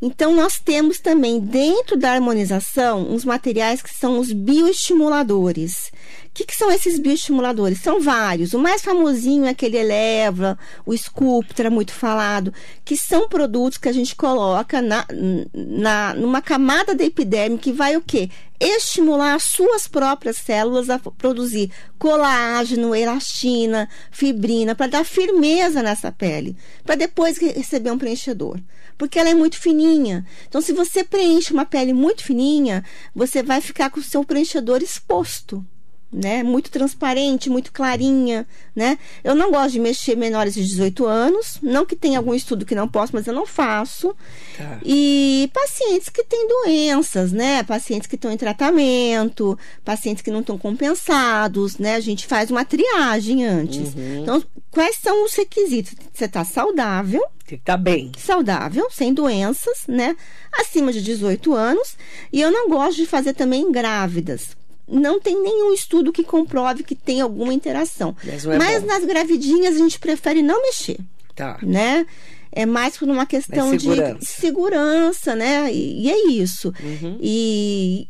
Então, 0.00 0.34
nós 0.34 0.58
temos 0.58 0.98
também 0.98 1.40
dentro 1.40 1.96
da 1.96 2.12
harmonização 2.12 3.10
uns 3.10 3.24
materiais 3.24 3.82
que 3.82 3.94
são 3.94 4.18
os 4.18 4.32
bioestimuladores. 4.32 5.90
O 6.26 6.30
que, 6.32 6.44
que 6.44 6.56
são 6.56 6.70
esses 6.70 6.98
bioestimuladores? 6.98 7.80
São 7.80 8.00
vários. 8.00 8.54
O 8.54 8.58
mais 8.58 8.82
famosinho 8.82 9.46
é 9.46 9.50
aquele 9.50 9.76
Eleva, 9.76 10.58
o 10.86 10.94
Sculptra, 10.96 11.70
muito 11.70 11.92
falado, 11.92 12.52
que 12.84 12.96
são 12.96 13.28
produtos 13.28 13.78
que 13.78 13.88
a 13.88 13.92
gente 13.92 14.14
coloca 14.14 14.80
na, 14.80 15.06
na, 15.54 16.14
numa 16.14 16.40
camada 16.40 16.94
da 16.94 17.04
epiderme 17.04 17.58
que 17.58 17.72
vai 17.72 17.96
o 17.96 18.00
quê? 18.00 18.30
Estimular 18.60 19.34
as 19.34 19.44
suas 19.44 19.88
próprias 19.88 20.36
células 20.36 20.90
a 20.90 20.98
produzir 20.98 21.70
colágeno, 21.98 22.94
elastina, 22.94 23.88
fibrina, 24.10 24.74
para 24.74 24.86
dar 24.86 25.04
firmeza 25.04 25.82
nessa 25.82 26.12
pele, 26.12 26.56
para 26.84 26.94
depois 26.94 27.38
re- 27.38 27.52
receber 27.52 27.90
um 27.90 27.98
preenchedor. 27.98 28.60
Porque 28.98 29.18
ela 29.18 29.30
é 29.30 29.34
muito 29.34 29.58
fininha. 29.58 30.26
Então, 30.46 30.60
se 30.60 30.74
você 30.74 31.02
preenche 31.02 31.54
uma 31.54 31.64
pele 31.64 31.94
muito 31.94 32.22
fininha, 32.22 32.84
você 33.14 33.42
vai 33.42 33.62
ficar 33.62 33.88
com 33.88 33.98
o 33.98 34.02
seu 34.02 34.22
preenchedor 34.24 34.82
exposto 34.82 35.64
né? 36.12 36.42
Muito 36.42 36.70
transparente, 36.70 37.48
muito 37.48 37.72
clarinha, 37.72 38.46
né? 38.74 38.98
Eu 39.22 39.34
não 39.34 39.50
gosto 39.50 39.72
de 39.72 39.80
mexer 39.80 40.16
menores 40.16 40.54
de 40.54 40.64
18 40.64 41.06
anos, 41.06 41.58
não 41.62 41.86
que 41.86 41.94
tenha 41.94 42.18
algum 42.18 42.34
estudo 42.34 42.66
que 42.66 42.74
não 42.74 42.88
posso, 42.88 43.12
mas 43.14 43.26
eu 43.26 43.32
não 43.34 43.46
faço. 43.46 44.14
Tá. 44.56 44.80
E 44.84 45.48
pacientes 45.54 46.08
que 46.08 46.24
têm 46.24 46.48
doenças, 46.48 47.30
né? 47.32 47.62
Pacientes 47.62 48.08
que 48.08 48.16
estão 48.16 48.32
em 48.32 48.36
tratamento, 48.36 49.58
pacientes 49.84 50.22
que 50.22 50.30
não 50.30 50.40
estão 50.40 50.58
compensados, 50.58 51.78
né? 51.78 51.94
A 51.94 52.00
gente 52.00 52.26
faz 52.26 52.50
uma 52.50 52.64
triagem 52.64 53.46
antes. 53.46 53.94
Então, 53.96 54.42
quais 54.70 54.96
são 54.96 55.24
os 55.24 55.34
requisitos? 55.34 55.94
Você 56.12 56.24
está 56.24 56.44
saudável, 56.44 57.22
Tem 57.46 57.56
que 57.58 57.62
estar 57.62 57.76
bem. 57.76 58.10
saudável, 58.18 58.88
sem 58.90 59.14
doenças, 59.14 59.84
né? 59.86 60.16
Acima 60.52 60.92
de 60.92 61.02
18 61.02 61.54
anos. 61.54 61.96
E 62.32 62.40
eu 62.40 62.50
não 62.50 62.68
gosto 62.68 62.96
de 62.96 63.06
fazer 63.06 63.32
também 63.34 63.70
grávidas. 63.70 64.58
Não 64.90 65.20
tem 65.20 65.40
nenhum 65.40 65.72
estudo 65.72 66.12
que 66.12 66.24
comprove 66.24 66.82
que 66.82 66.94
tem 66.94 67.20
alguma 67.20 67.54
interação. 67.54 68.16
Mas 68.24 68.44
é 68.44 68.58
Mas 68.58 68.84
nas 68.84 69.04
gravidinhas 69.04 69.76
a 69.76 69.78
gente 69.78 69.98
prefere 69.98 70.42
não 70.42 70.60
mexer, 70.62 70.98
Tá. 71.34 71.58
né? 71.62 72.06
É 72.52 72.66
mais 72.66 72.96
por 72.98 73.08
uma 73.08 73.24
questão 73.26 73.68
Mais 73.68 73.80
de 73.82 73.88
segurança. 73.88 74.26
segurança, 74.40 75.36
né? 75.36 75.72
E, 75.72 76.06
e 76.06 76.10
é 76.10 76.26
isso. 76.32 76.74
Uhum. 76.82 77.16
E, 77.20 78.08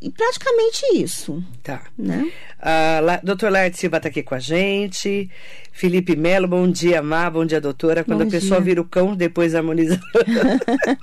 e 0.00 0.10
praticamente 0.10 0.80
isso, 0.94 1.44
Tá. 1.62 1.84
né? 1.98 2.32
Ah, 2.58 3.00
La- 3.02 3.20
doutor 3.22 3.50
Laerte 3.52 3.76
Silva 3.78 3.98
está 3.98 4.08
aqui 4.08 4.22
com 4.22 4.34
a 4.34 4.38
gente. 4.38 5.28
Felipe 5.74 6.14
Melo, 6.14 6.46
bom 6.46 6.70
dia, 6.70 7.02
Má, 7.02 7.28
bom 7.30 7.44
dia, 7.46 7.60
doutora. 7.60 8.04
Quando 8.04 8.20
Bom 8.22 8.28
a 8.28 8.30
pessoa 8.30 8.60
dia. 8.60 8.64
vira 8.66 8.80
o 8.80 8.84
cão, 8.84 9.16
depois 9.16 9.54
harmoniza. 9.54 9.98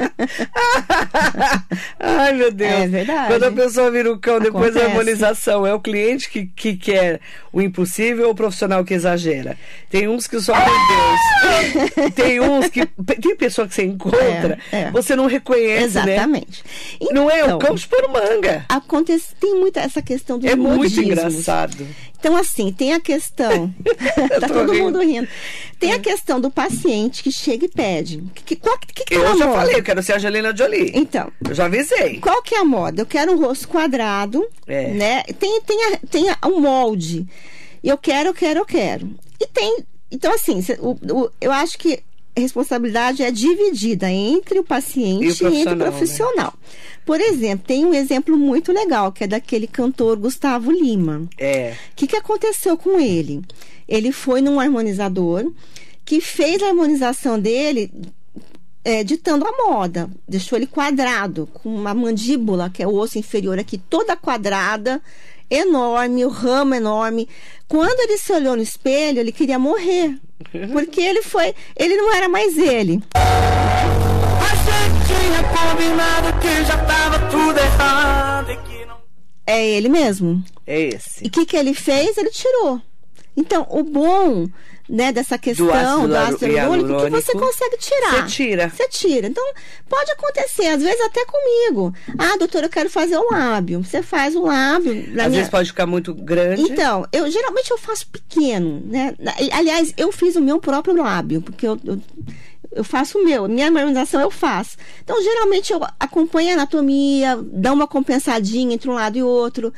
Ai, 2.00 2.34
meu 2.34 2.52
Deus. 2.52 2.72
É 2.72 2.88
verdade. 2.88 3.28
Quando 3.28 3.44
a 3.44 3.52
pessoa 3.52 3.92
vira 3.92 4.12
o 4.12 4.18
cão, 4.20 4.40
depois 4.40 4.76
a 4.76 4.80
Acontece. 4.80 4.86
harmonização. 4.86 5.66
É 5.68 5.74
o 5.74 5.80
cliente 5.80 6.30
que, 6.30 6.46
que 6.46 6.76
quer 6.76 7.20
o 7.52 7.62
impossível 7.62 8.26
ou 8.28 8.32
o 8.32 8.36
profissional 8.36 8.84
que 8.86 8.94
exagera? 8.94 9.58
Tem 9.90 10.08
uns 10.08 10.28
que 10.28 10.40
só 10.40 10.54
tem 10.54 10.66
Deus. 10.66 11.20
Tem 12.16 12.40
uns 12.40 12.68
que. 12.70 12.86
Tem 12.86 13.36
pessoa 13.36 13.68
que 13.68 13.74
você 13.74 13.84
encontra, 13.84 14.58
É, 14.72 14.82
é. 14.84 14.92
você 14.92 15.16
não 15.16 15.26
reconhece, 15.26 15.96
né? 15.96 16.14
Exatamente. 16.16 16.64
Não 17.12 17.30
é 17.30 17.44
o 17.44 17.46
Então, 17.48 17.60
cão 17.60 17.78
chupando 17.78 18.10
manga. 18.10 18.66
Acontece, 18.70 19.34
tem 19.40 19.56
muita 19.60 19.80
essa 19.82 20.02
questão 20.02 20.38
dos 20.38 20.50
É 20.50 20.56
muito 20.56 21.02
engraçado. 21.02 21.86
Então, 22.20 22.36
assim, 22.36 22.72
tem 22.74 22.94
a 22.94 23.00
questão. 23.00 23.74
Tá 24.40 24.48
todo 24.48 24.72
rindo. 24.72 24.84
mundo 24.84 25.00
rindo. 25.02 25.28
Tem 25.80 25.94
a 25.94 26.00
questão 26.00 26.40
do 26.42 26.52
paciente 26.52 27.24
que 27.24 27.32
chega 27.32 27.66
e 27.66 27.70
pede. 27.70 28.22
Que, 28.36 28.44
que, 28.44 28.56
qual, 28.58 28.78
que, 28.78 29.04
que 29.06 29.14
é 29.14 29.18
Eu 29.18 29.28
a 29.28 29.36
já 29.38 29.46
moda? 29.48 29.60
falei, 29.60 29.76
eu 29.78 29.84
quero 29.84 30.04
ser 30.04 30.14
a 30.14 30.16
Angelina 30.18 30.56
Jolie. 30.56 30.92
Então, 30.94 31.32
Eu 31.48 31.54
já 31.56 31.66
avisei. 31.66 32.20
qual 32.20 32.42
que 32.42 32.54
é 32.56 32.60
a 32.60 32.66
moda? 32.66 33.02
Eu 33.02 33.06
quero 33.06 33.32
um 33.34 33.38
rosto 33.40 33.68
quadrado, 33.68 34.46
É. 34.68 34.90
né? 34.92 35.24
Tem, 35.40 35.62
tem, 35.62 35.86
a- 35.94 36.00
tem 36.10 36.30
a- 36.30 36.38
um 36.48 36.60
molde. 36.60 37.26
Eu 37.84 37.98
quero, 37.98 38.30
eu 38.30 38.34
quero, 38.34 38.60
eu 38.60 38.66
quero. 38.66 39.10
E 39.40 39.48
tem. 39.48 39.78
Então, 40.12 40.34
assim, 40.34 40.62
o- 40.80 40.98
o- 41.24 41.32
eu 41.40 41.52
acho 41.52 41.78
que 41.78 42.00
responsabilidade 42.38 43.24
é 43.24 43.32
dividida 43.32 44.10
entre 44.10 44.60
o 44.60 44.64
paciente 44.64 45.26
E 45.26 45.46
o 45.46 45.54
e, 45.54 45.58
entre 45.58 45.74
o 45.74 45.78
profissional, 45.78 46.54
né? 46.58 46.70
Por 47.06 47.20
exemplo, 47.20 47.66
tem 47.66 47.86
um 47.86 47.94
exemplo 47.94 48.38
muito 48.38 48.72
legal, 48.72 49.12
que 49.12 49.24
é 49.24 49.28
daquele 49.28 49.66
cantor 49.68 50.18
Gustavo 50.18 50.72
Lima. 50.72 51.28
É. 51.38 51.74
O 51.92 51.96
que, 51.96 52.08
que 52.08 52.16
aconteceu 52.16 52.78
com 52.78 53.00
ele? 53.00 53.42
Ele 53.88 54.12
foi 54.12 54.42
num 54.42 54.60
harmonizador 54.60 55.52
que 56.06 56.22
fez 56.22 56.62
a 56.62 56.68
harmonização 56.68 57.40
dele 57.40 57.92
é, 58.84 59.04
ditando 59.04 59.46
a 59.46 59.52
moda. 59.52 60.10
Deixou 60.28 60.58
ele 60.58 60.68
quadrado, 60.68 61.48
com 61.54 61.74
uma 61.74 61.94
mandíbula, 61.94 62.70
que 62.70 62.84
é 62.84 62.88
o 62.88 62.96
osso 62.96 63.18
inferior 63.18 63.58
aqui, 63.60 63.78
toda 63.78 64.16
quadrada, 64.16 65.02
enorme, 65.50 66.26
o 66.26 66.30
ramo 66.30 66.76
enorme. 66.76 67.28
Quando 67.68 68.00
ele 68.02 68.18
se 68.18 68.32
olhou 68.34 68.56
no 68.56 68.62
espelho, 68.62 69.20
ele 69.20 69.32
queria 69.32 69.60
morrer. 69.60 70.16
Porque 70.72 71.02
ele 71.02 71.22
foi. 71.22 71.54
Ele 71.76 71.96
não 71.96 72.14
era 72.14 72.28
mais 72.30 72.58
ele. 72.58 73.02
A 73.16 74.56
gente 74.56 75.08
tinha 75.08 75.44
combinado 75.44 76.40
que 76.40 76.64
já 76.66 76.78
tava 76.86 77.20
tudo 77.30 77.60
errado 77.60 78.52
e 78.52 78.58
que 78.58 78.86
não. 78.86 78.98
É 79.46 79.66
ele 79.66 79.90
mesmo. 79.90 80.44
É 80.66 80.82
E 80.82 80.90
esse. 80.96 81.26
o 81.26 81.30
que, 81.30 81.46
que 81.46 81.58
ele 81.58 81.74
fez? 81.74 82.18
Ele 82.18 82.30
tirou. 82.30 82.82
Então, 83.38 83.66
o 83.70 83.84
bom 83.84 84.48
né, 84.90 85.12
dessa 85.12 85.38
questão 85.38 85.72
ácido 85.72 86.08
do 86.08 86.16
ácido 86.18 86.48
hialurônico 86.48 87.04
que 87.06 87.10
você 87.12 87.32
consegue 87.34 87.78
tirar. 87.78 88.12
você 88.12 88.24
tira. 88.36 88.70
Você 88.70 88.88
tira. 88.88 89.28
Então, 89.28 89.44
pode 89.88 90.12
acontecer, 90.12 90.66
às 90.66 90.82
vezes 90.82 91.00
até 91.02 91.24
comigo. 91.26 91.94
Ah, 92.18 92.36
doutora, 92.38 92.66
eu 92.66 92.70
quero 92.72 92.90
fazer 92.90 93.16
o 93.18 93.30
lábio. 93.32 93.84
Você 93.84 94.02
faz 94.02 94.36
o 94.36 94.42
lábio. 94.46 94.92
Às 94.92 95.14
minha- 95.14 95.30
vezes 95.30 95.50
pode 95.50 95.70
ficar 95.70 95.86
muito 95.86 96.14
grande. 96.14 96.64
Então, 96.64 97.06
eu 97.14 97.30
geralmente 97.30 97.70
eu 97.70 97.78
faço 97.78 98.08
pequeno, 98.08 98.82
né? 98.86 99.14
Aliás, 99.52 99.94
eu 99.96 100.12
fiz 100.12 100.36
o 100.36 100.42
meu 100.42 100.60
próprio 100.60 100.96
lábio, 100.96 101.40
porque 101.42 101.68
eu, 101.68 101.80
eu, 101.86 102.02
eu 102.72 102.84
faço 102.84 103.20
o 103.20 103.24
meu, 103.24 103.48
minha 103.48 103.68
harmonização 103.68 104.20
eu 104.20 104.32
faço. 104.32 104.76
Então, 105.04 105.22
geralmente 105.22 105.72
eu 105.72 105.80
acompanho 106.00 106.50
a 106.50 106.54
anatomia, 106.54 107.38
dá 107.54 107.72
uma 107.72 107.86
compensadinha 107.88 108.74
entre 108.74 108.90
um 108.90 108.94
lado 108.96 109.18
e 109.20 109.24
outro. 109.24 109.72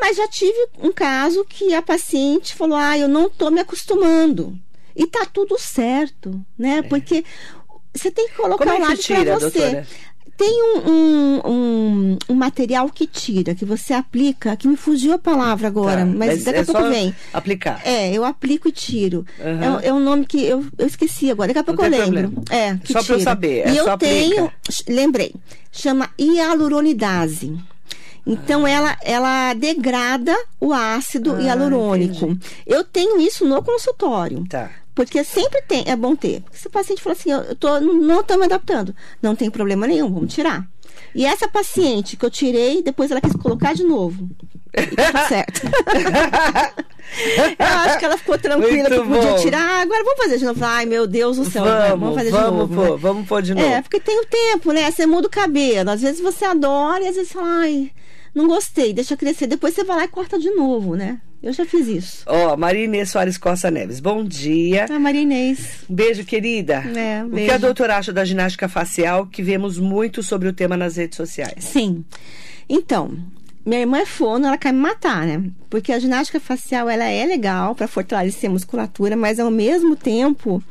Mas 0.00 0.16
já 0.16 0.28
tive 0.28 0.68
um 0.82 0.92
caso 0.92 1.44
que 1.44 1.74
a 1.74 1.82
paciente 1.82 2.54
falou: 2.54 2.76
"Ah, 2.76 2.96
eu 2.98 3.08
não 3.08 3.28
tô 3.30 3.50
me 3.50 3.60
acostumando". 3.60 4.58
E 4.94 5.06
tá 5.06 5.26
tudo 5.26 5.58
certo, 5.58 6.40
né? 6.58 6.82
Porque 6.82 7.22
você 7.94 8.10
tem 8.10 8.28
que 8.28 8.34
colocar 8.34 8.64
É. 8.64 8.66
Como 8.66 8.70
é 8.70 8.74
o 8.74 8.76
que 8.76 8.82
lábio 8.88 9.02
tira, 9.02 9.24
para 9.24 9.34
você. 9.38 9.58
doutora? 9.60 9.86
Tem 10.38 10.62
um, 10.62 10.90
um, 10.90 11.40
um, 11.50 12.18
um 12.28 12.34
material 12.34 12.90
que 12.90 13.06
tira, 13.06 13.54
que 13.54 13.64
você 13.64 13.94
aplica, 13.94 14.54
que 14.54 14.68
me 14.68 14.76
fugiu 14.76 15.14
a 15.14 15.18
palavra 15.18 15.66
agora, 15.66 16.00
Tá, 16.00 16.04
mas, 16.04 16.44
daqui 16.44 16.58
é 16.58 16.60
a 16.60 16.64
pouco 16.66 16.88
vem. 16.90 17.14
aplicar. 17.32 17.80
É, 17.86 18.12
eu 18.12 18.22
aplico 18.22 18.68
e 18.68 18.72
tiro. 18.72 19.24
Aham. 19.40 19.80
É, 19.82 19.86
é 19.88 19.92
um 19.94 19.98
nome 20.00 20.26
que 20.26 20.44
eu, 20.44 20.62
eu 20.76 20.86
esqueci 20.86 21.30
agora, 21.30 21.48
daqui 21.48 21.60
a 21.60 21.64
pouco 21.64 21.80
Não 21.80 21.88
eu 21.88 21.90
lembro. 22.04 22.30
problema. 22.30 22.44
É, 22.50 22.76
que 22.76 22.92
Só 22.92 23.02
pra 23.02 23.14
eu 23.14 23.20
saber, 23.20 23.60
é 23.66 23.70
e 23.70 23.76
eu 23.78 23.96
tenho, 23.96 24.44
aplica. 24.44 24.52
lembrei, 24.88 25.34
chama 25.72 26.10
hialuronidase. 26.18 27.56
Então 28.26 28.66
Ah. 28.66 28.70
ela, 28.70 28.96
ela 29.02 29.54
degrada 29.54 30.36
o 30.60 30.72
ácido 30.72 31.34
Ah, 31.36 31.40
hialurônico. 31.42 32.24
entendi. 32.26 32.40
Eu 32.66 32.82
tenho 32.82 33.20
isso 33.20 33.44
no 33.46 33.62
consultório. 33.62 34.44
Tá. 34.48 34.70
Porque 34.94 35.22
sempre 35.22 35.60
tem, 35.68 35.84
é 35.86 35.94
bom 35.94 36.16
ter. 36.16 36.42
Se 36.50 36.66
o 36.66 36.70
paciente 36.70 37.02
fala 37.02 37.14
assim, 37.14 37.30
eu 37.30 37.54
tô, 37.54 37.78
não 37.80 38.20
estou 38.20 38.38
me 38.38 38.46
adaptando, 38.46 38.94
não 39.22 39.36
tem 39.36 39.50
problema 39.50 39.86
nenhum, 39.86 40.10
vamos 40.12 40.32
tirar. 40.34 40.66
E 41.14 41.24
essa 41.26 41.46
paciente 41.46 42.16
que 42.16 42.24
eu 42.24 42.30
tirei, 42.30 42.82
depois 42.82 43.10
ela 43.10 43.20
quis 43.20 43.34
colocar 43.34 43.74
de 43.74 43.84
novo. 43.84 44.28
E 44.74 44.86
tá 44.96 45.28
certo. 45.28 45.60
eu 47.58 47.66
acho 47.66 47.98
que 47.98 48.04
ela 48.04 48.16
ficou 48.18 48.38
tranquila 48.38 48.88
Muito 48.88 49.02
que 49.02 49.08
podia 49.08 49.30
bom. 49.32 49.36
tirar. 49.38 49.82
Agora 49.82 50.02
vamos 50.04 50.18
fazer 50.22 50.38
de 50.38 50.44
novo. 50.44 50.64
Ai, 50.64 50.86
meu 50.86 51.06
Deus 51.06 51.36
do 51.36 51.44
céu. 51.44 51.64
vai, 51.64 51.90
Vamos, 51.90 52.14
fazer 52.14 52.30
vamos 52.30 52.50
de 52.50 52.56
novo. 52.58 52.74
pôr, 52.74 52.88
vai. 52.90 52.98
vamos 52.98 53.28
pôr 53.28 53.42
de 53.42 53.54
novo. 53.54 53.66
É, 53.66 53.82
porque 53.82 54.00
tem 54.00 54.20
o 54.20 54.26
tempo, 54.26 54.72
né? 54.72 54.90
Você 54.90 55.06
muda 55.06 55.26
o 55.26 55.30
cabelo. 55.30 55.90
Às 55.90 56.00
vezes 56.02 56.20
você 56.20 56.44
adora 56.44 57.02
e 57.04 57.08
às 57.08 57.16
vezes 57.16 57.32
fala, 57.32 57.46
ai, 57.60 57.90
não 58.36 58.46
gostei, 58.46 58.92
deixa 58.92 59.16
crescer. 59.16 59.46
Depois 59.46 59.74
você 59.74 59.82
vai 59.82 59.96
lá 59.96 60.04
e 60.04 60.08
corta 60.08 60.38
de 60.38 60.50
novo, 60.50 60.94
né? 60.94 61.18
Eu 61.42 61.54
já 61.54 61.64
fiz 61.64 61.86
isso. 61.86 62.22
Ó, 62.26 62.54
Maria 62.54 62.84
Inês 62.84 63.08
Soares 63.08 63.38
Costa 63.38 63.70
Neves, 63.70 63.98
bom 63.98 64.22
dia. 64.22 64.84
Ah, 64.90 64.98
Maria 64.98 65.22
Inês. 65.22 65.84
Beijo, 65.88 66.22
querida. 66.22 66.84
É, 66.94 67.24
o 67.24 67.30
que 67.30 67.34
beijo. 67.34 67.54
a 67.54 67.58
doutora 67.58 67.96
acha 67.96 68.12
da 68.12 68.26
ginástica 68.26 68.68
facial, 68.68 69.26
que 69.26 69.42
vemos 69.42 69.78
muito 69.78 70.22
sobre 70.22 70.48
o 70.48 70.52
tema 70.52 70.76
nas 70.76 70.96
redes 70.96 71.16
sociais? 71.16 71.64
Sim. 71.64 72.04
Então, 72.68 73.16
minha 73.64 73.80
irmã 73.80 74.00
é 74.00 74.06
fono, 74.06 74.46
ela 74.46 74.58
quer 74.58 74.72
me 74.72 74.80
matar, 74.80 75.26
né? 75.26 75.42
Porque 75.70 75.90
a 75.90 75.98
ginástica 75.98 76.38
facial, 76.38 76.90
ela 76.90 77.04
é 77.04 77.24
legal 77.24 77.74
para 77.74 77.88
fortalecer 77.88 78.50
a 78.50 78.52
musculatura, 78.52 79.16
mas 79.16 79.40
ao 79.40 79.50
mesmo 79.50 79.96
tempo, 79.96 80.62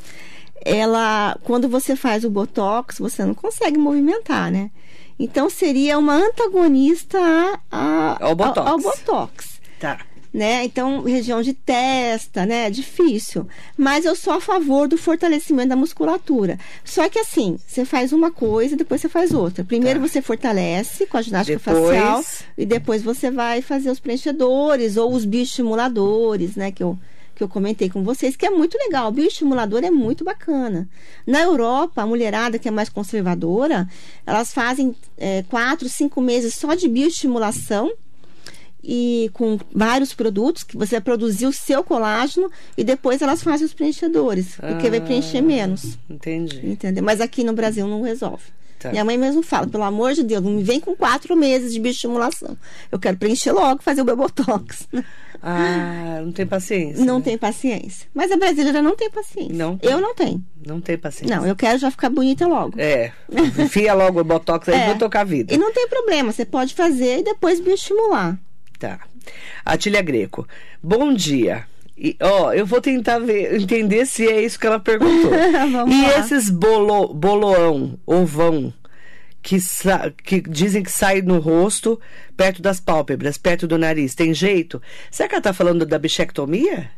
ela, 0.64 1.36
quando 1.44 1.68
você 1.68 1.96
faz 1.96 2.24
o 2.24 2.30
botox, 2.30 3.00
você 3.00 3.26
não 3.26 3.34
consegue 3.34 3.78
movimentar, 3.78 4.52
né? 4.52 4.70
Então 5.18 5.50
seria 5.50 5.98
uma 5.98 6.16
antagonista 6.16 7.18
a- 7.20 7.60
a- 7.72 8.18
Ao 8.26 8.36
botox. 8.36 8.70
ao 8.72 8.78
botox 8.80 9.60
Tá. 9.80 10.00
né? 10.34 10.66
Então, 10.66 11.02
região 11.04 11.42
de 11.42 11.54
testa, 11.54 12.46
né? 12.46 12.68
É 12.68 12.70
difícil. 12.70 13.48
Mas 13.78 14.04
eu 14.04 14.14
sou 14.16 14.34
a 14.34 14.42
favor 14.42 14.88
do 14.90 14.98
fortalecimento 14.98 15.70
da 15.70 15.76
musculatura. 15.78 16.60
Só 16.84 17.08
que 17.08 17.18
assim, 17.20 17.58
você 17.66 17.86
faz 17.86 18.12
uma 18.12 18.30
coisa 18.30 18.74
e 18.74 18.78
depois 18.78 19.00
você 19.00 19.08
faz 19.08 19.34
outra. 19.34 19.64
Primeiro 19.64 20.02
Tá. 20.02 20.08
você 20.08 20.22
fortalece 20.22 21.06
com 21.06 21.16
a 21.18 21.22
ginástica 21.22 21.58
Depois- 21.58 21.98
facial 21.98 22.24
e 22.58 22.66
depois 22.66 23.02
você 23.02 23.32
vai 23.32 23.62
fazer 23.62 23.90
os 23.90 24.00
preenchedores 24.02 24.98
ou 24.98 25.14
os 25.14 25.24
bioestimuladores, 25.24 26.56
né? 26.58 26.72
Que 26.72 26.84
eu, 26.84 26.98
que 27.36 27.44
eu 27.44 27.50
comentei 27.50 27.90
com 27.90 28.04
vocês, 28.04 28.36
que 28.36 28.46
é 28.46 28.50
muito 28.50 28.78
legal. 28.78 29.10
O 29.10 29.12
bioestimulador 29.12 29.84
é 29.84 29.92
muito 29.92 30.24
bacana. 30.24 30.88
Na 31.28 31.42
Europa, 31.42 32.02
a 32.02 32.08
mulherada 32.08 32.58
que 32.58 32.68
é 32.68 32.72
mais 32.72 32.90
conservadora, 32.90 33.88
elas 34.26 34.54
fazem 34.54 34.96
é, 35.18 35.44
quatro, 35.50 35.90
cinco 35.90 36.22
meses 36.22 36.54
só 36.56 36.74
de 36.74 36.88
bioestimulação 36.88 37.92
e 38.84 39.32
com 39.34 39.60
vários 39.74 40.14
produtos 40.14 40.64
que 40.64 40.78
você 40.78 40.92
vai 40.96 41.02
produzir 41.02 41.48
o 41.48 41.52
seu 41.52 41.84
colágeno 41.84 42.52
e 42.78 42.84
depois 42.84 43.22
elas 43.22 43.42
fazem 43.42 43.66
os 43.66 43.74
preenchedores, 43.74 44.56
porque 44.56 44.90
vai 44.90 45.02
preencher 45.02 45.40
Ah, 45.40 45.42
menos. 45.42 45.98
Entendi. 46.10 46.62
Entendeu? 46.64 47.04
Mas 47.04 47.20
aqui 47.20 47.44
no 47.44 47.54
Brasil 47.54 47.88
não 47.88 48.04
resolve. 48.04 48.44
Tá. 48.80 48.92
Minha 48.92 49.04
mãe 49.04 49.18
mesmo 49.18 49.42
fala, 49.42 49.66
pelo 49.66 49.84
amor 49.84 50.14
de 50.14 50.24
Deus, 50.24 50.44
não 50.44 50.52
me 50.52 50.64
vem 50.64 50.80
com 50.80 50.96
quatro 50.96 51.36
meses 51.36 51.74
de 51.74 51.80
bioestimulação. 51.80 52.56
Eu 52.92 53.00
quero 53.00 53.18
preencher 53.18 53.52
logo, 53.52 53.82
fazer 53.82 54.02
o 54.02 54.06
meu 54.06 54.16
botox. 54.16 54.88
Ah, 55.42 56.22
não 56.24 56.32
tem 56.32 56.46
paciência. 56.46 57.04
Não 57.06 57.18
né? 57.18 57.24
tem 57.26 57.38
paciência. 57.38 58.08
Mas 58.14 58.32
a 58.32 58.38
brasileira 58.38 58.82
não 58.82 58.96
tem 58.96 59.10
paciência. 59.10 59.54
Não 59.54 59.78
tem. 59.78 59.92
Eu 59.92 60.00
não 60.02 60.16
tenho. 60.16 60.44
Não 60.66 60.82
tem 60.82 60.98
paciência. 60.98 61.36
Não, 61.36 61.46
eu 61.46 61.56
quero 61.56 61.78
já 61.78 61.92
ficar 61.92 62.10
bonita 62.10 62.48
logo. 62.48 62.80
É. 62.80 63.12
Enfia 63.60 63.94
logo 63.94 64.20
o 64.20 64.24
botox 64.24 64.68
aí 64.70 64.76
É. 64.82 64.86
vou 64.88 64.98
tocar 64.98 65.22
a 65.22 65.26
vida. 65.26 65.54
E 65.54 65.58
não 65.58 65.72
tem 65.74 65.88
problema, 65.88 66.32
você 66.32 66.46
pode 66.46 66.74
fazer 66.74 67.20
e 67.20 67.24
depois 67.24 67.60
bioestimular. 67.60 68.38
Tá. 68.80 69.00
Atília 69.66 70.02
Greco. 70.02 70.48
Bom 70.82 71.14
dia. 71.14 71.66
E, 71.98 72.16
ó, 72.22 72.52
eu 72.52 72.66
vou 72.66 72.82
tentar 72.82 73.20
ver, 73.20 73.56
entender 73.56 74.06
se 74.06 74.28
é 74.28 74.42
isso 74.42 74.60
que 74.60 74.68
ela 74.68 74.80
perguntou. 74.80 75.32
E 75.88 76.02
lá. 76.02 76.20
esses 76.20 76.50
bolo, 76.50 77.14
boloão, 77.14 77.98
ovão, 78.06 78.74
que, 79.46 79.60
que 80.24 80.42
dizem 80.50 80.82
que 80.82 80.92
sai 80.92 81.22
no 81.22 81.38
rosto, 81.40 82.00
perto 82.36 82.62
das 82.62 82.80
pálpebras, 82.80 83.38
perto 83.38 83.68
do 83.68 83.78
nariz, 83.78 84.16
tem 84.16 84.34
jeito? 84.34 84.82
Será 85.12 85.30
que 85.30 85.36
ela 85.36 85.42
tá 85.44 85.54
falando 85.54 85.86
da 85.86 86.00
bichectomia? 86.00 86.90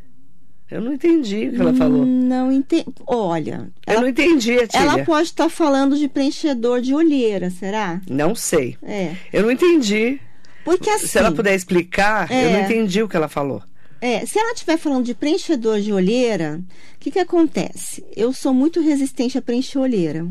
Eu 0.72 0.82
não 0.82 0.94
entendi 0.94 1.48
o 1.48 1.54
que 1.54 1.62
ela 1.62 1.74
falou. 1.74 2.06
Não 2.06 2.52
entendi. 2.52 2.86
Olha, 3.06 3.70
Eu 3.86 3.94
ela, 3.94 4.02
não 4.02 4.08
entendi, 4.10 4.54
Atília. 4.60 4.86
ela 4.86 5.06
pode 5.06 5.28
estar 5.30 5.50
falando 5.50 5.98
de 5.98 6.08
preenchedor 6.10 6.82
de 6.82 6.94
olheira, 6.94 7.50
será? 7.50 8.02
Não 8.10 8.34
sei. 8.36 8.78
É. 8.84 9.14
Eu 9.32 9.44
não 9.44 9.52
entendi. 9.52 10.20
Porque 10.66 10.90
assim. 10.90 11.08
Se 11.08 11.18
ela 11.18 11.32
puder 11.32 11.56
explicar, 11.56 12.30
eu 12.32 12.50
não 12.52 12.60
É. 12.60 12.62
entendi 12.64 13.02
o 13.02 13.08
que 13.08 13.16
ela 13.16 13.30
falou. 13.30 13.62
É, 14.00 14.26
se 14.26 14.38
ela 14.38 14.54
estiver 14.54 14.78
falando 14.78 15.06
de 15.06 15.14
preenchedor 15.16 15.80
de 15.82 15.92
olheira, 15.92 16.62
o 16.96 17.00
que, 17.00 17.10
que 17.12 17.20
acontece? 17.20 18.04
Eu 18.16 18.32
sou 18.32 18.54
muito 18.54 18.80
resistente 18.80 19.38
a 19.38 19.42
preencher 19.42 19.80
olheira. 19.80 20.28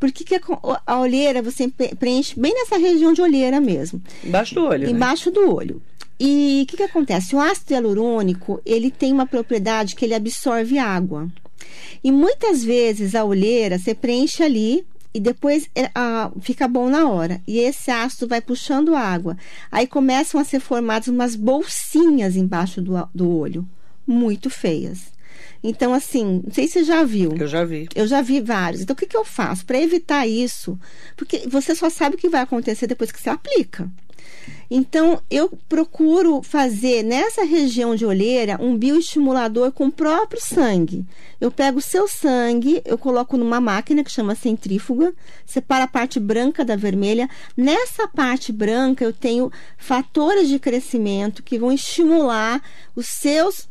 Porque 0.00 0.24
que 0.24 0.34
aco- 0.34 0.58
a 0.86 1.00
olheira 1.00 1.42
você 1.42 1.68
preenche 1.98 2.38
bem 2.38 2.54
nessa 2.54 2.76
região 2.78 3.12
de 3.12 3.20
olheira 3.22 3.60
mesmo, 3.60 4.02
Embaixo 4.24 4.54
do 4.54 4.64
olho, 4.64 4.84
né? 4.84 4.90
embaixo 4.90 5.30
do 5.30 5.54
olho. 5.54 5.82
E 6.18 6.62
o 6.64 6.66
que, 6.70 6.76
que 6.76 6.82
acontece? 6.82 7.34
O 7.34 7.40
ácido 7.40 7.72
hialurônico, 7.74 8.60
ele 8.64 8.90
tem 8.90 9.12
uma 9.12 9.26
propriedade 9.26 9.96
que 9.96 10.04
ele 10.04 10.14
absorve 10.14 10.78
água. 10.78 11.28
E 12.02 12.12
muitas 12.12 12.62
vezes 12.64 13.14
a 13.14 13.24
olheira 13.24 13.78
você 13.78 13.94
preenche 13.94 14.42
ali 14.42 14.84
e 15.14 15.20
depois 15.20 15.70
ah, 15.94 16.32
fica 16.40 16.66
bom 16.66 16.90
na 16.90 17.08
hora. 17.08 17.40
E 17.46 17.60
esse 17.60 17.90
ácido 17.90 18.26
vai 18.26 18.40
puxando 18.40 18.96
água. 18.96 19.36
Aí 19.70 19.86
começam 19.86 20.40
a 20.40 20.44
ser 20.44 20.58
formadas 20.58 21.06
umas 21.06 21.36
bolsinhas 21.36 22.34
embaixo 22.34 22.82
do, 22.82 23.08
do 23.14 23.30
olho, 23.30 23.66
muito 24.04 24.50
feias. 24.50 25.14
Então, 25.62 25.94
assim, 25.94 26.42
não 26.44 26.52
sei 26.52 26.66
se 26.66 26.74
você 26.74 26.84
já 26.84 27.04
viu. 27.04 27.34
Eu 27.38 27.46
já 27.48 27.64
vi. 27.64 27.88
Eu 27.94 28.06
já 28.06 28.20
vi 28.20 28.40
vários. 28.40 28.82
Então, 28.82 28.92
o 28.92 28.96
que, 28.96 29.06
que 29.06 29.16
eu 29.16 29.24
faço 29.24 29.64
para 29.64 29.80
evitar 29.80 30.26
isso? 30.26 30.78
Porque 31.16 31.48
você 31.48 31.74
só 31.74 31.88
sabe 31.88 32.16
o 32.16 32.18
que 32.18 32.28
vai 32.28 32.42
acontecer 32.42 32.86
depois 32.86 33.10
que 33.10 33.20
você 33.20 33.30
aplica. 33.30 33.90
Então, 34.70 35.20
eu 35.30 35.50
procuro 35.68 36.42
fazer 36.42 37.02
nessa 37.02 37.44
região 37.44 37.94
de 37.94 38.04
olheira 38.04 38.56
um 38.60 38.76
bioestimulador 38.76 39.72
com 39.72 39.86
o 39.86 39.92
próprio 39.92 40.40
sangue. 40.40 41.04
Eu 41.40 41.50
pego 41.50 41.78
o 41.78 41.82
seu 41.82 42.08
sangue, 42.08 42.80
eu 42.84 42.96
coloco 42.96 43.36
numa 43.36 43.60
máquina 43.60 44.02
que 44.02 44.10
chama 44.10 44.34
centrífuga, 44.34 45.12
separa 45.44 45.84
a 45.84 45.88
parte 45.88 46.18
branca 46.18 46.64
da 46.64 46.76
vermelha. 46.76 47.28
Nessa 47.56 48.08
parte 48.08 48.52
branca, 48.52 49.04
eu 49.04 49.12
tenho 49.12 49.52
fatores 49.76 50.48
de 50.48 50.58
crescimento 50.58 51.42
que 51.42 51.58
vão 51.58 51.72
estimular 51.72 52.62
os 52.96 53.06
seus 53.06 53.68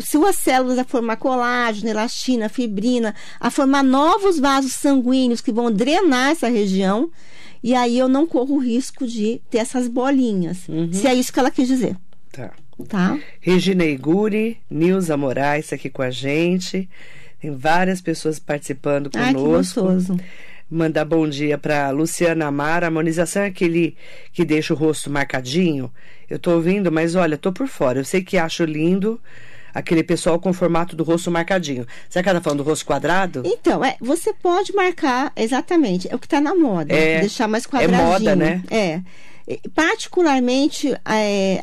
suas 0.00 0.36
células 0.36 0.76
a 0.76 0.84
formar 0.84 1.16
colágeno, 1.16 1.88
elastina, 1.88 2.48
fibrina, 2.48 3.14
a 3.38 3.50
formar 3.50 3.84
novos 3.84 4.40
vasos 4.40 4.72
sanguíneos 4.72 5.40
que 5.40 5.52
vão 5.52 5.70
drenar 5.70 6.30
essa 6.30 6.48
região. 6.48 7.10
E 7.66 7.74
aí 7.74 7.98
eu 7.98 8.08
não 8.08 8.26
corro 8.26 8.56
o 8.56 8.58
risco 8.58 9.06
de 9.06 9.40
ter 9.48 9.56
essas 9.56 9.88
bolinhas. 9.88 10.66
Se 10.92 11.06
é 11.06 11.14
isso 11.14 11.32
que 11.32 11.38
ela 11.38 11.50
quis 11.50 11.66
dizer, 11.66 11.96
Tá. 12.30 12.50
tá? 12.88 13.18
Regina 13.40 13.84
Iguri, 13.86 14.58
Nilza 14.70 15.16
Moraes 15.16 15.72
aqui 15.72 15.88
com 15.88 16.02
a 16.02 16.10
gente. 16.10 16.86
Tem 17.40 17.50
várias 17.50 18.02
pessoas 18.02 18.38
participando 18.38 19.08
Ai, 19.14 19.32
que 19.32 19.40
conosco. 19.40 19.80
gostoso. 19.82 20.20
Mandar 20.70 21.06
bom 21.06 21.26
dia 21.26 21.56
para 21.56 21.88
Luciana 21.90 22.46
Amara. 22.46 22.84
A 22.84 22.88
harmonização 22.88 23.42
é 23.42 23.46
aquele 23.46 23.96
que 24.32 24.44
deixa 24.44 24.74
o 24.74 24.76
rosto 24.76 25.10
marcadinho. 25.10 25.90
Eu 26.28 26.38
tô 26.38 26.50
ouvindo, 26.52 26.92
mas 26.92 27.14
olha, 27.14 27.38
tô 27.38 27.50
por 27.50 27.66
fora. 27.66 27.98
Eu 28.00 28.04
sei 28.04 28.22
que 28.22 28.36
acho 28.36 28.64
lindo 28.64 29.18
aquele 29.74 30.04
pessoal 30.04 30.38
com 30.38 30.50
o 30.50 30.54
formato 30.54 30.94
do 30.94 31.02
rosto 31.02 31.30
marcadinho. 31.30 31.86
Será 32.08 32.22
que 32.22 32.28
ela 32.28 32.38
tá 32.40 32.44
falando 32.44 32.62
do 32.62 32.68
rosto 32.68 32.86
quadrado? 32.86 33.42
Então, 33.44 33.84
é, 33.84 33.96
você 34.00 34.32
pode 34.32 34.72
marcar 34.74 35.32
exatamente, 35.36 36.08
é 36.10 36.14
o 36.14 36.18
que 36.18 36.26
está 36.26 36.40
na 36.40 36.54
moda, 36.54 36.94
É, 36.94 37.20
deixar 37.20 37.48
mais 37.48 37.64
é 37.64 37.68
quadradinho. 37.68 38.02
moda, 38.08 38.36
né? 38.36 38.62
É. 38.70 39.00
Particularmente, 39.74 40.94
é, 41.04 41.62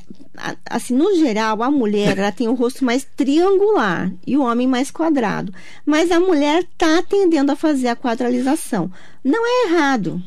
assim, 0.69 0.93
no 0.93 1.15
geral, 1.15 1.63
a 1.63 1.71
mulher 1.71 2.17
ela 2.17 2.32
tem 2.32 2.47
o 2.47 2.54
rosto 2.54 2.86
mais 2.86 3.08
triangular 3.17 4.12
e 4.28 4.38
o 4.38 4.43
homem 4.43 4.67
mais 4.67 4.91
quadrado. 4.91 5.52
Mas 5.84 6.12
a 6.12 6.19
mulher 6.19 6.62
está 6.63 7.02
tendendo 7.02 7.52
a 7.52 7.56
fazer 7.56 7.88
a 7.88 7.95
quadralização. 7.95 8.91
Não 9.24 9.43
é 9.45 9.67
errado, 9.69 10.21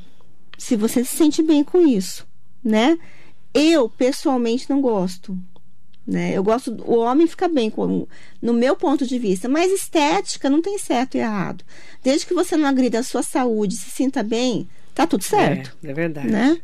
se 0.59 0.75
você 0.75 1.05
se 1.05 1.14
sente 1.16 1.42
bem 1.42 1.62
com 1.62 1.87
isso, 1.87 2.27
né? 2.62 2.99
Eu, 3.53 3.88
pessoalmente, 3.88 4.68
não 4.68 4.81
gosto. 4.81 5.38
Né? 6.06 6.32
Eu 6.34 6.44
gosto, 6.44 6.76
o 6.84 6.98
homem 6.98 7.26
fica 7.26 7.48
bem 7.48 7.70
com, 7.70 8.06
no 8.42 8.52
meu 8.52 8.76
ponto 8.76 9.06
de 9.06 9.18
vista, 9.18 9.48
mas 9.48 9.72
estética 9.72 10.50
não 10.50 10.60
tem 10.60 10.76
certo 10.78 11.16
e 11.16 11.20
errado. 11.20 11.64
Desde 12.02 12.26
que 12.26 12.34
você 12.34 12.56
não 12.56 12.68
agrida 12.68 12.98
a 12.98 13.02
sua 13.02 13.22
saúde, 13.22 13.74
se 13.74 13.90
sinta 13.90 14.22
bem, 14.22 14.68
tá 14.94 15.06
tudo 15.06 15.24
certo, 15.24 15.74
É, 15.82 15.90
é 15.90 15.94
verdade. 15.94 16.28
né? 16.28 16.58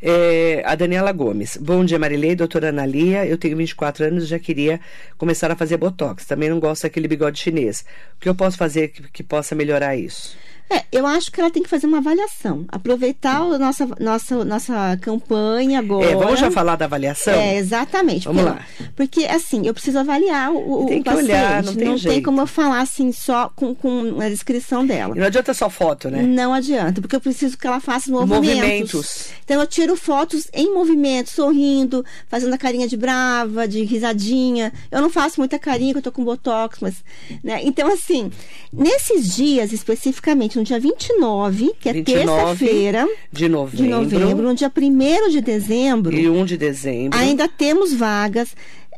É, 0.00 0.62
a 0.66 0.74
Daniela 0.74 1.12
Gomes. 1.12 1.56
Bom 1.56 1.82
dia, 1.84 1.98
Marilei, 1.98 2.36
doutora 2.36 2.68
Analia. 2.68 3.24
Eu 3.26 3.38
tenho 3.38 3.56
24 3.56 4.04
anos 4.04 4.24
e 4.24 4.26
já 4.26 4.38
queria 4.38 4.78
começar 5.16 5.50
a 5.50 5.56
fazer 5.56 5.78
botox. 5.78 6.26
Também 6.26 6.50
não 6.50 6.60
gosto 6.60 6.82
daquele 6.82 7.08
bigode 7.08 7.38
chinês. 7.40 7.84
O 8.16 8.20
que 8.20 8.28
eu 8.28 8.34
posso 8.34 8.58
fazer 8.58 8.88
que, 8.88 9.02
que 9.10 9.22
possa 9.22 9.54
melhorar 9.54 9.96
isso? 9.96 10.36
É, 10.70 10.84
eu 10.90 11.06
acho 11.06 11.30
que 11.30 11.40
ela 11.40 11.50
tem 11.50 11.62
que 11.62 11.68
fazer 11.68 11.86
uma 11.86 11.98
avaliação, 11.98 12.64
aproveitar 12.68 13.42
a 13.42 13.58
nossa 13.58 13.86
nossa 14.00 14.44
nossa 14.44 14.98
campanha 15.00 15.78
agora. 15.78 16.10
É, 16.10 16.14
vamos 16.14 16.40
já 16.40 16.50
falar 16.50 16.76
da 16.76 16.86
avaliação? 16.86 17.34
É, 17.34 17.56
exatamente. 17.56 18.24
Vamos 18.26 18.42
porque, 18.42 18.58
lá. 18.58 18.90
Porque, 18.96 19.24
assim, 19.26 19.66
eu 19.66 19.74
preciso 19.74 19.98
avaliar 19.98 20.50
o, 20.52 20.84
o 20.84 20.86
Tem 20.86 21.02
que 21.02 21.04
paciente. 21.04 21.24
olhar, 21.26 21.62
não 21.62 21.74
tem 21.74 21.96
jeito. 21.98 22.24
como 22.24 22.40
eu 22.40 22.46
falar 22.46 22.80
assim 22.80 23.12
só 23.12 23.50
com, 23.54 23.74
com 23.74 24.20
a 24.20 24.28
descrição 24.28 24.86
dela. 24.86 25.14
E 25.14 25.18
não 25.20 25.26
adianta 25.26 25.52
só 25.52 25.68
foto, 25.68 26.08
né? 26.08 26.22
Não 26.22 26.54
adianta, 26.54 27.00
porque 27.00 27.14
eu 27.16 27.20
preciso 27.20 27.58
que 27.58 27.66
ela 27.66 27.80
faça 27.80 28.10
movimentos. 28.10 28.46
Movimentos. 28.56 29.28
Então 29.44 29.60
eu 29.60 29.66
tiro 29.66 29.96
fotos 29.96 30.48
em 30.52 30.72
movimento, 30.72 31.30
sorrindo, 31.30 32.04
fazendo 32.28 32.54
a 32.54 32.58
carinha 32.58 32.88
de 32.88 32.96
brava, 32.96 33.68
de 33.68 33.84
risadinha. 33.84 34.72
Eu 34.90 35.02
não 35.02 35.10
faço 35.10 35.38
muita 35.40 35.58
carinha, 35.58 35.92
que 35.92 35.98
eu 35.98 36.02
tô 36.02 36.12
com 36.12 36.24
botox, 36.24 36.78
mas, 36.80 36.94
né? 37.42 37.60
Então 37.62 37.86
assim, 37.92 38.30
nesses 38.72 39.34
dias 39.34 39.72
especificamente, 39.72 40.53
no 40.56 40.64
dia 40.64 40.78
29, 40.78 41.72
que 41.80 41.88
é 41.88 41.92
29 41.92 42.04
terça-feira 42.04 43.08
de 43.32 43.48
novembro, 43.48 43.76
de 43.76 43.88
novembro, 43.88 44.46
no 44.46 44.54
dia 44.54 44.70
1 44.74 45.28
de 45.30 45.40
dezembro, 45.40 46.14
e 46.14 46.28
1 46.28 46.44
de 46.44 46.56
dezembro. 46.56 47.18
ainda 47.18 47.48
temos 47.48 47.92
vagas. 47.92 48.54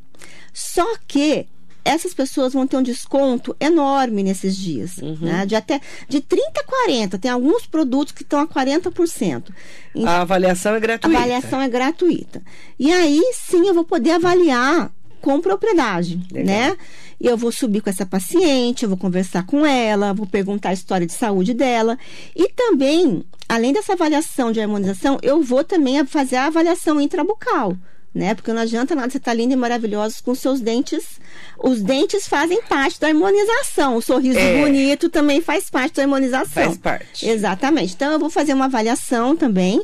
Só 0.54 0.86
que 1.08 1.46
essas 1.84 2.14
pessoas 2.14 2.52
vão 2.52 2.68
ter 2.68 2.76
um 2.76 2.82
desconto 2.84 3.56
enorme 3.58 4.22
nesses 4.22 4.56
dias, 4.56 4.98
né? 5.20 5.44
De 5.44 5.56
até 5.56 5.80
de 6.08 6.20
30 6.20 6.60
a 6.60 6.64
40. 6.64 7.18
Tem 7.18 7.28
alguns 7.32 7.66
produtos 7.66 8.12
que 8.14 8.22
estão 8.22 8.38
a 8.38 8.46
40%. 8.46 9.50
Então, 9.92 10.08
A 10.08 10.20
avaliação 10.20 10.74
é 10.74 10.76
a 10.76 10.78
gratuita. 10.78 11.18
avaliação 11.18 11.60
é 11.60 11.68
gratuita. 11.68 12.40
E 12.78 12.92
aí 12.92 13.20
sim 13.34 13.66
eu 13.66 13.74
vou 13.74 13.84
poder 13.84 14.12
avaliar 14.12 14.92
com 15.22 15.40
propriedade, 15.40 16.20
Legal. 16.30 16.44
né? 16.54 16.76
E 17.18 17.26
eu 17.26 17.36
vou 17.36 17.50
subir 17.52 17.80
com 17.80 17.88
essa 17.88 18.04
paciente, 18.04 18.82
eu 18.82 18.88
vou 18.88 18.98
conversar 18.98 19.46
com 19.46 19.64
ela, 19.64 20.12
vou 20.12 20.26
perguntar 20.26 20.70
a 20.70 20.72
história 20.74 21.06
de 21.06 21.12
saúde 21.12 21.54
dela. 21.54 21.96
E 22.36 22.48
também, 22.52 23.24
além 23.48 23.72
dessa 23.72 23.92
avaliação 23.92 24.50
de 24.52 24.60
harmonização, 24.60 25.18
eu 25.22 25.40
vou 25.40 25.62
também 25.64 26.04
fazer 26.04 26.36
a 26.36 26.46
avaliação 26.46 27.00
intrabucal. 27.00 27.76
Né? 28.14 28.34
Porque 28.34 28.52
não 28.52 28.60
adianta 28.60 28.94
nada 28.94 29.08
você 29.08 29.16
estar 29.16 29.32
linda 29.32 29.54
e 29.54 29.56
maravilhosa 29.56 30.16
com 30.22 30.34
seus 30.34 30.60
dentes. 30.60 31.18
Os 31.58 31.80
dentes 31.80 32.28
fazem 32.28 32.60
parte 32.64 33.00
da 33.00 33.06
harmonização. 33.08 33.96
O 33.96 34.02
sorriso 34.02 34.38
É. 34.38 34.60
bonito 34.60 35.08
também 35.08 35.40
faz 35.40 35.70
parte 35.70 35.94
da 35.94 36.02
harmonização. 36.02 36.64
Faz 36.64 36.76
parte. 36.76 37.26
Exatamente. 37.26 37.94
Então, 37.94 38.12
eu 38.12 38.18
vou 38.18 38.28
fazer 38.28 38.52
uma 38.52 38.66
avaliação 38.66 39.34
também. 39.34 39.82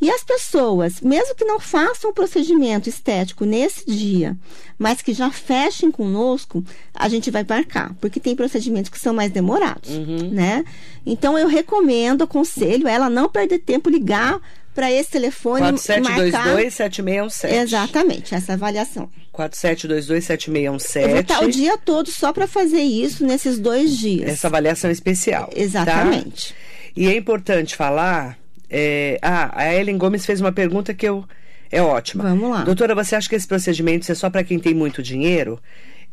E 0.00 0.10
as 0.10 0.22
pessoas, 0.24 1.00
mesmo 1.00 1.34
que 1.34 1.44
não 1.44 1.58
façam 1.60 2.10
o 2.10 2.14
procedimento 2.14 2.88
estético 2.88 3.44
nesse 3.44 3.86
dia, 3.86 4.36
mas 4.78 5.00
que 5.00 5.12
já 5.14 5.30
fechem 5.30 5.90
conosco, 5.90 6.62
a 6.94 7.08
gente 7.08 7.30
vai 7.30 7.44
marcar, 7.48 7.94
porque 8.00 8.18
tem 8.20 8.34
procedimentos 8.36 8.90
que 8.90 8.98
são 8.98 9.14
mais 9.14 9.30
demorados, 9.30 9.90
Uhum. 9.90 10.30
né? 10.30 10.64
Então, 11.06 11.38
eu 11.38 11.46
recomendo, 11.48 12.22
aconselho 12.24 12.86
ela 12.88 13.08
não 13.08 13.28
perder 13.28 13.60
tempo, 13.60 13.88
ligar 13.88 14.40
para 14.74 14.90
esse 14.90 15.10
telefone 15.12 15.68
e 15.68 15.72
marcar 15.72 16.00
4722-7617. 16.56 17.52
exatamente 17.52 18.34
essa 18.34 18.54
avaliação. 18.54 19.08
4722-7617. 19.32 21.02
Eu 21.02 21.08
vou 21.10 21.20
estar 21.20 21.44
o 21.44 21.50
dia 21.50 21.78
todo 21.78 22.10
só 22.10 22.32
para 22.32 22.46
fazer 22.46 22.82
isso 22.82 23.24
nesses 23.24 23.58
dois 23.58 23.96
dias. 23.96 24.28
Essa 24.30 24.48
avaliação 24.48 24.90
especial. 24.90 25.46
tá? 25.46 25.52
Exatamente. 25.60 26.54
E 26.96 27.06
é 27.06 27.16
importante 27.16 27.76
falar. 27.76 28.38
É, 28.70 29.18
Ah, 29.22 29.50
a 29.54 29.74
Ellen 29.74 29.98
Gomes 29.98 30.24
fez 30.24 30.40
uma 30.40 30.52
pergunta 30.52 30.92
que 30.94 31.06
eu. 31.06 31.24
É 31.70 31.82
ótima. 31.82 32.24
Vamos 32.24 32.50
lá. 32.50 32.62
Doutora, 32.62 32.94
você 32.94 33.16
acha 33.16 33.28
que 33.28 33.34
esse 33.34 33.48
procedimento 33.48 34.10
é 34.10 34.14
só 34.14 34.30
para 34.30 34.44
quem 34.44 34.58
tem 34.58 34.74
muito 34.74 35.02
dinheiro? 35.02 35.58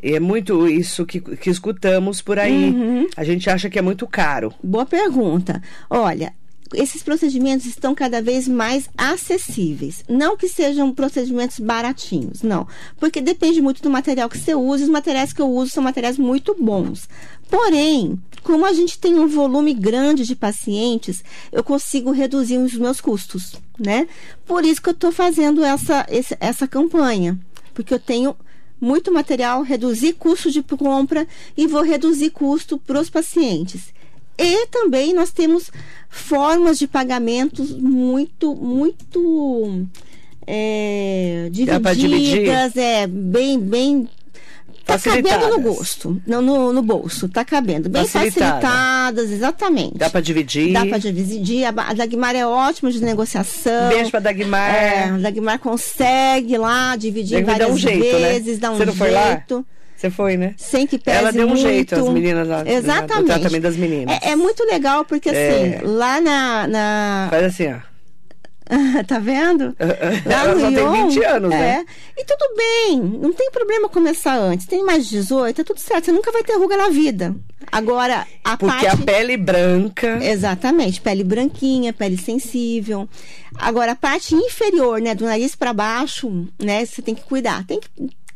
É 0.01 0.19
muito 0.19 0.67
isso 0.67 1.05
que, 1.05 1.19
que 1.19 1.49
escutamos 1.49 2.21
por 2.21 2.39
aí. 2.39 2.71
Uhum. 2.71 3.07
A 3.15 3.23
gente 3.23 3.49
acha 3.49 3.69
que 3.69 3.77
é 3.77 3.81
muito 3.81 4.07
caro. 4.07 4.51
Boa 4.63 4.85
pergunta. 4.85 5.61
Olha, 5.89 6.33
esses 6.73 7.03
procedimentos 7.03 7.65
estão 7.65 7.93
cada 7.93 8.21
vez 8.21 8.47
mais 8.47 8.89
acessíveis. 8.97 10.03
Não 10.07 10.37
que 10.37 10.47
sejam 10.47 10.93
procedimentos 10.93 11.59
baratinhos, 11.59 12.41
não. 12.41 12.67
Porque 12.99 13.21
depende 13.21 13.61
muito 13.61 13.81
do 13.81 13.89
material 13.89 14.29
que 14.29 14.37
você 14.37 14.55
usa. 14.55 14.83
Os 14.83 14.89
materiais 14.89 15.33
que 15.33 15.41
eu 15.41 15.49
uso 15.49 15.71
são 15.71 15.83
materiais 15.83 16.17
muito 16.17 16.55
bons. 16.59 17.07
Porém, 17.49 18.21
como 18.43 18.65
a 18.65 18.73
gente 18.73 18.97
tem 18.97 19.19
um 19.19 19.27
volume 19.27 19.73
grande 19.73 20.25
de 20.25 20.35
pacientes, 20.35 21.23
eu 21.51 21.63
consigo 21.63 22.11
reduzir 22.11 22.57
os 22.57 22.73
meus 22.75 23.01
custos, 23.01 23.55
né? 23.77 24.07
Por 24.45 24.63
isso 24.63 24.81
que 24.81 24.89
eu 24.89 24.93
estou 24.93 25.11
fazendo 25.11 25.63
essa, 25.63 26.05
essa 26.39 26.67
campanha. 26.67 27.39
Porque 27.73 27.93
eu 27.93 27.99
tenho 27.99 28.35
muito 28.79 29.11
material, 29.11 29.61
reduzir 29.61 30.13
custo 30.13 30.49
de 30.49 30.63
compra 30.63 31.27
e 31.55 31.67
vou 31.67 31.83
reduzir 31.83 32.31
custo 32.31 32.79
para 32.79 32.99
os 32.99 33.09
pacientes. 33.09 33.93
E 34.41 34.67
também 34.67 35.13
nós 35.13 35.31
temos 35.31 35.71
formas 36.09 36.77
de 36.77 36.87
pagamentos 36.87 37.71
muito, 37.71 38.55
muito 38.55 39.87
é, 40.45 41.47
divididas, 41.51 42.75
é, 42.75 43.07
bem, 43.07 43.59
bem. 43.59 44.09
Tá 44.85 44.97
cabendo 44.97 45.47
no 45.47 45.59
gosto, 45.61 46.19
não 46.25 46.41
no, 46.41 46.73
no 46.73 46.81
bolso, 46.81 47.29
tá 47.29 47.45
cabendo. 47.45 47.87
Bem 47.87 48.05
Facilitada. 48.05 48.61
facilitadas, 48.61 49.31
exatamente. 49.31 49.97
Dá 49.97 50.09
pra 50.09 50.19
dividir. 50.19 50.73
Dá 50.73 50.85
pra 50.85 50.97
dividir. 50.97 51.65
A 51.65 51.93
Dagmar 51.93 52.35
é 52.35 52.45
ótima 52.45 52.91
de 52.91 53.01
negociação. 53.01 53.89
Beijo 53.89 54.09
pra 54.09 54.19
Dagmar. 54.19 54.75
É, 54.75 55.03
a 55.05 55.17
Dagmar 55.17 55.59
consegue 55.59 56.57
lá 56.57 56.95
dividir 56.97 57.45
várias 57.45 57.69
um 57.69 57.77
jeito, 57.77 58.19
né? 58.19 58.33
vezes, 58.33 58.57
dá 58.57 58.71
um 58.71 58.75
Você 58.75 58.85
não 58.85 58.95
foi 58.95 59.11
lá? 59.11 59.43
Você 60.01 60.09
foi, 60.09 60.35
né? 60.35 60.55
Sem 60.57 60.87
que 60.87 60.97
pese 60.97 61.19
Ela 61.19 61.31
deu 61.31 61.45
um 61.45 61.49
muito. 61.49 61.61
jeito, 61.61 61.93
as 61.93 62.09
meninas 62.09 62.47
lá, 62.47 62.63
no 62.63 62.69
Exatamente. 62.71 63.27
tratamento 63.27 63.61
das 63.61 63.77
meninas. 63.77 64.17
É, 64.23 64.31
é 64.31 64.35
muito 64.35 64.63
legal, 64.65 65.05
porque 65.05 65.29
assim, 65.29 65.37
É. 65.37 65.81
lá 65.83 66.19
na. 66.19 66.67
na... 66.67 67.27
Faz 67.29 67.45
assim, 67.45 67.71
ó. 67.71 67.91
tá 69.05 69.19
vendo? 69.19 69.75
Lá 70.25 70.43
Ela 70.43 70.53
no 70.55 70.59
só 70.61 70.67
tem 70.67 70.77
Ion, 70.77 71.09
20 71.09 71.23
anos, 71.25 71.51
é. 71.53 71.57
né? 71.59 71.85
E 72.17 72.23
tudo 72.23 72.55
bem, 72.55 73.01
não 73.21 73.33
tem 73.33 73.51
problema 73.51 73.89
começar 73.89 74.37
antes. 74.37 74.65
Tem 74.65 74.83
mais 74.83 75.03
de 75.07 75.17
18, 75.17 75.59
é 75.59 75.63
tudo 75.63 75.79
certo. 75.79 76.05
Você 76.05 76.11
nunca 76.13 76.31
vai 76.31 76.41
ter 76.41 76.53
ruga 76.55 76.77
na 76.77 76.87
vida. 76.87 77.35
Agora, 77.69 78.25
a 78.43 78.57
Porque 78.57 78.85
parte. 78.85 79.01
a 79.01 79.05
pele 79.05 79.35
branca. 79.35 80.19
Exatamente, 80.23 81.01
pele 81.01 81.23
branquinha, 81.23 81.91
pele 81.91 82.17
sensível. 82.17 83.09
Agora, 83.57 83.91
a 83.91 83.95
parte 83.95 84.33
inferior, 84.35 85.01
né, 85.01 85.13
do 85.13 85.25
nariz 85.25 85.53
para 85.55 85.73
baixo, 85.73 86.47
né, 86.57 86.85
você 86.85 87.01
tem 87.01 87.13
que 87.13 87.23
cuidar. 87.23 87.65
Tem 87.65 87.79
que, 87.79 87.89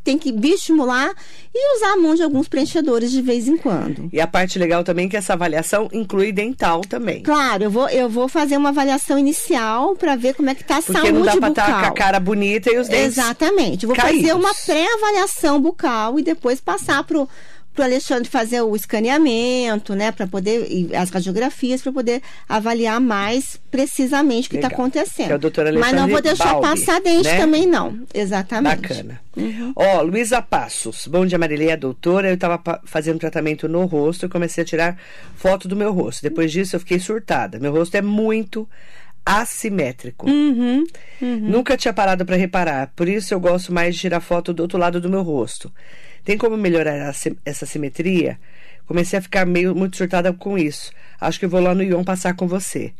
tem 0.05 0.17
que 0.17 0.31
bioestimular 0.31 1.11
e 1.53 1.75
usar 1.77 1.93
a 1.93 1.97
mão 1.97 2.15
de 2.15 2.21
alguns 2.23 2.47
preenchedores 2.47 3.11
de 3.11 3.21
vez 3.21 3.47
em 3.47 3.57
quando. 3.57 4.07
E 4.13 4.21
a 4.21 4.27
parte 4.27 4.57
legal 4.57 4.83
também 4.83 5.07
é 5.07 5.09
que 5.09 5.17
essa 5.17 5.33
avaliação 5.33 5.89
inclui 5.91 6.31
dental 6.31 6.81
também. 6.81 7.23
Claro, 7.23 7.63
eu 7.63 7.71
vou, 7.71 7.89
eu 7.89 8.07
vou 8.07 8.27
fazer 8.29 8.55
uma 8.55 8.69
avaliação 8.69 9.17
inicial 9.19 9.95
para 9.95 10.15
ver 10.15 10.35
como 10.35 10.49
é 10.49 10.55
que 10.55 10.63
tá 10.63 10.77
a 10.77 10.81
Porque 10.81 10.93
saúde 10.93 11.11
não 11.11 11.21
dá 11.23 11.31
bucal. 11.33 11.49
estar 11.49 11.81
com 11.81 11.87
a 11.87 11.91
cara 11.91 12.19
bonita 12.19 12.71
e 12.71 12.77
os 12.77 12.87
dentes. 12.87 13.17
Exatamente. 13.17 13.83
Eu 13.83 13.87
Vou 13.89 13.95
caídos. 13.97 14.21
fazer 14.21 14.33
uma 14.33 14.53
pré-avaliação 14.65 15.59
bucal 15.59 16.19
e 16.19 16.23
depois 16.23 16.61
passar 16.61 17.03
pro 17.03 17.27
pro 17.75 17.83
Alexandre 17.83 18.29
fazer 18.29 18.61
o 18.61 18.75
escaneamento, 18.75 19.93
né, 19.93 20.11
para 20.11 20.25
poder 20.25 20.89
as 20.95 21.09
radiografias 21.09 21.81
para 21.81 21.91
poder 21.91 22.21
avaliar 22.47 22.99
mais 23.01 23.59
precisamente 23.69 24.47
o 24.47 24.49
que 24.51 24.55
está 24.55 24.69
acontecendo. 24.69 25.27
Que 25.27 25.33
é 25.33 25.35
o 25.35 25.39
doutor 25.39 25.65
Mas 25.65 25.73
não 25.75 25.81
Alexandre 26.03 26.11
vou 26.13 26.21
deixar 26.21 26.53
Balbi, 26.53 26.67
passar 26.79 27.01
dente 27.01 27.23
né? 27.25 27.37
também 27.37 27.67
não. 27.67 27.99
Exatamente. 28.13 28.81
Bacana. 28.81 29.21
Uhum. 29.35 29.73
Ó, 29.75 30.01
Luísa 30.01 30.41
Passos. 30.41 31.05
Bom 31.07 31.25
dia, 31.25 31.37
Marilei, 31.37 31.71
a 31.71 31.75
doutora. 31.75 32.29
Eu 32.29 32.37
tava 32.37 32.57
pa- 32.57 32.79
fazendo 32.85 33.19
tratamento 33.19 33.67
no 33.67 33.85
rosto 33.85 34.25
e 34.25 34.29
comecei 34.29 34.63
a 34.63 34.65
tirar 34.65 34.97
foto 35.35 35.67
do 35.67 35.75
meu 35.75 35.91
rosto. 35.91 36.21
Depois 36.23 36.51
disso, 36.51 36.77
eu 36.77 36.79
fiquei 36.79 36.99
surtada. 36.99 37.59
Meu 37.59 37.73
rosto 37.73 37.95
é 37.95 38.01
muito 38.01 38.67
assimétrico. 39.25 40.29
Uhum. 40.29 40.85
Nunca 41.21 41.75
tinha 41.75 41.93
parado 41.93 42.25
para 42.25 42.35
reparar. 42.35 42.91
Por 42.95 43.09
isso, 43.09 43.33
eu 43.33 43.39
gosto 43.39 43.73
mais 43.73 43.95
de 43.95 44.01
tirar 44.01 44.19
foto 44.21 44.53
do 44.53 44.61
outro 44.61 44.77
lado 44.77 45.01
do 45.01 45.09
meu 45.09 45.23
rosto. 45.23 45.71
Tem 46.25 46.37
como 46.37 46.57
melhorar 46.57 47.13
essa 47.45 47.65
simetria? 47.65 48.37
Comecei 48.87 49.17
a 49.17 49.21
ficar 49.21 49.45
meio 49.47 49.73
muito 49.73 49.97
surtada 49.97 50.31
com 50.33 50.57
isso. 50.59 50.91
Acho 51.19 51.39
que 51.39 51.47
vou 51.47 51.59
lá 51.59 51.73
no 51.73 51.81
Ion 51.81 52.03
passar 52.03 52.35
com 52.35 52.47
você. 52.47 52.93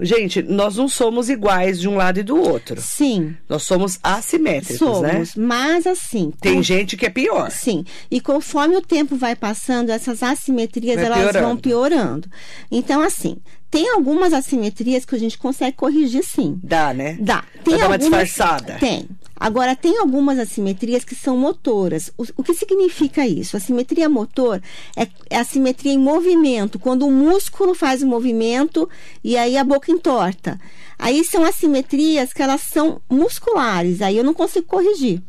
Gente, 0.00 0.42
nós 0.42 0.76
não 0.76 0.88
somos 0.88 1.28
iguais 1.28 1.78
de 1.80 1.88
um 1.88 1.94
lado 1.96 2.18
e 2.18 2.22
do 2.24 2.36
outro. 2.36 2.80
Sim. 2.80 3.36
Nós 3.48 3.62
somos 3.62 4.00
assimétricos, 4.02 4.78
Somos, 4.78 5.02
né? 5.02 5.24
mas 5.36 5.86
assim, 5.86 6.32
Tem 6.40 6.54
com- 6.56 6.62
gente 6.62 6.96
que 6.96 7.06
é 7.06 7.10
pior. 7.10 7.50
Sim. 7.52 7.84
E 8.10 8.20
conforme 8.20 8.76
o 8.76 8.80
tempo 8.82 9.14
vai 9.16 9.36
passando, 9.36 9.90
essas 9.90 10.22
assimetrias 10.24 10.96
Vai 10.96 11.04
elas 11.06 11.18
piorando. 11.18 11.46
vão 11.46 11.56
piorando. 11.56 12.28
Então, 12.70 13.00
assim, 13.02 13.36
tem 13.70 13.90
algumas 13.90 14.32
assimetrias 14.32 15.04
que 15.04 15.14
a 15.14 15.18
gente 15.18 15.36
consegue 15.38 15.76
corrigir 15.76 16.24
sim. 16.24 16.58
Dá, 16.62 16.92
né? 16.94 17.16
Dá. 17.20 17.44
Dar 17.64 17.70
uma 17.76 17.82
algumas- 17.94 18.00
disfarçada. 18.00 18.74
Tem. 18.80 19.06
Agora, 19.38 19.76
tem 19.76 19.98
algumas 19.98 20.38
assimetrias 20.38 21.04
que 21.04 21.14
são 21.14 21.36
motoras. 21.36 22.12
O, 22.18 22.24
o 22.36 22.42
que 22.42 22.54
significa 22.54 23.26
isso? 23.26 23.56
A 23.56 23.60
simetria 23.60 24.08
motor 24.08 24.60
é, 24.96 25.06
é 25.30 25.38
a 25.38 25.44
simetria 25.44 25.92
em 25.92 25.98
movimento, 25.98 26.78
quando 26.78 27.06
o 27.06 27.10
músculo 27.10 27.74
faz 27.74 28.02
o 28.02 28.06
movimento 28.06 28.88
e 29.22 29.36
aí 29.36 29.56
a 29.56 29.64
boca 29.64 29.92
entorta. 29.92 30.60
Aí 30.98 31.22
são 31.22 31.44
assimetrias 31.44 32.32
que 32.32 32.42
elas 32.42 32.62
são 32.62 33.00
musculares, 33.08 34.02
aí 34.02 34.16
eu 34.16 34.24
não 34.24 34.34
consigo 34.34 34.66
corrigir. 34.66 35.22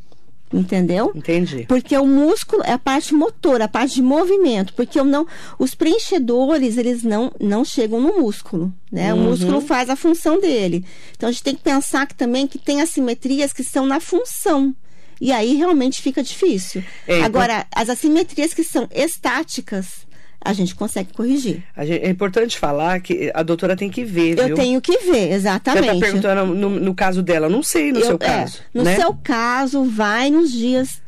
Entendeu? 0.51 1.11
Entendi. 1.13 1.65
Porque 1.67 1.95
o 1.95 2.07
músculo 2.07 2.63
é 2.65 2.71
a 2.71 2.79
parte 2.79 3.13
motora, 3.13 3.65
a 3.65 3.67
parte 3.67 3.95
de 3.95 4.01
movimento, 4.01 4.73
porque 4.73 4.99
eu 4.99 5.05
não, 5.05 5.27
os 5.59 5.75
preenchedores, 5.75 6.75
eles 6.75 7.03
não, 7.03 7.31
não 7.39 7.63
chegam 7.63 8.01
no 8.01 8.19
músculo, 8.19 8.73
né? 8.91 9.13
Uhum. 9.13 9.19
O 9.19 9.23
músculo 9.29 9.61
faz 9.61 9.89
a 9.89 9.95
função 9.95 10.39
dele. 10.39 10.83
Então 11.15 11.29
a 11.29 11.31
gente 11.31 11.43
tem 11.43 11.55
que 11.55 11.61
pensar 11.61 12.07
que 12.07 12.15
também 12.15 12.47
que 12.47 12.57
tem 12.57 12.81
assimetrias 12.81 13.53
que 13.53 13.63
são 13.63 13.85
na 13.85 13.99
função. 13.99 14.75
E 15.21 15.31
aí 15.31 15.55
realmente 15.55 16.01
fica 16.01 16.23
difícil. 16.23 16.83
É, 17.07 17.21
Agora, 17.21 17.67
as 17.75 17.89
assimetrias 17.89 18.53
que 18.53 18.63
são 18.63 18.87
estáticas, 18.91 20.07
a 20.41 20.53
gente 20.53 20.73
consegue 20.75 21.13
corrigir. 21.13 21.63
Gente- 21.79 22.05
é 22.05 22.09
importante 22.09 22.57
falar 22.57 22.99
que 23.01 23.31
a 23.33 23.43
doutora 23.43 23.75
tem 23.75 23.89
que 23.89 24.03
ver, 24.05 24.35
viu? 24.35 24.47
Eu 24.49 24.55
tenho 24.55 24.79
que 24.81 24.97
ver, 24.99 25.27
Você 25.27 25.29
tá 25.29 25.35
exatamente. 25.35 25.99
perguntando 25.99 26.45
no, 26.55 26.69
no 26.69 26.95
caso 26.95 27.21
dela. 27.21 27.49
Não 27.49 27.61
sei 27.63 27.91
no 27.91 27.99
Eu- 27.99 28.05
seu 28.05 28.15
é, 28.15 28.17
caso. 28.17 28.59
no 28.73 28.83
né? 28.83 28.95
seu 28.95 29.13
caso, 29.23 29.83
vai 29.83 30.29
nos 30.29 30.51
dias 30.51 31.01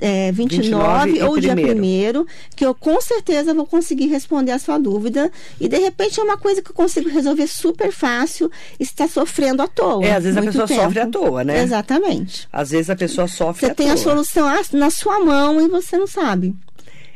é, 0.00 0.30
29 0.30 1.10
29, 1.10 1.18
e 1.18 1.22
ou 1.28 1.40
dia 1.40 1.54
primeiro. 1.54 1.72
primeiro, 1.80 2.26
que 2.54 2.64
eu 2.64 2.72
com 2.72 3.00
certeza 3.00 3.52
vou 3.52 3.66
conseguir 3.66 4.06
responder 4.06 4.52
a 4.52 4.58
sua 4.60 4.78
dúvida. 4.78 5.28
E 5.60 5.68
de 5.68 5.76
repente 5.76 6.20
é 6.20 6.22
uma 6.22 6.38
coisa 6.38 6.62
que 6.62 6.70
eu 6.70 6.74
consigo 6.74 7.08
resolver 7.08 7.48
super 7.48 7.90
fácil 7.90 8.48
e 8.78 8.84
está 8.84 9.08
sofrendo 9.08 9.60
à 9.60 9.66
toa. 9.66 10.04
É, 10.06 10.12
às 10.14 10.22
vezes 10.22 10.36
a 10.38 10.42
pessoa 10.42 10.66
tempo. 10.68 10.82
sofre 10.82 11.00
à 11.00 11.06
toa, 11.08 11.42
né? 11.42 11.62
Exatamente. 11.64 12.48
Às 12.52 12.70
vezes 12.70 12.88
a 12.90 12.94
pessoa 12.96 13.26
sofre 13.26 13.66
Você 13.66 13.72
à 13.72 13.74
tem 13.74 13.90
a 13.90 13.94
toa. 13.94 14.02
solução 14.04 14.46
a- 14.46 14.60
na 14.72 14.88
sua 14.88 15.18
mão 15.18 15.60
e 15.60 15.66
você 15.68 15.98
não 15.98 16.06
sabe. 16.06 16.54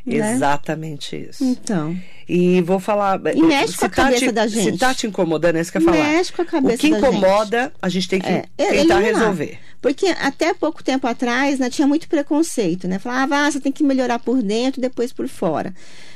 Né? 0.04 0.32
Exatamente 0.34 1.16
isso. 1.16 1.44
Então. 1.44 1.96
E 2.34 2.62
vou 2.62 2.80
falar. 2.80 3.20
E 3.36 3.42
mexe 3.42 3.74
se 3.74 3.78
com 3.78 3.84
a 3.84 3.88
tá 3.90 3.94
cabeça 4.04 4.26
te, 4.26 4.32
da 4.32 4.48
Se 4.48 4.54
gente. 4.54 4.78
tá 4.78 4.94
te 4.94 5.06
incomodando, 5.06 5.56
é 5.56 5.60
isso 5.60 5.70
que 5.70 5.76
eu 5.76 5.82
ia 5.82 5.92
falar. 5.92 6.04
Mexe 6.14 6.32
com 6.32 6.40
a 6.40 6.44
cabeça 6.46 6.76
O 6.76 6.78
que 6.78 6.90
da 6.90 6.98
incomoda, 6.98 7.72
a 7.82 7.88
gente 7.90 8.08
tem 8.08 8.20
que 8.22 8.26
É, 8.26 8.44
tentar 8.56 8.74
eliminar. 8.74 9.02
resolver. 9.02 9.58
Porque 9.82 10.06
até 10.06 10.54
pouco 10.54 10.82
tempo 10.82 11.06
atrás 11.06 11.58
né, 11.58 11.68
tinha 11.68 11.86
muito 11.86 12.08
preconceito, 12.08 12.88
né? 12.88 12.98
Falava, 12.98 13.36
ah, 13.36 13.50
você 13.50 13.60
tem 13.60 13.72
que 13.72 13.82
melhorar 13.84 14.18
por 14.20 14.40
dentro, 14.40 14.80
depois 14.80 15.12
por 15.12 15.28
fora. 15.28 15.74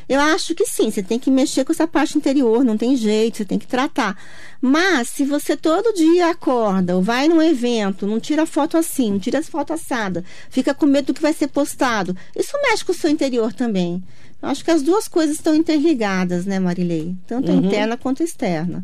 Eu 0.09 0.21
acho 0.21 0.55
que 0.55 0.65
sim, 0.65 0.89
você 0.91 1.03
tem 1.03 1.19
que 1.19 1.31
mexer 1.33 1.65
com 1.65 1.73
essa 1.73 1.87
parte 1.87 2.17
interior, 2.17 2.65
não 2.65 2.79
tem 2.79 2.97
jeito, 2.97 3.39
você 3.39 3.45
tem 3.45 3.59
que 3.59 3.67
tratar. 3.67 4.17
Mas 4.63 5.11
se 5.11 5.25
você 5.25 5.57
todo 5.57 5.93
dia 5.93 6.31
acorda 6.31 6.95
ou 6.97 7.03
vai 7.03 7.27
num 7.29 7.43
evento, 7.43 8.07
não 8.07 8.21
tira 8.21 8.47
foto 8.47 8.77
assim, 8.79 9.11
não 9.11 9.19
tira 9.19 9.43
foto 9.43 9.73
assada, 9.73 10.25
fica 10.49 10.73
com 10.73 10.87
medo 10.87 11.07
do 11.09 11.15
que 11.15 11.21
vai 11.21 11.33
ser 11.33 11.49
postado, 11.49 12.17
isso 12.37 12.53
mexe 12.63 12.85
com 12.85 12.93
o 12.93 12.95
seu 12.95 13.11
interior 13.11 13.53
também. 13.53 14.03
Acho 14.43 14.65
que 14.65 14.71
as 14.71 14.83
duas 14.83 15.09
coisas 15.09 15.37
estão 15.37 15.55
interligadas, 15.55 16.45
né, 16.47 16.59
Marilei? 16.61 17.15
Tanto 17.27 17.51
Uhum. 17.51 17.65
interna 17.65 17.97
quanto 17.97 18.23
externa. 18.23 18.83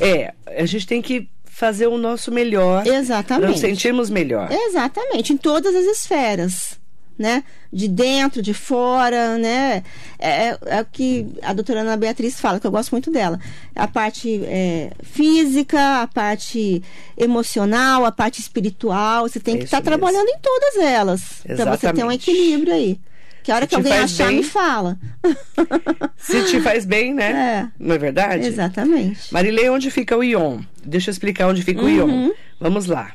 É, 0.00 0.32
a 0.46 0.64
gente 0.64 0.86
tem 0.86 1.02
que 1.02 1.28
fazer 1.44 1.86
o 1.86 1.98
nosso 1.98 2.30
melhor. 2.30 2.86
Exatamente. 2.86 3.50
nos 3.50 3.60
sentirmos 3.60 4.10
melhor. 4.10 4.48
Exatamente, 4.50 5.32
em 5.32 5.36
todas 5.36 5.74
as 5.74 5.84
esferas, 5.86 6.78
né? 7.18 7.42
De 7.72 7.88
dentro, 7.88 8.40
de 8.42 8.52
fora, 8.54 9.36
né? 9.38 9.82
É, 10.18 10.48
é- 10.50 10.58
é 10.66 10.80
o 10.82 10.84
que 10.84 11.26
a 11.42 11.52
doutora 11.52 11.80
Ana 11.80 11.96
Beatriz 11.96 12.38
fala, 12.38 12.60
que 12.60 12.66
eu 12.66 12.70
gosto 12.70 12.92
muito 12.92 13.10
dela. 13.10 13.40
A 13.74 13.88
parte 13.88 14.40
é, 14.44 14.92
física, 15.02 16.02
a 16.02 16.06
parte 16.06 16.82
emocional, 17.16 18.04
a 18.04 18.12
parte 18.12 18.40
espiritual. 18.40 19.28
Você 19.28 19.40
tem 19.40 19.54
É 19.54 19.58
que 19.58 19.64
estar 19.64 19.78
mesmo. 19.78 19.86
trabalhando 19.90 20.28
em 20.28 20.38
todas 20.40 20.76
elas. 20.76 21.22
Para 21.44 21.76
você 21.76 21.92
ter 21.92 22.04
um 22.04 22.12
equilíbrio 22.12 22.72
aí. 22.72 23.00
Que 23.46 23.52
a 23.52 23.54
hora 23.54 23.64
Se 23.64 23.68
que 23.68 23.74
alguém 23.76 23.92
achar, 23.92 24.26
bem- 24.26 24.36
me 24.38 24.42
fala. 24.42 24.98
Se 26.18 26.42
te 26.46 26.60
faz 26.60 26.84
bem, 26.84 27.14
né? 27.14 27.30
É. 27.30 27.68
Não 27.78 27.94
é 27.94 27.98
verdade? 27.98 28.44
Exatamente. 28.44 29.32
Marilei, 29.32 29.70
onde 29.70 29.88
fica 29.88 30.16
o 30.16 30.24
Ion? 30.24 30.58
Deixa 30.84 31.10
eu 31.10 31.12
explicar 31.12 31.46
onde 31.46 31.62
fica 31.62 31.80
o 31.80 31.84
Uhum. 31.84 31.90
Ion. 32.26 32.30
Vamos 32.60 32.86
lá. 32.86 33.12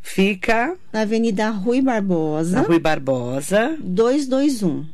Fica 0.00 0.74
Na 0.92 1.02
Avenida 1.02 1.50
Rui 1.50 1.80
Barbosa, 1.82 2.62
na 2.62 2.66
Rui 2.66 2.78
Barbosa, 2.78 3.76
221. 3.78 4.84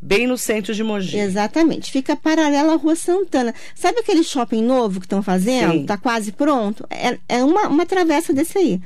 bem 0.00 0.26
no 0.26 0.36
centro 0.36 0.74
de 0.74 0.82
Mogi. 0.82 1.16
Exatamente. 1.18 1.92
Fica 1.92 2.16
paralela 2.16 2.72
à 2.72 2.76
Rua 2.76 2.96
Santana. 2.96 3.54
Sabe 3.74 4.00
aquele 4.00 4.24
shopping 4.24 4.62
novo 4.62 4.98
que 4.98 5.06
estão 5.06 5.22
fazendo? 5.22 5.72
Sim. 5.72 5.86
Tá 5.86 5.96
quase 5.96 6.32
pronto? 6.32 6.86
É, 6.90 7.18
é 7.28 7.44
uma, 7.44 7.68
uma 7.68 7.86
travessa 7.86 8.32
desse 8.32 8.58
aí. 8.58 8.80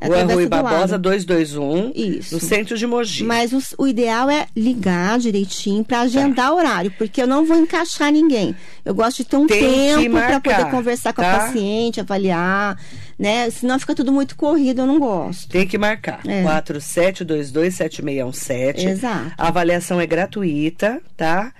É 0.00 0.06
Rua 0.06 0.16
travessa 0.16 0.34
Rui 0.34 0.46
Barbosa 0.46 0.92
lado. 0.92 1.02
221, 1.02 1.92
Isso. 1.94 2.34
no 2.34 2.40
centro 2.40 2.78
de 2.78 2.86
Mogi. 2.86 3.24
Mas 3.24 3.52
o, 3.52 3.60
o 3.78 3.88
ideal 3.88 4.30
é 4.30 4.46
ligar 4.56 5.18
direitinho 5.18 5.84
para 5.84 6.00
agendar 6.00 6.52
horário, 6.52 6.90
porque 6.96 7.20
eu 7.20 7.26
não 7.26 7.44
vou 7.44 7.56
encaixar 7.56 8.12
ninguém. 8.12 8.54
Eu 8.84 8.94
gosto 8.94 9.18
de 9.18 9.24
ter 9.24 9.36
um 9.36 9.46
Tem 9.46 9.60
tempo 9.60 10.16
para 10.16 10.40
poder 10.40 10.70
conversar 10.70 11.12
com 11.12 11.20
tá? 11.22 11.34
a 11.34 11.38
paciente, 11.40 12.00
avaliar, 12.00 12.78
né? 13.18 13.50
Senão 13.50 13.78
fica 13.78 13.94
tudo 13.94 14.12
muito 14.12 14.36
corrido, 14.36 14.82
eu 14.82 14.86
não 14.86 14.98
gosto. 14.98 15.48
Tem 15.48 15.66
que 15.66 15.76
marcar. 15.76 16.20
É. 16.26 16.42
47227617. 16.44 18.86
Exato. 18.86 19.32
A 19.36 19.48
avaliação 19.48 20.00
é 20.00 20.06
gratuita, 20.06 21.02
tá? 21.16 21.52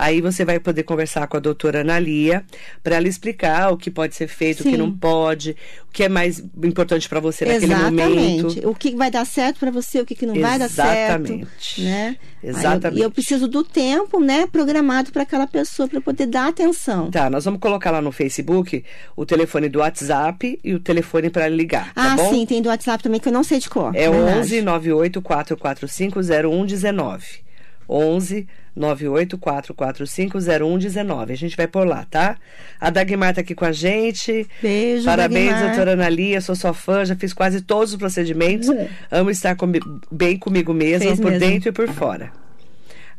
Aí 0.00 0.22
você 0.22 0.46
vai 0.46 0.58
poder 0.58 0.82
conversar 0.82 1.26
com 1.26 1.36
a 1.36 1.40
doutora 1.40 1.82
Analia 1.82 2.42
para 2.82 2.96
ela 2.96 3.06
explicar 3.06 3.70
o 3.70 3.76
que 3.76 3.90
pode 3.90 4.14
ser 4.14 4.28
feito, 4.28 4.60
o 4.60 4.62
que 4.62 4.70
Sim. 4.70 4.78
não 4.78 4.90
pode, 4.90 5.54
o 5.86 5.92
que 5.92 6.02
é 6.02 6.08
mais 6.08 6.42
importante 6.64 7.06
para 7.06 7.20
você 7.20 7.44
naquele 7.44 7.74
momento. 7.74 8.46
Exatamente. 8.46 8.66
O 8.66 8.74
que 8.74 8.96
vai 8.96 9.10
dar 9.10 9.26
certo 9.26 9.58
para 9.58 9.70
você, 9.70 10.00
o 10.00 10.06
que, 10.06 10.14
que 10.14 10.24
não 10.24 10.40
vai 10.40 10.58
dar 10.58 10.70
certo. 10.70 11.26
Exatamente. 11.26 11.82
Né? 11.82 12.16
Eu- 12.42 12.48
Exatamente. 12.48 12.98
E 12.98 13.02
eu, 13.02 13.10
preciso 13.10 13.46
do 13.46 13.62
tempo, 13.62 14.18
né, 14.20 14.46
programado 14.46 15.12
para 15.12 15.24
aquela 15.24 15.46
pessoa 15.46 15.86
para 15.86 16.00
poder 16.00 16.26
dar 16.26 16.48
atenção. 16.48 17.10
Tá, 17.10 17.28
nós 17.28 17.44
vamos 17.44 17.60
colocar 17.60 17.90
lá 17.90 18.00
no 18.00 18.10
Facebook 18.10 18.82
o 19.14 19.26
telefone 19.26 19.68
do 19.68 19.80
WhatsApp 19.80 20.58
e 20.64 20.72
o 20.72 20.80
telefone 20.80 21.28
para 21.28 21.46
ligar, 21.46 21.92
tá 21.92 22.14
ah, 22.14 22.16
bom? 22.16 22.30
sim, 22.30 22.46
tem 22.46 22.62
do 22.62 22.70
WhatsApp 22.70 23.02
também 23.02 23.20
que 23.20 23.28
eu 23.28 23.32
não 23.34 23.44
sei 23.44 23.58
de 23.58 23.68
cor. 23.68 23.94
É 23.94 24.08
verdade. 24.08 24.38
11 24.38 24.62
98 24.62 25.20
445 25.20 26.20
0119. 26.22 27.49
11 27.90 28.46
98 28.76 29.36
445 29.36 30.38
0119. 30.40 31.32
A 31.32 31.36
gente 31.36 31.56
vai 31.56 31.66
por 31.66 31.86
lá, 31.86 32.06
tá? 32.08 32.36
A 32.80 32.88
Dagmar 32.88 33.34
tá 33.34 33.40
aqui 33.40 33.54
com 33.54 33.64
a 33.64 33.72
gente. 33.72 34.46
Beijo, 34.62 35.04
Parabéns, 35.04 35.50
Dagmar. 35.50 35.68
doutora 35.70 35.92
Analia. 35.94 36.40
Sou 36.40 36.54
sua 36.54 36.72
fã, 36.72 37.04
já 37.04 37.16
fiz 37.16 37.32
quase 37.32 37.60
todos 37.62 37.90
os 37.92 37.98
procedimentos. 37.98 38.68
Amo 39.10 39.30
estar 39.30 39.56
comi- 39.56 39.80
bem 40.10 40.36
comigo 40.38 40.72
mesma, 40.72 41.06
Fez 41.08 41.20
por 41.20 41.32
mesmo. 41.32 41.46
dentro 41.48 41.68
e 41.70 41.72
por 41.72 41.88
fora. 41.88 42.30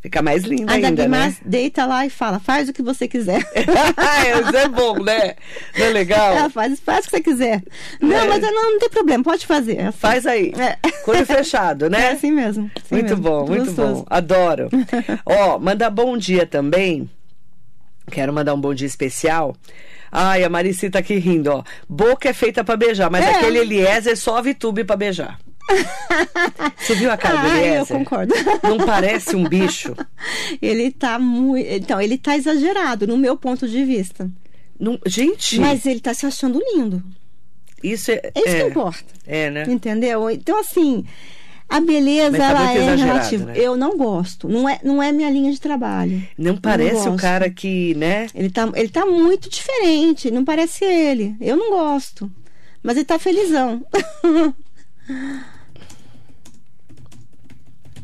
Fica 0.01 0.19
mais 0.21 0.43
linda 0.43 0.71
A 0.71 0.75
ainda, 0.77 0.91
Dagmar 0.91 1.29
né? 1.29 1.35
deita 1.45 1.85
lá 1.85 2.03
e 2.05 2.09
fala, 2.09 2.39
faz 2.39 2.67
o 2.67 2.73
que 2.73 2.81
você 2.81 3.07
quiser. 3.07 3.39
Isso 3.55 4.57
é 4.57 4.67
bom, 4.67 4.95
né? 5.03 5.35
Não 5.77 5.85
é 5.85 5.89
legal? 5.89 6.33
Ela 6.35 6.49
faz, 6.49 6.79
faz 6.79 7.05
o 7.05 7.09
que 7.09 7.11
você 7.17 7.21
quiser. 7.21 7.63
Não, 8.01 8.15
É. 8.17 8.27
mas 8.27 8.43
eu 8.43 8.51
não, 8.51 8.71
não 8.71 8.79
tem 8.79 8.89
problema, 8.89 9.23
pode 9.23 9.45
fazer. 9.45 9.77
É 9.77 9.85
assim. 9.87 9.97
Faz 9.99 10.25
aí. 10.25 10.53
É. 10.57 10.77
Olho 11.07 11.25
fechado, 11.25 11.87
né? 11.89 12.01
É 12.09 12.11
assim 12.13 12.31
mesmo. 12.31 12.69
assim 12.75 12.95
Muito 12.95 13.09
mesmo. 13.09 13.21
bom, 13.21 13.45
muito 13.45 13.65
Gostoso. 13.65 13.93
bom. 14.01 14.05
Adoro. 14.09 14.69
Ó, 15.23 15.59
mandar 15.59 15.91
bom 15.91 16.17
dia 16.17 16.47
também. 16.47 17.07
Quero 18.09 18.33
mandar 18.33 18.55
um 18.55 18.59
bom 18.59 18.73
dia 18.73 18.87
especial. 18.87 19.55
Ai, 20.11 20.43
a 20.43 20.49
Marici 20.49 20.89
tá 20.89 20.97
aqui 20.99 21.15
rindo, 21.19 21.51
ó. 21.51 21.63
Boca 21.87 22.27
é 22.27 22.33
feita 22.33 22.63
pra 22.63 22.75
beijar, 22.75 23.09
mas 23.11 23.23
É. 23.23 23.29
aquele 23.35 23.59
Eliezer 23.59 24.17
só 24.17 24.41
VTube 24.41 24.83
pra 24.83 24.97
beijar. 24.97 25.39
Você 26.77 26.95
viu 26.95 27.11
a 27.11 27.17
cara 27.17 27.41
Ah, 27.41 27.59
eu 27.65 27.85
concordo. 27.85 28.33
Não 28.63 28.77
parece 28.85 29.35
um 29.35 29.47
bicho? 29.47 29.95
Ele 30.61 30.91
tá 30.91 31.17
muito. 31.19 31.67
Então, 31.67 31.99
ele 32.01 32.17
tá 32.17 32.35
exagerado, 32.37 33.07
no 33.07 33.17
meu 33.17 33.35
ponto 33.37 33.67
de 33.67 33.83
vista. 33.83 34.29
Não- 34.79 34.99
Gente, 35.05 35.59
Mas 35.59 35.85
ele 35.85 35.99
tá 35.99 36.13
se 36.13 36.25
achando 36.25 36.59
lindo. 36.73 37.03
isso 37.83 38.11
é. 38.11 38.31
É 38.33 38.39
isso 38.39 38.43
que 38.57 38.61
é, 38.63 38.67
importa. 38.67 39.13
É, 39.27 39.49
né? 39.49 39.63
Entendeu? 39.67 40.29
Então, 40.29 40.59
assim, 40.59 41.05
a 41.69 41.79
beleza, 41.79 42.37
tá 42.37 42.49
ela 42.49 42.73
é 42.73 42.95
relativa. 42.95 43.45
né? 43.45 43.53
Eu 43.55 43.77
não 43.77 43.95
gosto. 43.97 44.49
Não 44.49 44.67
é, 44.67 44.79
não 44.83 45.01
é 45.01 45.11
minha 45.11 45.29
linha 45.29 45.51
de 45.51 45.61
trabalho. 45.61 46.21
Não 46.37 46.57
parece 46.57 47.07
o 47.07 47.11
gosto. 47.11 47.21
cara 47.21 47.49
que, 47.49 47.93
né? 47.95 48.27
Ele 48.33 48.49
tá, 48.49 48.69
ele 48.75 48.89
tá 48.89 49.05
muito 49.05 49.49
diferente. 49.49 50.31
Não 50.31 50.43
parece 50.43 50.83
ele. 50.83 51.35
Eu 51.39 51.55
não 51.55 51.69
gosto. 51.69 52.29
Mas 52.83 52.97
ele 52.97 53.05
tá 53.05 53.19
felizão. 53.19 53.85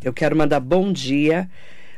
Eu 0.07 0.13
quero 0.13 0.35
mandar 0.37 0.59
bom 0.61 0.91
dia 0.91 1.49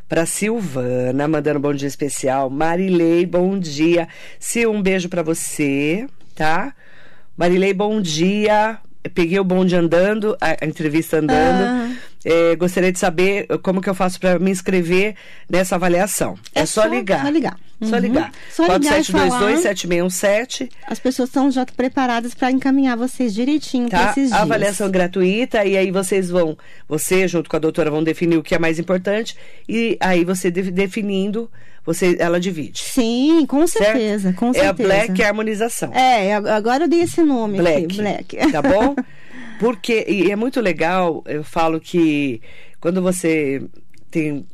para 0.07 0.26
Silvana, 0.26 1.28
mandando 1.28 1.60
bom 1.60 1.72
dia 1.74 1.88
especial. 1.88 2.49
Marilei, 2.49 3.24
bom 3.26 3.60
dia. 3.60 4.07
Sil, 4.41 4.72
um 4.74 4.82
beijo 4.82 5.07
para 5.07 5.22
você, 5.22 6.07
tá? 6.34 6.74
Marilei, 7.38 7.72
bom 7.72 8.01
dia. 8.01 8.80
Eu 9.03 9.12
peguei 9.12 9.39
o 9.39 9.43
bonde 9.43 9.76
andando, 9.76 10.36
a, 10.41 10.57
a 10.62 10.66
entrevista 10.68 11.18
andando. 11.18 11.64
Ah. 11.64 11.95
É, 12.26 12.55
gostaria 12.55 12.91
de 12.91 12.97
saber 12.99 13.47
como 13.62 13.80
que 13.80 13.89
eu 13.89 13.93
faço 13.95 14.20
para 14.20 14.39
me 14.39 14.49
inscrever 14.49 15.16
nessa 15.47 15.76
avaliação. 15.76 16.36
É, 16.55 16.62
É 16.62 16.66
só, 16.66 16.82
só- 16.82 16.88
ligar. 16.88 17.22
só 17.24 17.30
ligar. 17.30 17.57
Só 17.82 17.95
Uhum. 17.95 18.01
ligar. 18.01 18.32
Só 18.51 18.63
ligar 18.77 19.03
falar. 19.05 19.30
4722-7617. 19.39 20.69
As 20.86 20.99
pessoas 20.99 21.30
estão 21.30 21.49
já 21.49 21.65
preparadas 21.65 22.34
para 22.34 22.51
encaminhar 22.51 22.97
vocês 22.97 23.34
direitinho 23.34 23.88
para 23.89 23.99
Tá? 24.05 24.11
esses 24.11 24.27
dias. 24.30 24.34
A 24.39 24.41
avaliação 24.43 24.88
é 24.88 24.89
gratuita 24.91 25.65
e 25.65 25.77
aí 25.77 25.89
vocês 25.91 26.30
vão, 26.30 26.57
você 26.88 27.27
junto 27.27 27.49
com 27.49 27.55
a 27.55 27.59
doutora 27.59 27.89
vão 27.89 28.03
definir 28.03 28.38
o 28.38 28.43
que 28.43 28.53
é 28.53 28.59
mais 28.59 28.80
importante 28.80 29.36
e 29.67 29.97
aí 30.01 30.25
você 30.25 30.51
de- 30.51 30.71
definindo, 30.71 31.49
você 31.86 32.17
ela 32.19 32.39
divide. 32.39 32.82
Sim, 32.84 33.45
com 33.47 33.65
certo? 33.65 33.86
certeza, 33.93 34.34
com 34.34 34.49
é 34.49 34.53
certeza. 34.53 34.69
a 34.69 34.73
black 34.73 35.23
harmonização. 35.23 35.93
É, 35.93 36.34
ag- 36.36 36.49
agora 36.49 36.84
eu 36.84 36.88
dei 36.89 37.01
esse 37.01 37.21
nome 37.23 37.57
black, 37.59 37.86
aqui, 37.86 37.97
Black. 37.97 38.51
Tá 38.51 38.61
bom? 38.61 38.95
Porque 39.59 40.05
e 40.07 40.32
é 40.32 40.36
muito 40.36 40.59
legal, 40.61 41.23
eu 41.27 41.43
falo 41.43 41.80
que 41.80 42.41
quando 42.80 43.01
você 43.01 43.61
tem 44.11 44.45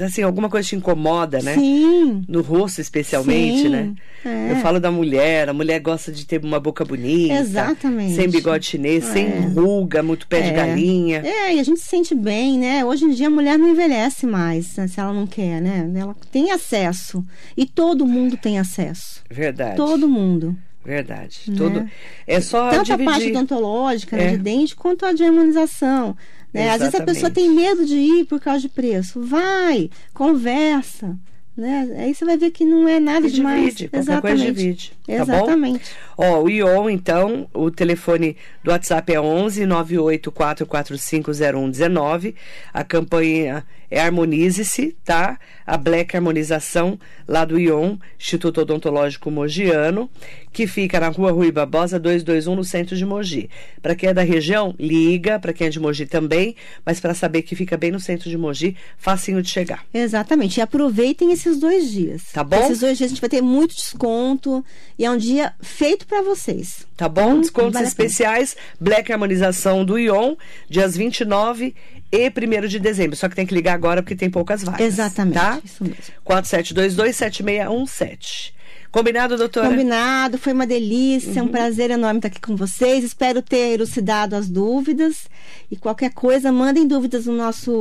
assim, 0.00 0.22
alguma 0.22 0.48
coisa 0.48 0.68
te 0.68 0.76
incomoda, 0.76 1.40
né? 1.40 1.54
Sim. 1.54 2.22
No 2.28 2.42
rosto, 2.42 2.80
especialmente, 2.80 3.62
Sim, 3.62 3.68
né? 3.68 3.94
é. 4.24 4.52
Eu 4.52 4.56
falo 4.56 4.78
da 4.78 4.90
mulher, 4.90 5.48
a 5.48 5.52
mulher 5.52 5.80
gosta 5.80 6.12
de 6.12 6.26
ter 6.26 6.42
uma 6.44 6.60
boca 6.60 6.84
bonita. 6.84 7.34
Exatamente. 7.34 8.14
Sem 8.14 8.28
bigode 8.28 8.66
chinês, 8.66 9.04
sem 9.04 9.26
É. 9.26 9.40
ruga, 9.40 10.02
muito 10.02 10.26
pé 10.26 10.40
de 10.42 10.48
É. 10.50 10.52
galinha. 10.52 11.22
É, 11.24 11.54
e 11.54 11.60
a 11.60 11.62
gente 11.62 11.80
se 11.80 11.86
sente 11.88 12.14
bem, 12.14 12.58
né? 12.58 12.84
Hoje 12.84 13.04
em 13.04 13.10
dia 13.10 13.28
a 13.28 13.30
mulher 13.30 13.58
não 13.58 13.68
envelhece 13.68 14.26
mais, 14.26 14.76
né, 14.76 14.86
se 14.88 15.00
ela 15.00 15.12
não 15.12 15.26
quer, 15.26 15.60
né? 15.60 15.90
Ela 15.94 16.14
tem 16.30 16.50
acesso. 16.50 17.24
E 17.56 17.64
todo 17.66 18.06
mundo 18.06 18.36
tem 18.36 18.58
acesso. 18.58 19.22
Verdade. 19.30 19.76
Todo 19.76 20.08
mundo. 20.08 20.56
Verdade. 20.84 21.40
Né? 21.48 21.56
Todo... 21.56 21.86
É 22.26 22.40
só 22.40 22.70
Tanto 22.70 22.84
dividir. 22.84 23.08
a 23.08 23.10
parte 23.10 23.30
odontológica, 23.30 24.16
né, 24.16 24.26
É. 24.26 24.30
de 24.32 24.38
dente, 24.38 24.76
quanto 24.76 25.04
a 25.04 25.12
de 25.12 25.24
harmonização. 25.24 26.16
Né? 26.56 26.70
Às 26.70 26.78
vezes 26.78 26.94
a 26.94 27.04
pessoa 27.04 27.28
Exatamente. 27.28 27.34
tem 27.34 27.50
medo 27.50 27.84
de 27.84 27.96
ir 27.96 28.24
por 28.24 28.40
causa 28.40 28.60
de 28.60 28.70
preço. 28.70 29.20
Vai, 29.20 29.90
conversa. 30.14 31.14
Né? 31.56 31.88
Aí 31.98 32.14
você 32.14 32.24
vai 32.24 32.36
ver 32.36 32.50
que 32.50 32.64
não 32.64 32.88
é 32.88 32.98
nada 33.00 33.28
demais. 33.30 33.74
divide, 33.74 33.88
qualquer 33.88 34.20
coisa 34.20 34.44
divide, 34.44 34.92
tá 35.06 35.24
bom? 35.24 35.32
Exatamente. 35.32 35.90
Ó, 36.16 36.42
o 36.42 36.50
ION, 36.50 36.90
então, 36.90 37.48
o 37.54 37.70
telefone 37.70 38.36
do 38.62 38.70
WhatsApp 38.70 39.14
é 39.14 39.20
11 39.20 39.64
984450119. 39.64 42.34
A 42.74 42.84
campanha 42.84 43.64
é 43.90 44.00
Harmonize-se, 44.00 44.96
tá? 45.04 45.38
A 45.66 45.76
Black 45.76 46.16
Harmonização, 46.16 46.98
lá 47.26 47.44
do 47.44 47.58
ION, 47.58 47.98
Instituto 48.18 48.60
Odontológico 48.60 49.30
Mogiano, 49.30 50.08
que 50.52 50.66
fica 50.66 50.98
na 51.00 51.08
rua 51.08 51.32
Rui 51.32 51.52
Barbosa 51.52 51.98
221, 51.98 52.54
no 52.54 52.64
centro 52.64 52.96
de 52.96 53.04
Mogi. 53.04 53.50
Para 53.82 53.94
quem 53.94 54.08
é 54.08 54.14
da 54.14 54.22
região, 54.22 54.74
liga, 54.78 55.38
para 55.38 55.52
quem 55.52 55.66
é 55.66 55.70
de 55.70 55.78
Mogi 55.78 56.06
também, 56.06 56.56
mas 56.84 57.00
para 57.00 57.14
saber 57.14 57.42
que 57.42 57.54
fica 57.54 57.76
bem 57.76 57.90
no 57.90 58.00
centro 58.00 58.30
de 58.30 58.38
Mogi, 58.38 58.76
facinho 58.96 59.42
de 59.42 59.50
chegar. 59.50 59.84
Exatamente. 59.92 60.58
E 60.58 60.60
aproveitem 60.60 61.32
esses 61.32 61.58
dois 61.58 61.90
dias. 61.90 62.22
Tá 62.32 62.42
bom? 62.42 62.56
Esses 62.56 62.80
dois 62.80 62.96
dias 62.96 63.08
a 63.08 63.12
gente 63.14 63.20
vai 63.20 63.30
ter 63.30 63.42
muito 63.42 63.74
desconto. 63.74 64.64
E 64.98 65.04
é 65.04 65.10
um 65.10 65.16
dia 65.16 65.52
feito 65.60 66.06
para 66.06 66.22
vocês. 66.22 66.86
Tá 66.96 67.08
bom? 67.08 67.40
Descontos 67.40 67.74
vale 67.74 67.86
especiais, 67.86 68.56
Black 68.80 69.12
Harmonização 69.12 69.84
do 69.84 69.98
Ion, 69.98 70.36
dias 70.70 70.96
29 70.96 71.74
e 72.16 72.32
1 72.62 72.66
de 72.68 72.78
dezembro. 72.78 73.14
Só 73.16 73.28
que 73.28 73.36
tem 73.36 73.44
que 73.46 73.54
ligar 73.54 73.74
agora 73.74 74.02
porque 74.02 74.16
tem 74.16 74.30
poucas 74.30 74.62
vagas. 74.64 74.80
Exatamente. 74.80 75.34
Tá? 75.34 75.60
Isso 75.64 75.84
mesmo. 75.84 75.96
4722-7617. 76.24 78.54
Combinado, 78.90 79.36
doutora? 79.36 79.68
Combinado, 79.68 80.38
foi 80.38 80.54
uma 80.54 80.66
delícia, 80.66 81.42
Uhum. 81.42 81.48
um 81.48 81.50
prazer 81.50 81.90
enorme 81.90 82.18
estar 82.18 82.28
aqui 82.28 82.40
com 82.40 82.56
vocês. 82.56 83.04
Espero 83.04 83.42
ter 83.42 83.74
elucidado 83.74 84.34
as 84.34 84.48
dúvidas. 84.48 85.28
E 85.70 85.76
qualquer 85.76 86.10
coisa, 86.14 86.50
mandem 86.50 86.86
dúvidas 86.88 87.26
no 87.26 87.34
nosso, 87.36 87.72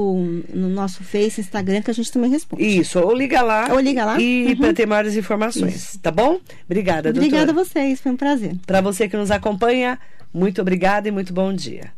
no 0.54 0.68
nosso 0.68 1.06
Face, 1.06 1.40
Instagram, 1.40 1.82
que 1.82 1.90
a 1.92 1.94
gente 1.94 2.12
também 2.12 2.30
responde. 2.30 2.66
Isso, 2.66 3.00
ou 3.00 3.16
liga 3.16 3.42
lá. 3.42 3.70
Ou 3.72 3.80
liga 3.80 4.04
lá. 4.04 4.20
E 4.20 4.48
Uhum. 4.48 4.58
para 4.58 4.74
ter 4.74 4.86
maiores 4.86 5.16
informações. 5.16 5.98
Tá 6.02 6.12
bom? 6.12 6.42
Obrigada, 6.66 7.14
doutora. 7.14 7.26
Obrigada 7.28 7.52
a 7.52 7.56
vocês, 7.64 8.02
foi 8.02 8.12
um 8.12 8.18
prazer. 8.18 8.54
Para 8.66 8.82
você 8.82 9.08
que 9.08 9.16
nos 9.16 9.32
acompanha, 9.32 9.98
muito 10.34 10.60
obrigada 10.60 11.08
e 11.08 11.12
muito 11.12 11.32
bom 11.34 11.54
dia. 11.54 11.94